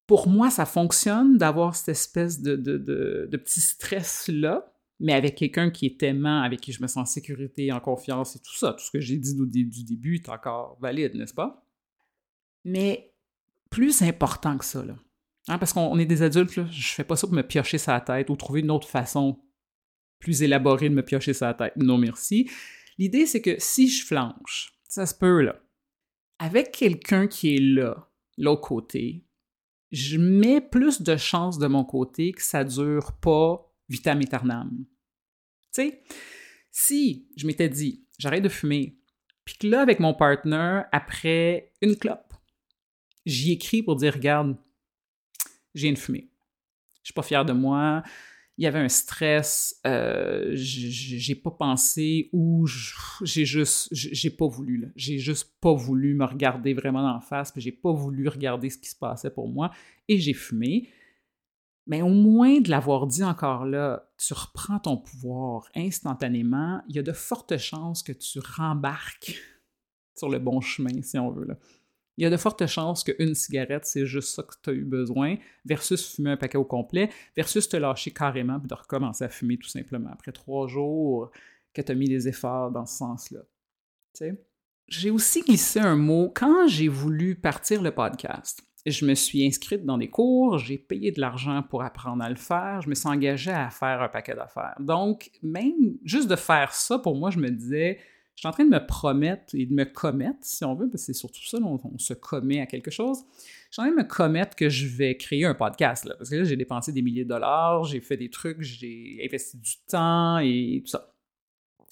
pour 0.07 0.27
moi, 0.27 0.49
ça 0.49 0.65
fonctionne 0.65 1.37
d'avoir 1.37 1.75
cette 1.75 1.89
espèce 1.89 2.41
de, 2.41 2.55
de, 2.55 2.77
de, 2.77 3.37
petit 3.37 3.61
stress-là, 3.61 4.73
mais 4.99 5.13
avec 5.13 5.35
quelqu'un 5.35 5.69
qui 5.69 5.85
est 5.85 6.03
aimant, 6.03 6.41
avec 6.41 6.59
qui 6.59 6.73
je 6.73 6.81
me 6.81 6.87
sens 6.87 6.97
en 6.97 7.05
sécurité, 7.05 7.71
en 7.71 7.79
confiance 7.79 8.35
et 8.35 8.39
tout 8.39 8.55
ça. 8.55 8.73
Tout 8.73 8.83
ce 8.83 8.91
que 8.91 8.99
j'ai 8.99 9.17
dit 9.17 9.35
du 9.35 9.83
début 9.83 10.15
est 10.15 10.29
encore 10.29 10.77
valide, 10.81 11.15
n'est-ce 11.15 11.33
pas? 11.33 11.65
Mais 12.65 13.10
plus 13.71 14.03
important 14.03 14.57
que 14.57 14.65
ça, 14.65 14.85
là. 14.85 14.95
Hein, 15.47 15.57
parce 15.57 15.73
qu'on 15.73 15.97
est 15.97 16.05
des 16.05 16.21
adultes, 16.21 16.55
là, 16.55 16.67
je 16.69 16.93
fais 16.93 17.03
pas 17.03 17.15
ça 17.15 17.25
pour 17.25 17.35
me 17.35 17.41
piocher 17.41 17.79
sa 17.79 17.99
tête 17.99 18.29
ou 18.29 18.35
trouver 18.35 18.59
une 18.59 18.69
autre 18.69 18.87
façon 18.87 19.41
plus 20.19 20.43
élaborée 20.43 20.89
de 20.89 20.93
me 20.93 21.03
piocher 21.03 21.33
sa 21.33 21.55
tête. 21.55 21.73
Non, 21.77 21.97
merci. 21.97 22.47
L'idée, 22.99 23.25
c'est 23.25 23.41
que 23.41 23.55
si 23.57 23.89
je 23.89 24.05
flanche, 24.05 24.77
ça 24.87 25.07
se 25.07 25.15
peut, 25.15 25.41
là, 25.41 25.59
avec 26.37 26.71
quelqu'un 26.71 27.25
qui 27.25 27.55
est 27.55 27.59
là, 27.59 28.07
l'autre 28.37 28.61
côté, 28.61 29.25
je 29.91 30.17
mets 30.17 30.61
plus 30.61 31.01
de 31.01 31.17
chances 31.17 31.57
de 31.57 31.67
mon 31.67 31.83
côté 31.83 32.33
que 32.33 32.43
ça 32.43 32.63
dure 32.63 33.13
pas 33.13 33.67
vitam 33.89 34.21
aeternam. 34.21 34.85
Tu 35.73 35.81
sais, 35.81 36.03
si 36.69 37.27
je 37.35 37.47
m'étais 37.47 37.69
dit, 37.69 38.05
j'arrête 38.19 38.43
de 38.43 38.49
fumer, 38.49 38.99
puis 39.43 39.55
que 39.57 39.67
là, 39.67 39.81
avec 39.81 39.99
mon 39.99 40.13
partner, 40.13 40.81
après 40.91 41.73
une 41.81 41.95
clope, 41.95 42.30
j'y 43.25 43.51
écris 43.51 43.83
pour 43.83 43.95
dire, 43.95 44.13
regarde, 44.13 44.55
j'ai 45.73 45.87
une 45.87 45.97
fumée. 45.97 46.29
Je 47.03 47.07
suis 47.07 47.13
pas 47.13 47.23
fier 47.23 47.45
de 47.45 47.53
moi, 47.53 48.03
il 48.57 48.63
y 48.63 48.67
avait 48.67 48.79
un 48.79 48.89
stress, 48.89 49.79
euh, 49.87 50.51
j'ai 50.53 51.35
pas 51.35 51.51
pensé 51.51 52.29
ou 52.31 52.67
j'ai 53.23 53.45
juste, 53.45 53.87
j'ai 53.91 54.29
pas 54.29 54.47
voulu. 54.47 54.91
J'ai 54.95 55.17
juste 55.17 55.55
pas 55.61 55.73
voulu 55.73 56.13
me 56.13 56.25
regarder 56.25 56.73
vraiment 56.73 57.03
en 57.11 57.21
face, 57.21 57.51
puis 57.51 57.61
j'ai 57.61 57.71
pas 57.71 57.91
voulu 57.91 58.27
regarder 58.27 58.69
ce 58.69 58.77
qui 58.77 58.89
se 58.89 58.95
passait 58.95 59.31
pour 59.31 59.49
moi 59.49 59.71
et 60.07 60.19
j'ai 60.19 60.33
fumé. 60.33 60.89
Mais 61.87 62.03
au 62.03 62.09
moins 62.09 62.61
de 62.61 62.69
l'avoir 62.69 63.07
dit 63.07 63.23
encore 63.23 63.65
là, 63.65 64.07
tu 64.17 64.33
reprends 64.33 64.77
ton 64.77 64.97
pouvoir 64.97 65.67
instantanément, 65.75 66.83
il 66.87 66.95
y 66.95 66.99
a 66.99 67.03
de 67.03 67.13
fortes 67.13 67.57
chances 67.57 68.03
que 68.03 68.11
tu 68.11 68.39
rembarques 68.39 69.41
sur 70.15 70.29
le 70.29 70.37
bon 70.37 70.61
chemin, 70.61 71.01
si 71.01 71.17
on 71.17 71.31
veut. 71.31 71.45
Là 71.45 71.57
il 72.21 72.25
y 72.25 72.27
a 72.27 72.29
de 72.29 72.37
fortes 72.37 72.67
chances 72.67 73.03
qu'une 73.03 73.33
cigarette, 73.33 73.83
c'est 73.85 74.05
juste 74.05 74.35
ça 74.35 74.43
que 74.43 74.53
tu 74.61 74.69
as 74.69 74.73
eu 74.73 74.85
besoin, 74.85 75.37
versus 75.65 76.15
fumer 76.15 76.29
un 76.29 76.37
paquet 76.37 76.59
au 76.59 76.63
complet, 76.63 77.09
versus 77.35 77.67
te 77.67 77.77
lâcher 77.77 78.11
carrément 78.11 78.61
et 78.63 78.67
de 78.67 78.73
recommencer 78.75 79.23
à 79.23 79.29
fumer 79.29 79.57
tout 79.57 79.67
simplement 79.67 80.11
après 80.13 80.31
trois 80.31 80.67
jours 80.67 81.31
que 81.73 81.81
tu 81.81 81.91
as 81.91 81.95
mis 81.95 82.07
des 82.07 82.27
efforts 82.27 82.69
dans 82.69 82.85
ce 82.85 82.95
sens-là. 82.97 83.39
J'ai 84.87 85.09
aussi 85.09 85.41
glissé 85.41 85.79
un 85.79 85.95
mot 85.95 86.31
quand 86.35 86.67
j'ai 86.67 86.89
voulu 86.89 87.33
partir 87.33 87.81
le 87.81 87.89
podcast. 87.89 88.61
Je 88.85 89.03
me 89.03 89.15
suis 89.15 89.43
inscrite 89.43 89.83
dans 89.83 89.97
des 89.97 90.11
cours, 90.11 90.59
j'ai 90.59 90.77
payé 90.77 91.11
de 91.11 91.19
l'argent 91.19 91.63
pour 91.63 91.81
apprendre 91.81 92.23
à 92.23 92.29
le 92.29 92.35
faire, 92.35 92.81
je 92.83 92.89
me 92.89 92.93
suis 92.93 93.09
engagée 93.09 93.49
à 93.49 93.71
faire 93.71 93.99
un 93.99 94.09
paquet 94.09 94.35
d'affaires. 94.35 94.75
Donc, 94.79 95.31
même 95.41 95.97
juste 96.05 96.29
de 96.29 96.35
faire 96.35 96.71
ça, 96.75 96.99
pour 96.99 97.15
moi, 97.15 97.31
je 97.31 97.39
me 97.39 97.49
disais, 97.49 97.97
suis 98.41 98.47
en 98.47 98.51
train 98.53 98.65
de 98.65 98.71
me 98.71 98.83
promettre 98.83 99.53
et 99.53 99.67
de 99.67 99.73
me 99.73 99.85
commettre, 99.85 100.39
si 100.41 100.65
on 100.65 100.73
veut, 100.73 100.89
parce 100.89 101.03
que 101.03 101.13
c'est 101.13 101.19
surtout 101.19 101.43
ça, 101.43 101.59
on, 101.61 101.79
on, 101.83 101.97
se 101.99 102.15
commet 102.15 102.59
à 102.59 102.65
quelque 102.65 102.89
chose. 102.89 103.19
Je 103.69 103.73
suis 103.73 103.81
en 103.81 103.85
train 103.85 103.91
de 103.91 104.01
me 104.01 104.07
commettre 104.07 104.55
que 104.55 104.67
je 104.67 104.87
vais 104.87 105.15
créer 105.15 105.45
un 105.45 105.53
podcast, 105.53 106.05
là, 106.05 106.15
parce 106.17 106.31
que 106.31 106.37
là, 106.37 106.43
j'ai 106.43 106.55
dépensé 106.55 106.91
des 106.91 107.03
milliers 107.03 107.23
de 107.23 107.29
dollars, 107.29 107.83
j'ai 107.83 107.99
fait 107.99 108.17
des 108.17 108.31
trucs, 108.31 108.59
j'ai 108.61 109.21
investi 109.23 109.57
du 109.57 109.73
temps 109.87 110.39
et 110.39 110.81
tout 110.83 110.89
ça. 110.89 111.13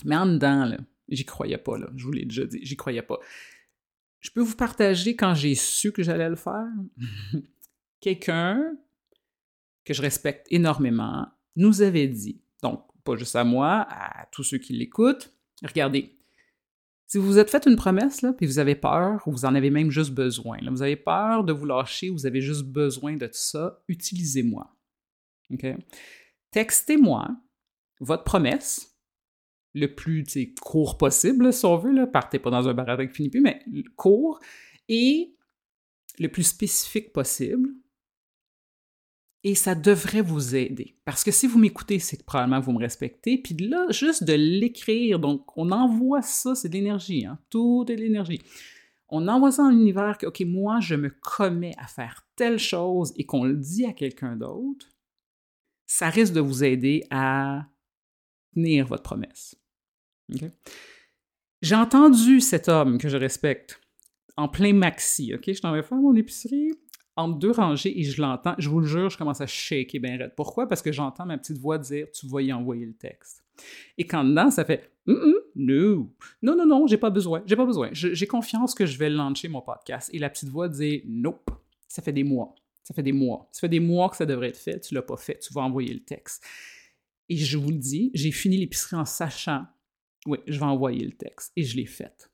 Mais 0.05 0.15
en 0.15 0.25
dedans, 0.25 0.65
là, 0.65 0.77
j'y 1.07 1.23
croyais 1.23 1.59
pas, 1.59 1.77
là, 1.77 1.87
je 1.95 2.03
vous 2.03 2.13
l'ai 2.13 2.25
déjà 2.25 2.45
dit, 2.45 2.59
j'y 2.63 2.75
croyais 2.75 3.03
pas. 3.03 3.19
Je 4.19 4.31
peux 4.31 4.41
vous 4.41 4.55
partager 4.55 5.15
quand 5.15 5.35
j'ai 5.35 5.53
su 5.53 5.91
que 5.91 6.01
j'allais 6.01 6.29
le 6.29 6.35
faire? 6.35 6.65
Quelqu'un 8.01 8.75
que 9.85 9.93
je 9.93 10.01
respecte 10.01 10.47
énormément 10.49 11.27
nous 11.55 11.83
avait 11.83 12.07
dit, 12.07 12.41
donc 12.63 12.83
pas 13.03 13.15
juste 13.17 13.35
à 13.35 13.43
moi, 13.43 13.85
à 13.87 14.25
tous 14.31 14.43
ceux 14.43 14.57
qui 14.57 14.73
l'écoutent, 14.73 15.31
regardez, 15.63 16.18
si 17.09 17.17
vous 17.17 17.25
vous 17.25 17.39
êtes 17.39 17.49
fait 17.49 17.65
une 17.65 17.75
promesse, 17.75 18.21
là, 18.21 18.33
puis 18.33 18.45
vous 18.45 18.59
avez 18.59 18.75
peur, 18.75 19.27
ou 19.27 19.31
vous 19.31 19.43
en 19.43 19.55
avez 19.55 19.71
même 19.71 19.89
juste 19.89 20.11
besoin, 20.11 20.59
vous 20.69 20.83
avez 20.83 20.95
peur 20.95 21.43
de 21.43 21.51
vous 21.51 21.65
lâcher, 21.65 22.11
vous 22.11 22.27
avez 22.27 22.39
juste 22.39 22.65
besoin 22.65 23.17
de 23.17 23.27
ça, 23.31 23.81
utilisez-moi. 23.87 24.71
Textez-moi 26.51 27.27
votre 27.99 28.23
promesse, 28.23 28.95
le 29.73 29.87
plus 29.87 30.23
court 30.61 30.99
possible, 30.99 31.51
si 31.51 31.65
on 31.65 31.77
veut, 31.77 31.91
là. 31.91 32.05
partez 32.05 32.37
pas 32.37 32.51
dans 32.51 32.67
un 32.67 32.75
bar 32.75 32.89
avec 32.89 33.11
fini 33.11 33.29
plus, 33.29 33.41
mais 33.41 33.65
court, 33.95 34.39
et 34.87 35.35
le 36.19 36.27
plus 36.27 36.43
spécifique 36.43 37.11
possible, 37.11 37.69
et 39.43 39.55
ça 39.55 39.75
devrait 39.75 40.21
vous 40.21 40.55
aider. 40.55 40.97
Parce 41.05 41.23
que 41.23 41.31
si 41.31 41.47
vous 41.47 41.59
m'écoutez, 41.59 41.99
c'est 41.99 42.17
que 42.17 42.23
probablement 42.23 42.59
vous 42.59 42.73
me 42.73 42.79
respectez. 42.79 43.37
Puis 43.37 43.55
là, 43.55 43.85
juste 43.89 44.23
de 44.23 44.33
l'écrire, 44.33 45.19
donc 45.19 45.45
on 45.57 45.71
envoie 45.71 46.21
ça, 46.21 46.55
c'est 46.55 46.69
de 46.69 46.73
l'énergie, 46.73 47.25
hein? 47.25 47.39
tout 47.49 47.85
est 47.89 47.95
de 47.95 48.01
l'énergie. 48.01 48.41
On 49.07 49.27
envoie 49.27 49.51
ça 49.51 49.63
dans 49.63 49.69
l'univers 49.69 50.17
que, 50.17 50.27
OK, 50.27 50.41
moi, 50.41 50.79
je 50.81 50.95
me 50.95 51.09
commets 51.09 51.73
à 51.77 51.87
faire 51.87 52.27
telle 52.35 52.59
chose 52.59 53.13
et 53.15 53.25
qu'on 53.25 53.43
le 53.43 53.55
dit 53.55 53.85
à 53.85 53.93
quelqu'un 53.93 54.35
d'autre, 54.35 54.87
ça 55.87 56.09
risque 56.09 56.33
de 56.33 56.41
vous 56.41 56.63
aider 56.63 57.03
à 57.09 57.65
tenir 58.53 58.85
votre 58.85 59.03
promesse. 59.03 59.55
J'ai 61.61 61.75
entendu 61.75 62.39
cet 62.39 62.69
homme 62.69 62.99
que 62.99 63.09
je 63.09 63.17
respecte 63.17 63.81
en 64.37 64.47
plein 64.47 64.73
maxi, 64.73 65.33
OK? 65.33 65.51
Je 65.51 65.59
t'en 65.59 65.73
vais 65.73 65.81
faire 65.81 65.97
mon 65.97 66.15
épicerie, 66.15 66.73
entre 67.19 67.37
deux 67.37 67.51
rangées 67.51 67.99
et 67.99 68.03
je 68.03 68.21
l'entends, 68.21 68.55
je 68.57 68.69
vous 68.69 68.79
le 68.79 68.87
jure, 68.87 69.09
je 69.09 69.17
commence 69.17 69.41
à 69.41 69.47
shaker 69.47 70.01
bien 70.01 70.17
raide. 70.17 70.33
Pourquoi? 70.35 70.67
Parce 70.67 70.81
que 70.81 70.91
j'entends 70.91 71.25
ma 71.25 71.37
petite 71.37 71.57
voix 71.57 71.77
dire 71.77 72.07
Tu 72.11 72.27
vas 72.27 72.41
y 72.41 72.51
envoyer 72.53 72.85
le 72.85 72.93
texte. 72.93 73.43
Et 73.97 74.07
quand 74.07 74.23
dedans, 74.23 74.49
ça 74.49 74.63
fait 74.65 74.91
Non, 75.05 76.09
non, 76.41 76.55
non, 76.55 76.65
non, 76.65 76.87
j'ai 76.87 76.97
pas 76.97 77.09
besoin, 77.09 77.43
j'ai 77.45 77.55
pas 77.55 77.65
besoin. 77.65 77.89
J'ai 77.91 78.27
confiance 78.27 78.73
que 78.73 78.85
je 78.85 78.97
vais 78.97 79.09
lancer 79.09 79.47
mon 79.47 79.61
podcast. 79.61 80.09
Et 80.13 80.19
la 80.19 80.29
petite 80.29 80.49
voix 80.49 80.69
dit 80.69 81.03
Nope, 81.05 81.49
ça 81.87 82.01
fait 82.01 82.13
des 82.13 82.23
mois. 82.23 82.55
Ça 82.83 82.93
fait 82.93 83.03
des 83.03 83.11
mois. 83.11 83.49
Ça 83.51 83.61
fait 83.61 83.69
des 83.69 83.79
mois 83.79 84.09
que 84.09 84.15
ça 84.15 84.25
devrait 84.25 84.49
être 84.49 84.57
fait, 84.57 84.79
tu 84.79 84.95
l'as 84.95 85.01
pas 85.01 85.17
fait, 85.17 85.37
tu 85.39 85.53
vas 85.53 85.61
envoyer 85.61 85.93
le 85.93 86.03
texte. 86.03 86.43
Et 87.27 87.37
je 87.37 87.57
vous 87.57 87.69
le 87.69 87.77
dis, 87.77 88.09
j'ai 88.13 88.31
fini 88.31 88.57
l'épicerie 88.57 88.95
en 88.95 89.05
sachant 89.05 89.65
Oui, 90.25 90.39
je 90.47 90.57
vais 90.57 90.65
envoyer 90.65 91.05
le 91.05 91.11
texte. 91.11 91.51
Et 91.55 91.63
je 91.63 91.75
l'ai 91.75 91.85
fait. 91.85 92.31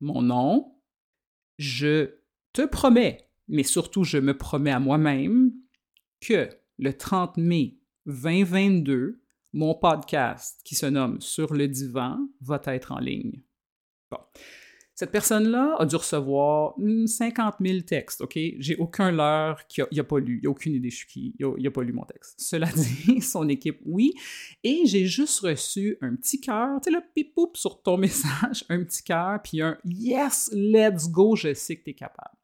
Mon 0.00 0.22
nom, 0.22 0.74
je 1.58 2.14
te 2.52 2.62
promets 2.62 3.27
mais 3.48 3.62
surtout 3.62 4.04
je 4.04 4.18
me 4.18 4.36
promets 4.36 4.70
à 4.70 4.80
moi-même 4.80 5.52
que 6.20 6.48
le 6.78 6.92
30 6.92 7.36
mai 7.36 7.78
2022, 8.06 9.20
mon 9.52 9.74
podcast 9.74 10.60
qui 10.64 10.74
se 10.74 10.86
nomme 10.86 11.20
Sur 11.20 11.54
le 11.54 11.68
divan 11.68 12.18
va 12.40 12.60
être 12.66 12.92
en 12.92 12.98
ligne. 12.98 13.42
Bon. 14.10 14.18
Cette 14.94 15.12
personne-là 15.12 15.76
a 15.78 15.86
dû 15.86 15.94
recevoir 15.94 16.74
50 16.76 17.54
000 17.60 17.80
textes, 17.82 18.20
OK? 18.20 18.36
J'ai 18.58 18.74
aucun 18.78 19.12
leurre 19.12 19.64
qui 19.68 19.80
n'a 19.92 20.02
pas 20.02 20.18
lu, 20.18 20.40
il 20.42 20.44
n'a 20.44 20.50
aucune 20.50 20.74
idée 20.74 20.90
je 20.90 20.96
suis 20.96 21.06
qui, 21.06 21.36
il 21.38 21.62
n'a 21.62 21.70
pas 21.70 21.82
lu 21.84 21.92
mon 21.92 22.02
texte. 22.02 22.34
Cela 22.36 22.66
dit, 22.74 23.20
son 23.20 23.48
équipe, 23.48 23.80
oui. 23.84 24.12
Et 24.64 24.86
j'ai 24.86 25.06
juste 25.06 25.38
reçu 25.38 25.98
un 26.00 26.16
petit 26.16 26.40
cœur, 26.40 26.80
tu 26.80 26.90
sais, 26.90 26.96
le 26.98 27.04
pipoup 27.14 27.52
sur 27.54 27.80
ton 27.80 27.96
message, 27.98 28.64
un 28.68 28.82
petit 28.82 29.04
cœur, 29.04 29.40
puis 29.40 29.62
un 29.62 29.78
Yes, 29.84 30.50
let's 30.52 31.08
go, 31.08 31.36
je 31.36 31.54
sais 31.54 31.76
que 31.76 31.84
tu 31.84 31.90
es 31.90 31.94
capable. 31.94 32.37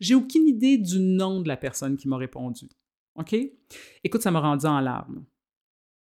J'ai 0.00 0.14
aucune 0.14 0.46
idée 0.46 0.78
du 0.78 0.98
nom 0.98 1.40
de 1.40 1.48
la 1.48 1.56
personne 1.56 1.96
qui 1.96 2.08
m'a 2.08 2.16
répondu. 2.16 2.68
OK? 3.16 3.34
Écoute, 4.04 4.22
ça 4.22 4.30
m'a 4.30 4.40
rendu 4.40 4.66
en 4.66 4.80
larmes. 4.80 5.24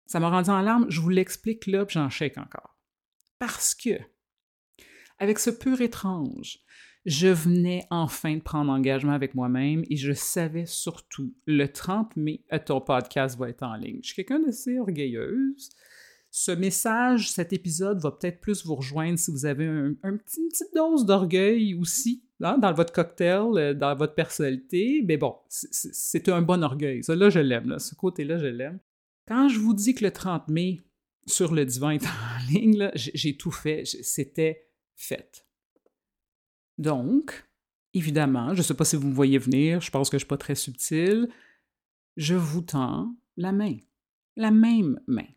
Ça 0.06 0.20
m'a 0.20 0.30
rendu 0.30 0.50
en 0.50 0.62
larmes, 0.62 0.86
je 0.89 1.02
vous 1.02 1.10
l'explique 1.10 1.65
là, 1.68 1.86
puis 1.86 1.94
j'en 1.94 2.10
chèque 2.10 2.38
encore. 2.38 2.78
Parce 3.39 3.74
que, 3.74 4.00
avec 5.18 5.39
ce 5.39 5.50
pur 5.50 5.82
étrange, 5.82 6.60
je 7.06 7.28
venais 7.28 7.86
enfin 7.91 8.36
de 8.36 8.41
prendre 8.41 8.72
engagement 8.72 9.13
avec 9.13 9.36
moi-même 9.36 9.84
et 9.89 9.96
je 9.96 10.13
savais 10.13 10.65
surtout, 10.65 11.34
le 11.46 11.68
30 11.68 12.15
mai, 12.18 12.44
ton 12.65 12.82
podcast 12.82 13.38
va 13.38 13.50
être 13.50 13.63
en 13.63 13.76
ligne. 13.76 14.00
Je 14.02 14.08
suis 14.08 14.15
quelqu'un 14.15 14.39
d'assez 14.39 14.80
orgueilleuse. 14.80 15.70
Ce 16.32 16.52
message, 16.52 17.32
cet 17.32 17.54
épisode 17.54 18.00
va 18.02 18.12
peut-être 18.12 18.41
plus 18.41 18.65
vous 18.65 18.76
rejoindre 18.76 19.18
si 19.18 19.32
vous 19.32 19.46
avez 19.46 19.65
un, 19.65 19.96
une 20.04 20.18
petite 20.20 20.74
dose 20.74 21.06
d'orgueil 21.06 21.76
aussi 21.76 22.24
Hein, 22.41 22.57
dans 22.57 22.73
votre 22.73 22.91
cocktail, 22.91 23.57
euh, 23.57 23.73
dans 23.73 23.95
votre 23.95 24.13
personnalité, 24.13 25.01
mais 25.07 25.15
bon, 25.15 25.36
c'est 25.47 26.27
un 26.27 26.41
bon 26.41 26.63
orgueil. 26.63 27.01
Ça, 27.01 27.15
là, 27.15 27.29
je 27.29 27.39
l'aime. 27.39 27.79
Ce 27.79 27.95
côté-là, 27.95 28.38
je 28.38 28.47
l'aime. 28.47 28.79
Quand 29.25 29.47
je 29.47 29.57
vous 29.59 29.73
dis 29.73 29.95
que 29.95 30.03
le 30.03 30.11
30 30.11 30.49
mai, 30.49 30.81
sur 31.25 31.53
le 31.53 31.65
divan 31.65 31.91
est 31.91 32.05
en 32.05 32.51
ligne, 32.51 32.91
j'ai 32.93 33.38
tout 33.38 33.51
fait. 33.51 33.83
C'était 33.86 34.67
fait. 34.95 35.47
Donc, 36.77 37.47
évidemment, 37.93 38.53
je 38.53 38.59
ne 38.59 38.63
sais 38.63 38.73
pas 38.73 38.83
si 38.83 38.97
vous 38.97 39.07
me 39.07 39.13
voyez 39.13 39.38
venir, 39.38 39.79
je 39.79 39.89
pense 39.89 40.09
que 40.09 40.17
je 40.17 40.23
ne 40.23 40.25
suis 40.25 40.27
pas 40.27 40.38
très 40.38 40.55
subtil, 40.55 41.29
je 42.17 42.36
vous 42.36 42.61
tends 42.61 43.15
la 43.38 43.53
main. 43.53 43.77
La 44.36 44.51
même 44.51 44.99
main. 45.07 45.27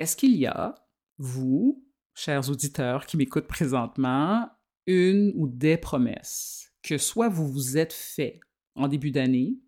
Est-ce 0.00 0.16
qu'il 0.16 0.36
y 0.36 0.46
a, 0.46 0.74
vous, 1.18 1.86
chers 2.12 2.50
auditeurs 2.50 3.06
qui 3.06 3.16
m'écoutent 3.16 3.46
présentement, 3.46 4.50
une 4.86 5.32
ou 5.36 5.48
des 5.48 5.76
promesses 5.76 6.72
que 6.82 6.98
soit 6.98 7.28
vous 7.28 7.48
vous 7.48 7.76
êtes 7.76 7.92
fait 7.92 8.40
en 8.74 8.88
début 8.88 9.10
d'année, 9.10 9.58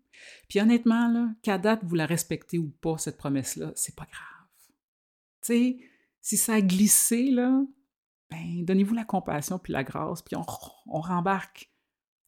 Puis 0.47 0.59
honnêtement, 0.59 1.07
là, 1.07 1.29
qu'à 1.41 1.57
date, 1.57 1.81
vous 1.83 1.95
la 1.95 2.05
respectez 2.05 2.57
ou 2.57 2.69
pas, 2.69 2.97
cette 2.97 3.17
promesse-là, 3.17 3.71
c'est 3.75 3.95
pas 3.95 4.05
grave. 4.05 4.73
Tu 5.41 5.53
sais, 5.53 5.77
si 6.21 6.37
ça 6.37 6.55
a 6.55 6.61
glissé, 6.61 7.31
là, 7.31 7.63
ben, 8.29 8.63
donnez-vous 8.63 8.93
la 8.93 9.05
compassion 9.05 9.59
puis 9.59 9.73
la 9.73 9.83
grâce, 9.83 10.21
puis 10.21 10.35
on, 10.35 10.45
on 10.87 11.01
rembarque. 11.01 11.71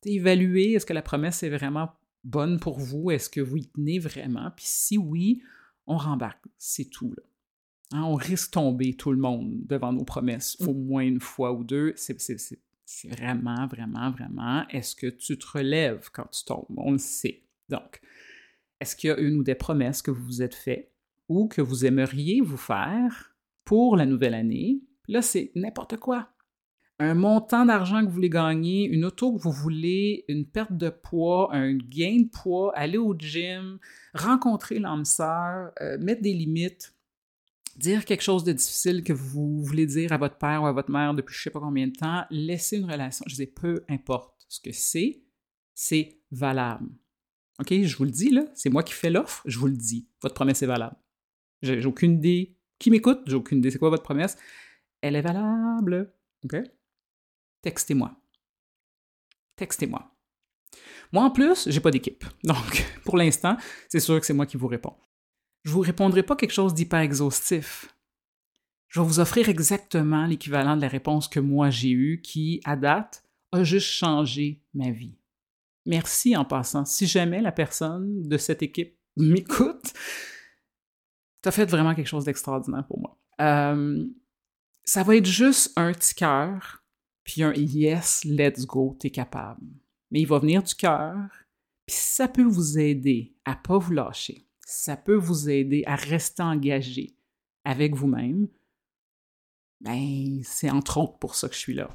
T'sais, 0.01 0.13
évaluez, 0.13 0.73
est-ce 0.73 0.85
que 0.85 0.93
la 0.93 1.01
promesse 1.01 1.43
est 1.43 1.49
vraiment 1.49 1.89
bonne 2.23 2.59
pour 2.59 2.79
vous? 2.79 3.11
Est-ce 3.11 3.29
que 3.29 3.41
vous 3.41 3.57
y 3.57 3.67
tenez 3.67 3.99
vraiment? 3.99 4.51
Puis 4.55 4.65
si 4.67 4.97
oui, 4.97 5.43
on 5.85 5.97
rembarque. 5.97 6.43
C'est 6.57 6.89
tout, 6.89 7.13
là. 7.15 7.23
Hein, 7.93 8.03
on 8.03 8.15
risque 8.15 8.49
de 8.49 8.53
tomber, 8.53 8.93
tout 8.93 9.11
le 9.11 9.17
monde, 9.17 9.65
devant 9.65 9.91
nos 9.91 10.05
promesses, 10.05 10.55
au 10.61 10.73
moins 10.73 11.03
une 11.03 11.19
fois 11.19 11.51
ou 11.51 11.63
deux. 11.63 11.93
C'est 11.97 12.13
vraiment, 13.05 13.67
vraiment, 13.67 14.11
vraiment, 14.11 14.67
est-ce 14.69 14.95
que 14.95 15.07
tu 15.07 15.37
te 15.37 15.45
relèves 15.57 16.09
quand 16.11 16.27
tu 16.31 16.43
tombes? 16.45 16.65
On 16.77 16.91
le 16.91 16.97
sait. 16.97 17.43
Donc, 17.69 18.01
est-ce 18.79 18.95
qu'il 18.95 19.09
y 19.09 19.13
a 19.13 19.17
une 19.19 19.39
ou 19.39 19.43
des 19.43 19.55
promesses 19.55 20.01
que 20.01 20.11
vous 20.11 20.23
vous 20.23 20.41
êtes 20.41 20.55
faites 20.55 20.91
ou 21.29 21.47
que 21.47 21.61
vous 21.61 21.85
aimeriez 21.85 22.41
vous 22.41 22.57
faire 22.57 23.35
pour 23.63 23.95
la 23.95 24.05
nouvelle 24.05 24.33
année? 24.33 24.81
Là, 25.07 25.21
c'est 25.21 25.51
n'importe 25.55 25.97
quoi. 25.97 26.29
Un 26.99 27.15
montant 27.15 27.65
d'argent 27.65 28.01
que 28.01 28.05
vous 28.05 28.13
voulez 28.13 28.29
gagner, 28.29 28.85
une 28.85 29.05
auto 29.05 29.33
que 29.33 29.41
vous 29.41 29.51
voulez, 29.51 30.23
une 30.27 30.45
perte 30.45 30.77
de 30.77 30.89
poids, 30.89 31.49
un 31.51 31.75
gain 31.75 32.21
de 32.21 32.29
poids, 32.29 32.77
aller 32.77 32.99
au 32.99 33.15
gym, 33.17 33.79
rencontrer 34.13 34.77
l'âme 34.77 35.05
sœur, 35.05 35.71
euh, 35.81 35.97
mettre 35.99 36.21
des 36.21 36.33
limites, 36.33 36.93
dire 37.82 38.05
quelque 38.05 38.21
chose 38.21 38.43
de 38.43 38.53
difficile 38.53 39.03
que 39.03 39.13
vous 39.13 39.63
voulez 39.63 39.86
dire 39.86 40.11
à 40.11 40.17
votre 40.17 40.38
père 40.38 40.63
ou 40.63 40.65
à 40.65 40.71
votre 40.71 40.91
mère 40.91 41.13
depuis 41.13 41.36
je 41.36 41.43
sais 41.43 41.49
pas 41.49 41.59
combien 41.59 41.88
de 41.88 41.93
temps, 41.93 42.25
laisser 42.29 42.77
une 42.77 42.89
relation, 42.89 43.25
je 43.27 43.36
dis 43.36 43.47
peu 43.47 43.84
importe 43.89 44.45
ce 44.47 44.59
que 44.59 44.71
c'est, 44.71 45.23
c'est 45.73 46.19
valable. 46.32 46.89
OK, 47.59 47.71
je 47.71 47.97
vous 47.97 48.05
le 48.05 48.11
dis, 48.11 48.32
là, 48.32 48.45
c'est 48.55 48.69
moi 48.69 48.84
qui 48.84 48.93
fais 48.93 49.09
l'offre, 49.09 49.43
je 49.45 49.59
vous 49.59 49.67
le 49.67 49.75
dis. 49.75 50.07
Votre 50.21 50.34
promesse 50.34 50.63
est 50.63 50.67
valable. 50.67 50.95
J'ai 51.61 51.86
aucune 51.86 52.13
idée. 52.13 52.57
Qui 52.79 52.89
m'écoute? 52.89 53.21
J'ai 53.27 53.36
aucune 53.36 53.59
idée. 53.59 53.69
C'est 53.69 53.77
quoi 53.77 53.91
votre 53.91 54.03
promesse? 54.03 54.36
Elle 55.01 55.15
est 55.15 55.21
valable. 55.21 56.11
OK? 56.43 56.55
Textez-moi. 57.61 58.19
Textez-moi. 59.55 60.11
Moi, 61.11 61.23
en 61.23 61.29
plus, 61.29 61.69
j'ai 61.69 61.79
pas 61.79 61.91
d'équipe. 61.91 62.25
Donc, 62.43 62.86
pour 63.05 63.17
l'instant, 63.17 63.57
c'est 63.89 63.99
sûr 63.99 64.19
que 64.19 64.25
c'est 64.25 64.34
moi 64.34 64.47
qui 64.47 64.57
vous 64.57 64.67
réponds. 64.67 64.95
Je 65.64 65.72
vous 65.72 65.82
répondrai 65.82 66.24
pas 66.24 66.36
quelque 66.36 66.53
chose 66.53 66.74
d'hyper 66.74 66.99
exhaustif. 66.99 67.95
Je 68.88 68.99
vais 68.99 69.05
vous 69.05 69.20
offrir 69.20 69.47
exactement 69.47 70.26
l'équivalent 70.26 70.76
de 70.76 70.82
la 70.82 70.88
réponse 70.88 71.28
que 71.28 71.39
moi 71.39 71.70
j'ai 71.70 71.91
eue, 71.91 72.22
qui, 72.22 72.59
à 72.66 72.76
date, 72.76 73.24
a 73.51 73.64
juste 73.64 73.88
changé 73.88 74.62
ma 74.74 74.91
vie. 74.91 75.16
Merci 75.86 76.36
en 76.36 76.45
passant. 76.45 76.86
Si 76.86 77.07
jamais 77.07 77.41
la 77.41 77.51
personne 77.51 78.28
de 78.28 78.38
cette 78.38 78.62
équipe 78.62 78.97
m'écoute, 79.18 79.93
as 81.45 81.51
fait 81.51 81.66
vraiment 81.66 81.95
quelque 81.95 82.07
chose 82.07 82.26
d'extraordinaire 82.26 82.86
pour 82.86 82.99
moi. 82.99 83.18
Euh, 83.39 84.05
ça 84.84 85.03
va 85.03 85.16
être 85.16 85.26
juste 85.26 85.74
un 85.76 85.91
petit 85.93 86.14
cœur, 86.14 86.84
puis 87.24 87.43
un 87.43 87.53
yes, 87.53 88.24
let's 88.26 88.66
go, 88.66 88.95
t'es 88.99 89.09
capable. 89.09 89.66
Mais 90.12 90.22
il 90.22 90.28
va 90.28 90.39
venir 90.39 90.62
du 90.62 90.76
cœur, 90.76 91.16
puis 91.86 91.95
ça 91.95 92.28
peut 92.28 92.43
vous 92.43 92.78
aider 92.78 93.36
à 93.45 93.55
pas 93.55 93.78
vous 93.78 93.93
lâcher, 93.93 94.47
ça 94.72 94.97
peut 94.97 95.15
vous 95.15 95.49
aider 95.49 95.84
à 95.86 95.95
rester 95.95 96.43
engagé 96.43 97.15
avec 97.63 97.95
vous-même, 97.95 98.47
ben, 99.82 100.41
c'est 100.43 100.69
entre 100.69 100.97
autres 100.97 101.19
pour 101.19 101.36
ça 101.36 101.47
que 101.47 101.55
je 101.55 101.59
suis 101.59 101.74
là. 101.74 101.89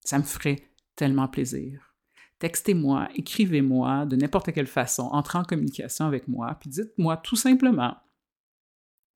Ça 0.00 0.18
me 0.18 0.24
ferait 0.24 0.62
tellement 0.94 1.28
plaisir 1.28 1.86
textez-moi, 2.38 3.08
écrivez-moi 3.14 4.06
de 4.06 4.16
n'importe 4.16 4.52
quelle 4.52 4.66
façon, 4.66 5.04
entrez 5.12 5.38
en 5.38 5.44
communication 5.44 6.06
avec 6.06 6.28
moi, 6.28 6.56
puis 6.60 6.70
dites-moi 6.70 7.16
tout 7.18 7.36
simplement, 7.36 7.96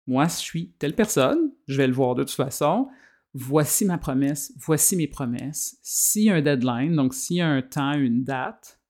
moi 0.06 0.26
je 0.28 0.36
suis 0.36 0.72
telle 0.78 0.94
personne, 0.94 1.52
je 1.66 1.76
vais 1.76 1.86
le 1.86 1.92
voir 1.92 2.14
de 2.14 2.24
toute 2.24 2.34
façon, 2.34 2.88
voici 3.32 3.84
ma 3.84 3.98
promesse, 3.98 4.52
voici 4.56 4.96
mes 4.96 5.08
promesses, 5.08 5.78
s'il 5.82 6.24
y 6.24 6.30
a 6.30 6.34
un 6.34 6.42
deadline, 6.42 6.94
donc 6.94 7.14
s'il 7.14 7.36
y 7.36 7.40
a 7.40 7.48
un 7.48 7.62
temps, 7.62 7.94
une 7.94 8.24
date, 8.24 8.80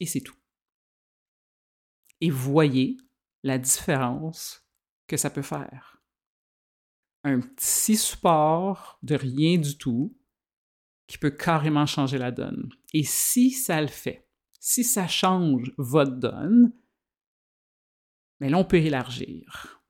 et 0.00 0.06
c'est 0.06 0.20
tout. 0.20 0.36
Et 2.20 2.30
voyez 2.30 2.96
la 3.42 3.58
différence 3.58 4.66
que 5.06 5.16
ça 5.16 5.30
peut 5.30 5.42
faire. 5.42 6.02
Un 7.24 7.40
petit 7.40 7.96
support 7.96 8.98
de 9.02 9.14
rien 9.14 9.58
du 9.58 9.76
tout 9.76 10.16
qui 11.06 11.18
peut 11.18 11.30
carrément 11.30 11.86
changer 11.86 12.18
la 12.18 12.30
donne. 12.30 12.68
Et 12.92 13.02
si 13.02 13.50
ça 13.50 13.80
le 13.80 13.88
fait, 13.88 14.28
si 14.60 14.84
ça 14.84 15.08
change 15.08 15.72
votre 15.78 16.16
donne, 16.16 16.72
mais 18.40 18.48
là, 18.48 18.58
on 18.58 18.64
peut 18.64 18.76
élargir. 18.76 19.82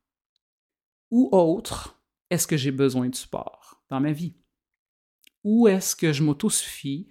Ou 1.11 1.29
autre, 1.33 2.03
est-ce 2.31 2.47
que 2.47 2.57
j'ai 2.57 2.71
besoin 2.71 3.09
de 3.09 3.15
support 3.15 3.83
dans 3.89 4.01
ma 4.01 4.13
vie? 4.13 4.37
Ou 5.45 5.69
est-ce 5.69 5.97
que 5.97 6.13
je 6.13 6.23
m'autosuffis? 6.23 7.09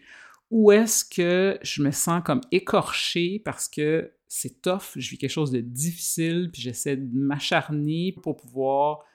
Ou 0.49 0.71
est-ce 0.71 1.03
que 1.03 1.59
je 1.61 1.81
me 1.81 1.91
sens 1.91 2.23
comme 2.23 2.41
écorché 2.51 3.39
parce 3.43 3.67
que 3.67 4.16
c'est 4.27 4.61
tough, 4.61 4.93
je 4.95 5.09
vis 5.09 5.17
quelque 5.17 5.31
chose 5.31 5.51
de 5.51 5.61
difficile, 5.61 6.49
puis 6.51 6.61
j'essaie 6.61 6.97
de 6.97 7.17
m'acharner 7.17 8.13
pour 8.21 8.35
pouvoir 8.35 9.05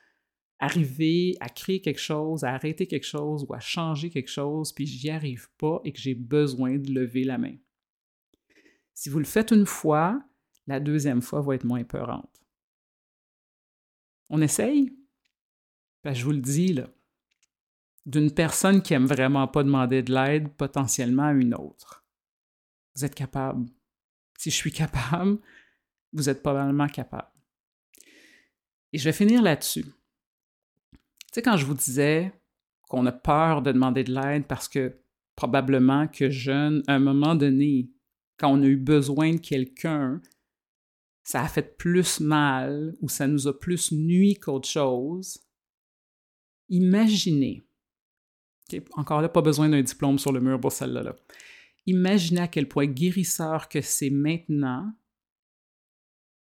arriver 0.59 1.37
à 1.41 1.49
créer 1.49 1.81
quelque 1.81 2.01
chose, 2.01 2.45
à 2.45 2.55
arrêter 2.55 2.87
quelque 2.87 3.07
chose 3.07 3.45
ou 3.49 3.53
à 3.53 3.61
changer 3.61 4.11
quelque 4.11 4.31
chose, 4.31 4.73
puis 4.73 4.87
j'y 4.87 5.11
arrive 5.11 5.51
pas 5.59 5.81
et 5.85 5.93
que 5.93 5.99
j'ai 5.99 6.15
besoin 6.15 6.79
de 6.79 6.93
lever 6.93 7.25
la 7.25 7.37
main. 7.37 7.57
Si 8.95 9.09
vous 9.09 9.19
le 9.19 9.25
faites 9.25 9.51
une 9.51 9.67
fois, 9.67 10.23
la 10.67 10.79
deuxième 10.79 11.23
fois 11.23 11.41
va 11.41 11.57
être 11.57 11.65
moins 11.65 11.85
peurante. 11.85 12.43
On 14.31 14.41
essaye? 14.41 14.97
Ben, 16.05 16.15
je 16.15 16.25
vous 16.25 16.33
le 16.33 16.41
dis, 16.41 16.73
là, 16.73 16.89
d'une 18.07 18.33
personne 18.33 18.83
qui 18.83 18.95
aime 18.95 19.07
vraiment 19.07 19.47
pas 19.49 19.63
demander 19.63 20.03
de 20.03 20.13
l'aide 20.13 20.49
potentiellement 20.55 21.25
à 21.25 21.33
une 21.33 21.55
autre. 21.55 22.05
Vous 22.95 23.05
êtes 23.05 23.15
capable. 23.15 23.67
Si 24.39 24.51
je 24.51 24.57
suis 24.57 24.73
capable, 24.73 25.39
vous 26.13 26.29
êtes 26.29 26.43
probablement 26.43 26.89
capable. 26.89 27.29
Et 28.93 28.99
je 28.99 29.05
vais 29.05 29.13
finir 29.13 29.43
là-dessus. 29.43 29.85
Tu 29.85 30.99
sais, 31.33 31.43
quand 31.43 31.57
je 31.57 31.65
vous 31.65 31.75
disais 31.75 32.33
qu'on 32.89 33.07
a 33.07 33.13
peur 33.13 33.63
de 33.63 33.73
demander 33.73 34.05
de 34.05 34.13
l'aide 34.13 34.47
parce 34.47 34.69
que 34.69 34.99
probablement 35.35 36.07
que 36.09 36.29
jeune, 36.29 36.83
à 36.87 36.95
un 36.95 36.99
moment 36.99 37.35
donné, 37.35 37.91
quand 38.37 38.53
on 38.53 38.63
a 38.63 38.67
eu 38.67 38.77
besoin 38.77 39.33
de 39.33 39.41
quelqu'un, 39.41 40.21
ça 41.25 41.43
a 41.43 41.49
fait 41.49 41.77
plus 41.77 42.21
mal 42.21 42.95
ou 43.01 43.09
ça 43.09 43.27
nous 43.27 43.49
a 43.49 43.59
plus 43.59 43.93
nuit 43.93 44.35
qu'autre 44.35 44.69
chose. 44.69 45.39
Imaginez, 46.69 47.63
encore 48.93 49.23
là, 49.23 49.29
pas 49.29 49.43
besoin 49.43 49.69
d'un 49.69 49.83
diplôme 49.83 50.19
sur 50.19 50.33
le 50.33 50.41
mur 50.41 50.61
pour 50.61 50.73
celle-là. 50.73 51.03
Là. 51.03 51.17
Imaginez 51.87 52.43
à 52.43 52.49
quel 52.49 52.69
point 52.69 52.87
guérisseur 52.87 53.69
que 53.69 53.81
c'est 53.81 54.11
maintenant 54.11 54.93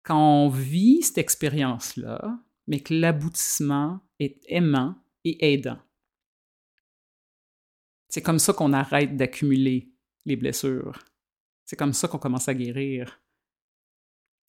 quand 0.04 0.46
on 0.46 0.50
vit 0.50 1.04
cette 1.04 1.18
expérience-là, 1.20 2.40
mais 2.68 2.80
que 2.80 2.94
l'aboutissement 2.94 4.00
est 4.20 4.42
aimant 4.48 4.96
et 5.24 5.54
aidant. 5.54 5.80
C'est 8.08 8.22
comme 8.22 8.40
ça 8.40 8.54
qu'on 8.54 8.74
arrête 8.74 9.16
d'accumuler 9.16 9.94
les 10.26 10.36
blessures. 10.36 10.98
C'est 11.66 11.76
comme 11.76 11.94
ça 11.94 12.08
qu'on 12.08 12.18
commence 12.18 12.50
à 12.50 12.56
guérir. 12.56 13.22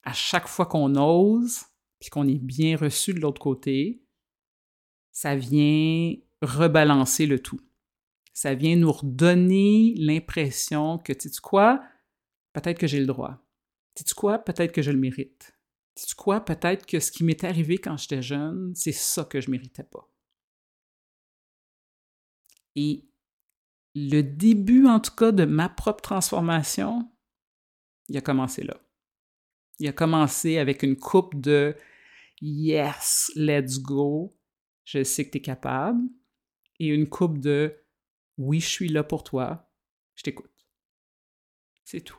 À 0.03 0.15
chaque 0.15 0.49
fois 0.49 0.65
qu'on 0.67 0.97
ose, 0.97 1.65
puis 1.99 2.09
qu'on 2.09 2.27
est 2.27 2.39
bien 2.39 2.77
reçu 2.77 3.13
de 3.13 3.21
l'autre 3.21 3.41
côté, 3.41 4.03
ça 5.13 5.37
vient 5.37 6.15
rebalancer 6.41 7.27
le 7.27 7.39
tout. 7.39 7.61
Ça 8.41 8.55
vient 8.55 8.77
nous 8.77 8.93
redonner 8.93 9.95
l'impression 9.97 10.97
que, 10.99 11.13
tu 11.13 11.29
sais 11.29 11.41
quoi, 11.43 11.83
peut-être 12.53 12.79
que 12.79 12.87
j'ai 12.87 13.01
le 13.01 13.07
droit. 13.07 13.45
Tu 13.95 14.05
sais 14.07 14.15
quoi, 14.15 14.39
peut-être 14.39 14.73
que 14.73 14.83
je 14.83 14.91
le 14.91 14.99
mérite 14.99 15.61
sais 16.07 16.15
quoi, 16.17 16.41
peut-être 16.41 16.87
que 16.87 17.01
ce 17.01 17.13
qui 17.13 17.25
m'est 17.25 17.45
arrivé 17.45 17.79
quand 17.79 17.97
j'étais 17.97 18.23
jeune, 18.23 18.75
c'est 18.75 18.93
ça 18.93 19.25
que 19.25 19.41
je 19.41 19.51
méritais 19.51 19.85
pas. 19.85 20.09
Et 22.77 23.09
le 23.95 24.23
début, 24.23 24.87
en 24.87 25.01
tout 25.01 25.15
cas, 25.15 25.33
de 25.33 25.45
ma 25.45 25.69
propre 25.69 26.03
transformation, 26.03 27.11
il 28.09 28.17
a 28.17 28.21
commencé 28.21 28.63
là. 28.63 28.81
Il 29.79 29.89
a 29.89 29.93
commencé 29.93 30.59
avec 30.59 30.83
une 30.83 30.97
coupe 30.97 31.41
de 31.41 31.77
Yes, 32.41 33.31
let's 33.35 33.79
go, 33.81 34.37
je 34.85 35.03
sais 35.03 35.27
que 35.27 35.33
tu 35.33 35.39
es 35.39 35.43
capable, 35.43 36.01
et 36.79 36.87
une 36.87 37.09
coupe 37.09 37.39
de 37.39 37.77
Oui, 38.41 38.59
je 38.59 38.69
suis 38.69 38.89
là 38.89 39.05
pour 39.05 39.23
toi, 39.23 39.71
je 40.15 40.23
t'écoute. 40.23 40.67
C'est 41.85 42.01
tout. 42.01 42.19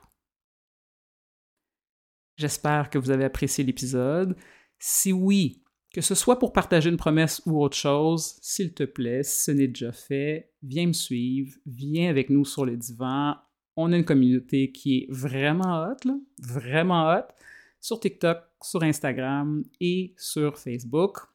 J'espère 2.38 2.92
que 2.92 3.00
vous 3.00 3.10
avez 3.10 3.24
apprécié 3.24 3.64
l'épisode. 3.64 4.38
Si 4.78 5.12
oui, 5.12 5.64
que 5.92 6.02
ce 6.02 6.14
soit 6.14 6.38
pour 6.38 6.54
partager 6.54 6.92
une 6.92 6.98
promesse 6.98 7.42
ou 7.48 7.60
autre 7.60 7.76
chose, 7.76 8.36
s'il 8.40 8.72
te 8.76 8.84
plaît, 8.84 9.24
ce 9.24 9.50
n'est 9.50 9.68
déjà 9.68 9.92
fait, 9.92 10.54
viens 10.62 10.86
me 10.86 10.94
suivre, 10.94 11.58
viens 11.66 12.12
avec 12.12 12.30
nous 12.30 12.46
sur 12.46 12.66
le 12.66 12.78
divan, 12.78 13.36
On 13.76 13.92
a 13.92 13.98
une 13.98 14.06
communauté 14.06 14.72
qui 14.72 14.98
est 14.98 15.08
vraiment 15.10 15.88
hot, 15.88 16.08
vraiment 16.38 17.12
hot, 17.12 17.34
sur 17.80 18.00
TikTok, 18.00 18.44
sur 18.62 18.84
Instagram 18.84 19.64
et 19.80 20.14
sur 20.18 20.60
Facebook. 20.60 21.31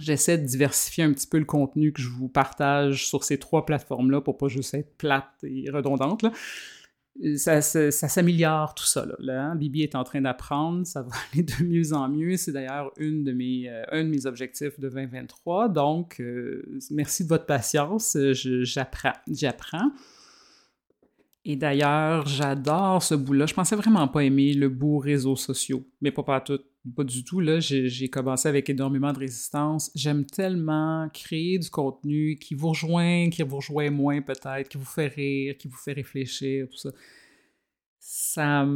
J'essaie 0.00 0.38
de 0.38 0.44
diversifier 0.44 1.04
un 1.04 1.12
petit 1.12 1.26
peu 1.26 1.38
le 1.38 1.44
contenu 1.44 1.92
que 1.92 2.02
je 2.02 2.08
vous 2.08 2.28
partage 2.28 3.06
sur 3.06 3.24
ces 3.24 3.38
trois 3.38 3.66
plateformes-là 3.66 4.20
pour 4.20 4.36
pas 4.36 4.48
juste 4.48 4.74
être 4.74 4.96
plate 4.96 5.28
et 5.42 5.70
redondante. 5.70 6.22
Là 6.22 6.32
ça, 7.36 7.60
s'améliore 7.60 8.74
tout 8.74 8.84
ça. 8.84 9.06
Hein. 9.28 9.54
Bibi 9.56 9.82
est 9.82 9.94
en 9.94 10.04
train 10.04 10.20
d'apprendre, 10.20 10.86
ça 10.86 11.02
va 11.02 11.10
aller 11.32 11.42
de 11.42 11.64
mieux 11.64 11.92
en 11.92 12.08
mieux. 12.08 12.36
C'est 12.36 12.52
d'ailleurs 12.52 12.92
une 12.96 13.24
de 13.24 13.32
mes, 13.32 13.68
euh, 13.68 13.82
un 13.92 14.04
de 14.04 14.08
mes 14.08 14.26
objectifs 14.26 14.78
de 14.78 14.88
2023. 14.88 15.68
Donc, 15.68 16.20
euh, 16.20 16.62
merci 16.90 17.24
de 17.24 17.28
votre 17.28 17.46
patience. 17.46 18.16
J'apprends. 18.32 19.12
J'apprends. 19.30 19.90
Et 21.44 21.56
d'ailleurs, 21.56 22.26
j'adore 22.26 23.02
ce 23.02 23.14
bout-là. 23.14 23.46
Je 23.46 23.54
pensais 23.54 23.76
vraiment 23.76 24.06
pas 24.08 24.24
aimer 24.24 24.52
le 24.52 24.68
bout 24.68 24.98
réseaux 24.98 25.36
sociaux, 25.36 25.86
mais 26.00 26.10
pas 26.10 26.22
pas 26.22 26.40
tout, 26.40 26.60
pas 26.96 27.04
du 27.04 27.24
tout. 27.24 27.40
Là, 27.40 27.60
j'ai 27.60 28.08
commencé 28.08 28.48
avec 28.48 28.70
énormément 28.70 29.12
de 29.12 29.18
résistance. 29.18 29.90
J'aime 29.94 30.24
tellement 30.24 31.08
créer 31.12 31.58
du 31.58 31.68
contenu 31.70 32.38
qui 32.38 32.54
vous 32.54 32.68
rejoint, 32.68 33.28
qui 33.30 33.42
vous 33.42 33.56
rejoint 33.56 33.90
moins 33.90 34.22
peut-être, 34.22 34.68
qui 34.68 34.78
vous 34.78 34.84
fait 34.84 35.08
rire, 35.08 35.56
qui 35.58 35.68
vous 35.68 35.76
fait 35.76 35.92
réfléchir, 35.92 36.68
tout 36.68 36.78
ça. 36.78 36.90
Ça, 37.98 38.66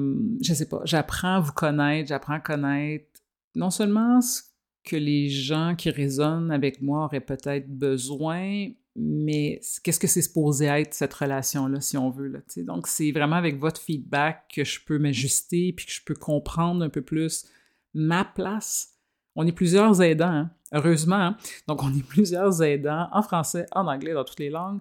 je 0.42 0.52
sais 0.52 0.68
pas. 0.68 0.82
J'apprends 0.84 1.36
à 1.36 1.40
vous 1.40 1.52
connaître, 1.52 2.08
j'apprends 2.08 2.34
à 2.34 2.40
connaître 2.40 3.20
non 3.54 3.70
seulement 3.70 4.20
ce 4.20 4.42
que 4.84 4.96
les 4.96 5.30
gens 5.30 5.74
qui 5.76 5.88
résonnent 5.88 6.50
avec 6.50 6.82
moi 6.82 7.04
auraient 7.04 7.20
peut-être 7.20 7.68
besoin, 7.68 8.68
mais 8.96 9.60
qu'est-ce 9.82 9.98
que 9.98 10.06
c'est 10.06 10.20
supposé 10.20 10.66
être 10.66 10.92
cette 10.92 11.14
relation-là, 11.14 11.80
si 11.80 11.96
on 11.96 12.10
veut. 12.10 12.28
Là, 12.28 12.40
Donc, 12.58 12.86
c'est 12.86 13.10
vraiment 13.12 13.36
avec 13.36 13.58
votre 13.58 13.80
feedback 13.80 14.44
que 14.54 14.62
je 14.62 14.80
peux 14.84 14.98
m'ajuster 14.98 15.72
puis 15.72 15.86
que 15.86 15.92
je 15.92 16.02
peux 16.04 16.14
comprendre 16.14 16.84
un 16.84 16.90
peu 16.90 17.00
plus 17.00 17.46
ma 17.94 18.24
place. 18.24 18.98
On 19.36 19.46
est 19.46 19.52
plusieurs 19.52 20.00
aidants, 20.02 20.26
hein. 20.26 20.50
heureusement. 20.72 21.16
Hein. 21.16 21.36
Donc, 21.66 21.82
on 21.82 21.92
est 21.94 22.06
plusieurs 22.06 22.62
aidants 22.62 23.08
en 23.12 23.22
français, 23.22 23.66
en 23.72 23.86
anglais, 23.86 24.12
dans 24.12 24.24
toutes 24.24 24.40
les 24.40 24.50
langues. 24.50 24.80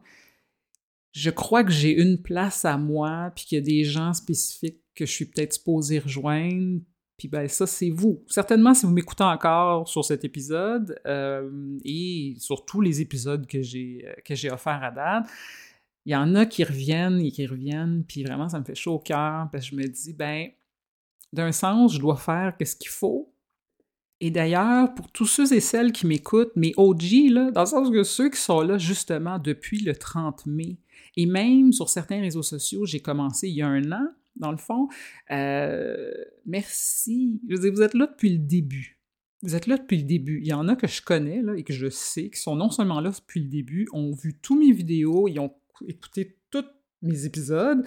Je 1.11 1.29
crois 1.29 1.63
que 1.63 1.71
j'ai 1.71 1.91
une 1.91 2.21
place 2.21 2.65
à 2.65 2.77
moi, 2.77 3.31
puis 3.35 3.45
qu'il 3.45 3.57
y 3.57 3.61
a 3.61 3.63
des 3.63 3.83
gens 3.83 4.13
spécifiques 4.13 4.81
que 4.95 5.05
je 5.05 5.11
suis 5.11 5.25
peut-être 5.25 5.53
supposé 5.53 5.99
rejoindre, 5.99 6.81
puis 7.17 7.27
ben 7.27 7.47
ça, 7.47 7.67
c'est 7.67 7.89
vous. 7.89 8.23
Certainement, 8.27 8.73
si 8.73 8.85
vous 8.85 8.91
m'écoutez 8.91 9.23
encore 9.23 9.87
sur 9.87 10.03
cet 10.03 10.25
épisode 10.25 10.99
euh, 11.05 11.77
et 11.85 12.35
sur 12.39 12.65
tous 12.65 12.81
les 12.81 13.01
épisodes 13.01 13.45
que 13.47 13.61
j'ai 13.61 14.05
euh, 14.07 14.13
que 14.25 14.35
j'ai 14.35 14.51
offerts 14.51 14.83
à 14.83 14.91
date, 14.91 15.25
il 16.05 16.11
y 16.11 16.15
en 16.15 16.35
a 16.35 16.45
qui 16.45 16.63
reviennent 16.63 17.21
et 17.21 17.31
qui 17.31 17.45
reviennent, 17.45 18.03
puis 18.05 18.23
vraiment, 18.23 18.49
ça 18.49 18.59
me 18.59 18.65
fait 18.65 18.75
chaud 18.75 18.95
au 18.95 18.99
cœur, 18.99 19.47
parce 19.51 19.65
que 19.65 19.71
je 19.71 19.75
me 19.75 19.87
dis, 19.87 20.13
ben, 20.13 20.49
d'un 21.33 21.51
sens, 21.51 21.93
je 21.93 21.99
dois 21.99 22.15
faire 22.15 22.55
ce 22.63 22.75
qu'il 22.75 22.89
faut. 22.89 23.33
Et 24.21 24.31
d'ailleurs, 24.31 24.93
pour 24.93 25.11
tous 25.11 25.25
ceux 25.25 25.51
et 25.51 25.59
celles 25.59 25.91
qui 25.91 26.07
m'écoutent, 26.07 26.55
mes 26.55 26.73
OG, 26.77 27.29
là, 27.29 27.51
dans 27.51 27.61
le 27.61 27.67
sens 27.67 27.89
que 27.89 28.03
ceux 28.03 28.29
qui 28.29 28.39
sont 28.39 28.61
là 28.61 28.77
justement 28.77 29.37
depuis 29.37 29.79
le 29.79 29.95
30 29.95 30.45
mai, 30.45 30.77
et 31.17 31.25
même 31.25 31.73
sur 31.73 31.89
certains 31.89 32.21
réseaux 32.21 32.43
sociaux, 32.43 32.85
j'ai 32.85 33.01
commencé 33.01 33.49
il 33.49 33.55
y 33.55 33.61
a 33.61 33.67
un 33.67 33.91
an, 33.91 34.07
dans 34.37 34.51
le 34.51 34.57
fond. 34.57 34.87
Euh, 35.31 36.09
merci. 36.45 37.41
Je 37.49 37.55
veux 37.55 37.61
dire, 37.61 37.73
vous 37.73 37.81
êtes 37.81 37.95
là 37.95 38.07
depuis 38.07 38.29
le 38.29 38.37
début. 38.37 38.99
Vous 39.41 39.55
êtes 39.55 39.67
là 39.67 39.77
depuis 39.77 39.97
le 39.97 40.03
début. 40.03 40.39
Il 40.39 40.47
y 40.47 40.53
en 40.53 40.69
a 40.69 40.75
que 40.77 40.87
je 40.87 41.01
connais 41.01 41.41
là, 41.41 41.55
et 41.57 41.63
que 41.63 41.73
je 41.73 41.89
sais 41.89 42.29
qui 42.29 42.39
sont 42.39 42.55
non 42.55 42.69
seulement 42.69 43.01
là 43.01 43.09
depuis 43.09 43.41
le 43.41 43.49
début, 43.49 43.89
ont 43.91 44.13
vu 44.13 44.39
tous 44.41 44.57
mes 44.57 44.71
vidéos, 44.71 45.27
ils 45.27 45.39
ont 45.39 45.53
écouté 45.85 46.37
tous 46.49 46.63
mes 47.01 47.25
épisodes. 47.25 47.85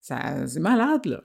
C'est 0.00 0.60
malade, 0.60 1.06
là. 1.06 1.24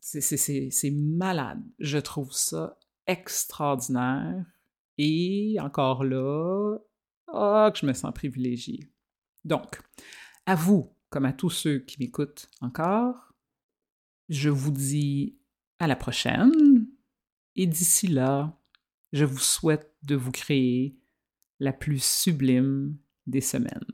C'est 0.00 0.90
malade. 0.90 1.62
Je 1.78 1.98
trouve 1.98 2.32
ça 2.32 2.78
extraordinaire. 3.06 4.44
Et 4.96 5.56
encore 5.60 6.04
là, 6.04 6.78
oh, 7.28 7.70
que 7.72 7.78
je 7.78 7.86
me 7.86 7.92
sens 7.92 8.12
privilégié. 8.12 8.90
Donc, 9.44 9.80
à 10.46 10.54
vous, 10.54 10.92
comme 11.10 11.24
à 11.24 11.32
tous 11.32 11.50
ceux 11.50 11.78
qui 11.78 11.98
m'écoutent 12.00 12.50
encore, 12.60 13.32
je 14.28 14.50
vous 14.50 14.72
dis 14.72 15.38
à 15.78 15.86
la 15.86 15.96
prochaine 15.96 16.86
et 17.54 17.66
d'ici 17.66 18.08
là, 18.08 18.58
je 19.12 19.24
vous 19.24 19.38
souhaite 19.38 19.94
de 20.02 20.16
vous 20.16 20.32
créer 20.32 20.98
la 21.60 21.72
plus 21.72 22.02
sublime 22.02 22.96
des 23.26 23.40
semaines. 23.40 23.84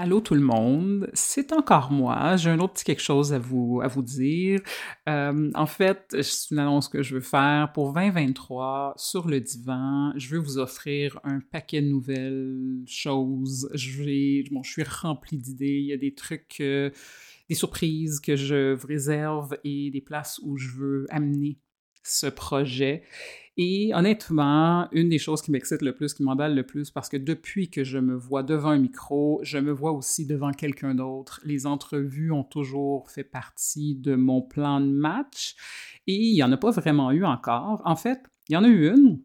Allô 0.00 0.20
tout 0.20 0.36
le 0.36 0.40
monde, 0.40 1.10
c'est 1.12 1.52
encore 1.52 1.90
moi. 1.90 2.36
J'ai 2.36 2.50
un 2.50 2.60
autre 2.60 2.74
petit 2.74 2.84
quelque 2.84 3.02
chose 3.02 3.32
à 3.32 3.40
vous, 3.40 3.80
à 3.82 3.88
vous 3.88 4.02
dire. 4.02 4.60
Euh, 5.08 5.50
en 5.56 5.66
fait, 5.66 6.16
c'est 6.22 6.52
une 6.52 6.60
annonce 6.60 6.88
que 6.88 7.02
je 7.02 7.16
veux 7.16 7.20
faire 7.20 7.72
pour 7.72 7.92
2023 7.94 8.94
sur 8.96 9.26
le 9.26 9.40
divan. 9.40 10.12
Je 10.14 10.36
veux 10.36 10.38
vous 10.38 10.58
offrir 10.58 11.18
un 11.24 11.40
paquet 11.40 11.82
de 11.82 11.88
nouvelles 11.88 12.84
choses. 12.86 13.68
Je, 13.74 14.48
bon, 14.54 14.62
je 14.62 14.70
suis 14.70 14.84
rempli 14.84 15.36
d'idées. 15.36 15.80
Il 15.80 15.86
y 15.86 15.92
a 15.92 15.96
des 15.96 16.14
trucs 16.14 16.58
des 16.60 17.54
surprises 17.54 18.20
que 18.20 18.36
je 18.36 18.74
vous 18.74 18.86
réserve 18.86 19.58
et 19.64 19.90
des 19.90 20.00
places 20.00 20.38
où 20.44 20.56
je 20.56 20.68
veux 20.76 21.06
amener 21.10 21.58
ce 22.08 22.26
projet. 22.26 23.02
Et 23.60 23.90
honnêtement, 23.92 24.88
une 24.92 25.08
des 25.08 25.18
choses 25.18 25.42
qui 25.42 25.50
m'excite 25.50 25.82
le 25.82 25.92
plus, 25.92 26.14
qui 26.14 26.22
m'emballe 26.22 26.54
le 26.54 26.62
plus, 26.62 26.92
parce 26.92 27.08
que 27.08 27.16
depuis 27.16 27.70
que 27.70 27.82
je 27.82 27.98
me 27.98 28.14
vois 28.14 28.44
devant 28.44 28.70
un 28.70 28.78
micro, 28.78 29.40
je 29.42 29.58
me 29.58 29.72
vois 29.72 29.90
aussi 29.90 30.26
devant 30.26 30.52
quelqu'un 30.52 30.94
d'autre. 30.94 31.40
Les 31.44 31.66
entrevues 31.66 32.30
ont 32.30 32.44
toujours 32.44 33.10
fait 33.10 33.24
partie 33.24 33.96
de 33.96 34.14
mon 34.14 34.42
plan 34.42 34.80
de 34.80 34.86
match 34.86 35.56
et 36.06 36.14
il 36.14 36.34
n'y 36.34 36.42
en 36.44 36.52
a 36.52 36.56
pas 36.56 36.70
vraiment 36.70 37.10
eu 37.10 37.24
encore. 37.24 37.82
En 37.84 37.96
fait, 37.96 38.20
il 38.48 38.52
y 38.52 38.56
en 38.56 38.62
a 38.62 38.68
eu 38.68 38.88
une, 38.88 39.20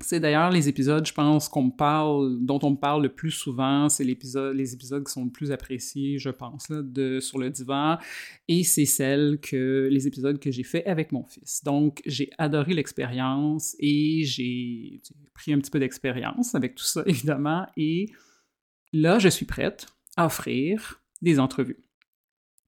c'est 0.00 0.20
d'ailleurs 0.20 0.50
les 0.50 0.68
épisodes, 0.68 1.04
je 1.04 1.12
pense, 1.12 1.48
qu'on 1.48 1.70
parle, 1.70 2.38
dont 2.40 2.60
on 2.62 2.70
me 2.70 2.76
parle 2.76 3.02
le 3.02 3.08
plus 3.08 3.32
souvent. 3.32 3.88
C'est 3.88 4.04
les 4.04 4.74
épisodes 4.74 5.04
qui 5.04 5.12
sont 5.12 5.24
le 5.24 5.30
plus 5.30 5.50
appréciés, 5.50 6.18
je 6.18 6.30
pense, 6.30 6.68
là, 6.68 6.82
de 6.82 7.18
Sur 7.18 7.38
le 7.38 7.50
divan. 7.50 7.98
Et 8.46 8.62
c'est 8.62 8.84
celles 8.84 9.40
que, 9.40 9.88
les 9.90 10.06
épisodes 10.06 10.38
que 10.38 10.52
j'ai 10.52 10.62
fait 10.62 10.86
avec 10.86 11.10
mon 11.10 11.24
fils. 11.24 11.64
Donc, 11.64 12.00
j'ai 12.06 12.30
adoré 12.38 12.74
l'expérience 12.74 13.74
et 13.80 14.22
j'ai 14.22 15.02
pris 15.34 15.52
un 15.52 15.58
petit 15.58 15.70
peu 15.70 15.80
d'expérience 15.80 16.54
avec 16.54 16.76
tout 16.76 16.84
ça, 16.84 17.02
évidemment. 17.06 17.66
Et 17.76 18.06
là, 18.92 19.18
je 19.18 19.28
suis 19.28 19.46
prête 19.46 19.88
à 20.16 20.26
offrir 20.26 21.02
des 21.22 21.40
entrevues. 21.40 21.82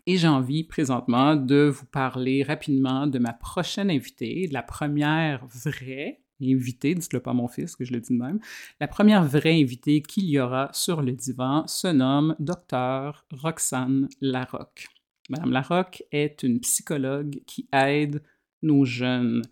Et 0.06 0.16
j'ai 0.16 0.26
envie 0.26 0.64
présentement 0.64 1.36
de 1.36 1.68
vous 1.72 1.86
parler 1.86 2.42
rapidement 2.42 3.06
de 3.06 3.20
ma 3.20 3.32
prochaine 3.32 3.88
invitée, 3.88 4.48
de 4.48 4.52
la 4.52 4.64
première 4.64 5.46
vraie 5.46 6.20
invitée, 6.42 6.94
dites-le 6.94 7.20
pas 7.20 7.30
à 7.30 7.34
mon 7.34 7.48
fils 7.48 7.76
que 7.76 7.84
je 7.84 7.92
le 7.92 8.00
dis 8.00 8.12
de 8.12 8.22
même, 8.22 8.40
la 8.80 8.88
première 8.88 9.24
vraie 9.24 9.60
invitée 9.60 10.02
qu'il 10.02 10.24
y 10.24 10.38
aura 10.38 10.70
sur 10.72 11.02
le 11.02 11.12
divan 11.12 11.66
se 11.66 11.88
nomme 11.88 12.36
Dr 12.38 13.24
Roxane 13.32 14.08
Larocque. 14.20 14.88
Madame 15.28 15.52
Larocque 15.52 16.02
est 16.10 16.42
une 16.42 16.60
psychologue 16.60 17.40
qui 17.46 17.68
aide 17.72 18.22
nos 18.62 18.84
jeunes. 18.84 19.42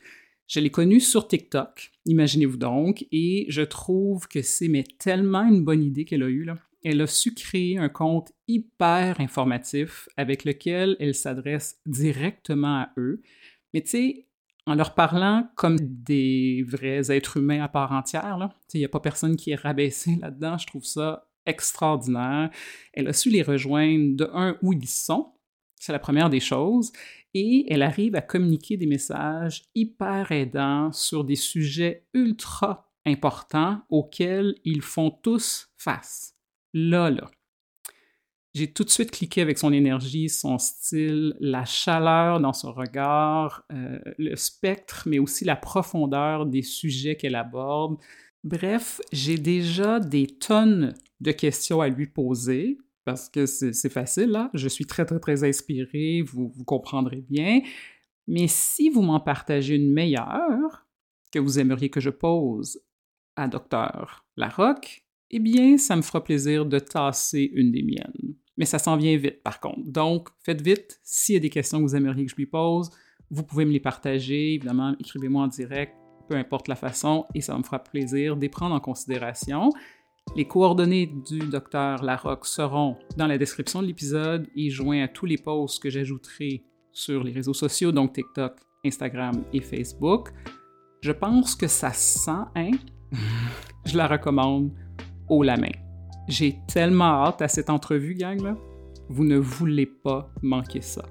Je 0.48 0.60
l'ai 0.60 0.70
connue 0.70 1.00
sur 1.00 1.28
TikTok, 1.28 1.92
imaginez-vous 2.06 2.56
donc, 2.56 3.06
et 3.12 3.46
je 3.48 3.62
trouve 3.62 4.26
que 4.28 4.42
c'est 4.42 4.68
mais 4.68 4.84
tellement 4.98 5.46
une 5.46 5.62
bonne 5.62 5.84
idée 5.84 6.04
qu'elle 6.04 6.22
a 6.22 6.28
eue. 6.28 6.44
Là. 6.44 6.58
Elle 6.82 7.00
a 7.00 7.06
su 7.06 7.34
créer 7.34 7.76
un 7.76 7.88
compte 7.88 8.32
hyper 8.46 9.20
informatif 9.20 10.08
avec 10.16 10.44
lequel 10.44 10.96
elle 11.00 11.14
s'adresse 11.14 11.80
directement 11.86 12.80
à 12.80 12.92
eux. 12.96 13.20
Mais 13.74 13.82
tu 13.82 13.90
sais, 13.90 14.27
en 14.68 14.74
leur 14.74 14.94
parlant 14.94 15.48
comme 15.56 15.78
des 15.80 16.62
vrais 16.68 17.10
êtres 17.10 17.38
humains 17.38 17.62
à 17.62 17.68
part 17.68 17.92
entière. 17.92 18.50
Il 18.74 18.78
n'y 18.78 18.84
a 18.84 18.88
pas 18.88 19.00
personne 19.00 19.36
qui 19.36 19.50
est 19.50 19.56
rabaissé 19.56 20.16
là-dedans. 20.20 20.58
Je 20.58 20.66
trouve 20.66 20.84
ça 20.84 21.26
extraordinaire. 21.46 22.50
Elle 22.92 23.08
a 23.08 23.14
su 23.14 23.30
les 23.30 23.42
rejoindre 23.42 24.16
de 24.16 24.30
un 24.34 24.58
où 24.62 24.74
ils 24.74 24.86
sont. 24.86 25.32
C'est 25.76 25.92
la 25.92 25.98
première 25.98 26.28
des 26.28 26.40
choses. 26.40 26.92
Et 27.32 27.66
elle 27.72 27.82
arrive 27.82 28.14
à 28.14 28.20
communiquer 28.20 28.76
des 28.76 28.86
messages 28.86 29.64
hyper 29.74 30.32
aidants 30.32 30.92
sur 30.92 31.24
des 31.24 31.36
sujets 31.36 32.06
ultra 32.12 32.90
importants 33.06 33.80
auxquels 33.88 34.54
ils 34.64 34.82
font 34.82 35.10
tous 35.10 35.70
face. 35.78 36.34
Là, 36.74 37.10
là. 37.10 37.30
J'ai 38.54 38.72
tout 38.72 38.84
de 38.84 38.90
suite 38.90 39.10
cliqué 39.10 39.42
avec 39.42 39.58
son 39.58 39.72
énergie, 39.72 40.28
son 40.28 40.58
style, 40.58 41.36
la 41.38 41.64
chaleur 41.64 42.40
dans 42.40 42.52
son 42.52 42.72
regard, 42.72 43.64
euh, 43.72 43.98
le 44.18 44.36
spectre, 44.36 45.04
mais 45.06 45.18
aussi 45.18 45.44
la 45.44 45.56
profondeur 45.56 46.46
des 46.46 46.62
sujets 46.62 47.16
qu'elle 47.16 47.34
aborde. 47.34 47.98
Bref, 48.44 49.00
j'ai 49.12 49.36
déjà 49.36 50.00
des 50.00 50.26
tonnes 50.26 50.94
de 51.20 51.32
questions 51.32 51.80
à 51.80 51.88
lui 51.88 52.06
poser 52.06 52.78
parce 53.04 53.28
que 53.30 53.46
c'est 53.46 53.88
facile, 53.88 54.30
là. 54.30 54.50
Je 54.52 54.68
suis 54.68 54.84
très, 54.84 55.06
très, 55.06 55.18
très 55.18 55.42
inspiré, 55.42 56.20
vous, 56.20 56.52
vous 56.54 56.64
comprendrez 56.64 57.22
bien. 57.22 57.62
Mais 58.26 58.46
si 58.48 58.90
vous 58.90 59.00
m'en 59.00 59.20
partagez 59.20 59.76
une 59.76 59.92
meilleure 59.92 60.86
que 61.32 61.38
vous 61.38 61.58
aimeriez 61.58 61.88
que 61.88 62.00
je 62.00 62.10
pose 62.10 62.82
à 63.36 63.48
Docteur 63.48 64.26
Larocque, 64.36 65.07
eh 65.30 65.38
bien, 65.38 65.76
ça 65.76 65.96
me 65.96 66.02
fera 66.02 66.22
plaisir 66.22 66.64
de 66.66 66.78
tasser 66.78 67.50
une 67.54 67.70
des 67.70 67.82
miennes. 67.82 68.34
Mais 68.56 68.64
ça 68.64 68.78
s'en 68.78 68.96
vient 68.96 69.16
vite, 69.16 69.42
par 69.42 69.60
contre. 69.60 69.90
Donc, 69.90 70.28
faites 70.42 70.62
vite. 70.62 71.00
S'il 71.04 71.34
y 71.34 71.38
a 71.38 71.40
des 71.40 71.50
questions 71.50 71.78
que 71.78 71.84
vous 71.84 71.96
aimeriez 71.96 72.24
que 72.24 72.30
je 72.30 72.36
lui 72.36 72.46
pose, 72.46 72.90
vous 73.30 73.42
pouvez 73.42 73.64
me 73.64 73.72
les 73.72 73.80
partager. 73.80 74.54
Évidemment, 74.54 74.96
écrivez-moi 74.98 75.44
en 75.44 75.48
direct, 75.48 75.94
peu 76.28 76.34
importe 76.34 76.68
la 76.68 76.74
façon, 76.74 77.26
et 77.34 77.40
ça 77.40 77.56
me 77.56 77.62
fera 77.62 77.78
plaisir 77.78 78.36
de 78.36 78.40
les 78.40 78.48
prendre 78.48 78.74
en 78.74 78.80
considération. 78.80 79.70
Les 80.36 80.46
coordonnées 80.46 81.06
du 81.06 81.38
docteur 81.38 82.02
Larocque 82.02 82.46
seront 82.46 82.96
dans 83.16 83.26
la 83.26 83.38
description 83.38 83.80
de 83.80 83.86
l'épisode 83.86 84.46
et 84.56 84.70
joints 84.70 85.02
à 85.02 85.08
tous 85.08 85.26
les 85.26 85.38
posts 85.38 85.82
que 85.82 85.88
j'ajouterai 85.88 86.64
sur 86.92 87.22
les 87.22 87.32
réseaux 87.32 87.54
sociaux, 87.54 87.92
donc 87.92 88.12
TikTok, 88.12 88.54
Instagram 88.84 89.44
et 89.52 89.60
Facebook. 89.60 90.30
Je 91.00 91.12
pense 91.12 91.54
que 91.54 91.66
ça 91.66 91.92
sent, 91.92 92.30
hein? 92.56 92.72
Je 93.86 93.96
la 93.96 94.06
recommande 94.06 94.72
la 95.42 95.56
main. 95.56 95.72
J'ai 96.28 96.58
tellement 96.66 97.24
hâte 97.24 97.42
à 97.42 97.48
cette 97.48 97.70
entrevue, 97.70 98.14
gang. 98.14 98.54
Vous 99.08 99.24
ne 99.24 99.38
voulez 99.38 99.86
pas 99.86 100.30
manquer 100.42 100.82
ça. 100.82 101.04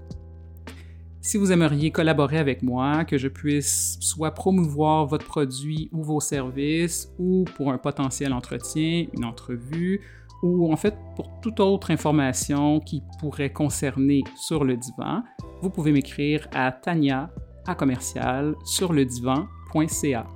Si 1.22 1.38
vous 1.38 1.52
aimeriez 1.52 1.92
collaborer 1.92 2.38
avec 2.38 2.64
moi, 2.64 3.04
que 3.04 3.18
je 3.18 3.28
puisse 3.28 3.98
soit 4.00 4.32
promouvoir 4.32 5.08
votre 5.08 5.26
produit 5.26 5.90
ou 5.92 6.04
vos 6.04 6.22
services, 6.22 7.12
ou 7.20 7.44
pour 7.56 7.72
un 7.72 7.78
potentiel 7.78 8.32
entretien, 8.32 9.08
une 9.14 9.26
entrevue, 9.26 10.00
ou 10.44 10.72
en 10.72 10.78
fait 10.78 10.96
pour 11.16 11.40
toute 11.42 11.60
autre 11.60 11.92
information 11.92 12.80
qui 12.80 13.04
pourrait 13.20 13.52
concerner 13.52 14.24
sur 14.38 14.64
le 14.64 14.78
divan, 14.78 15.24
vous 15.62 15.70
pouvez 15.70 15.92
m'écrire 15.92 16.48
à 16.54 16.72
tania 16.72 17.30
à 17.66 17.76
commercial 17.76 18.56
sur 18.64 18.94
le 18.94 19.04
divan.ca. 19.04 20.28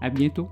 À 0.00 0.10
bientôt. 0.10 0.48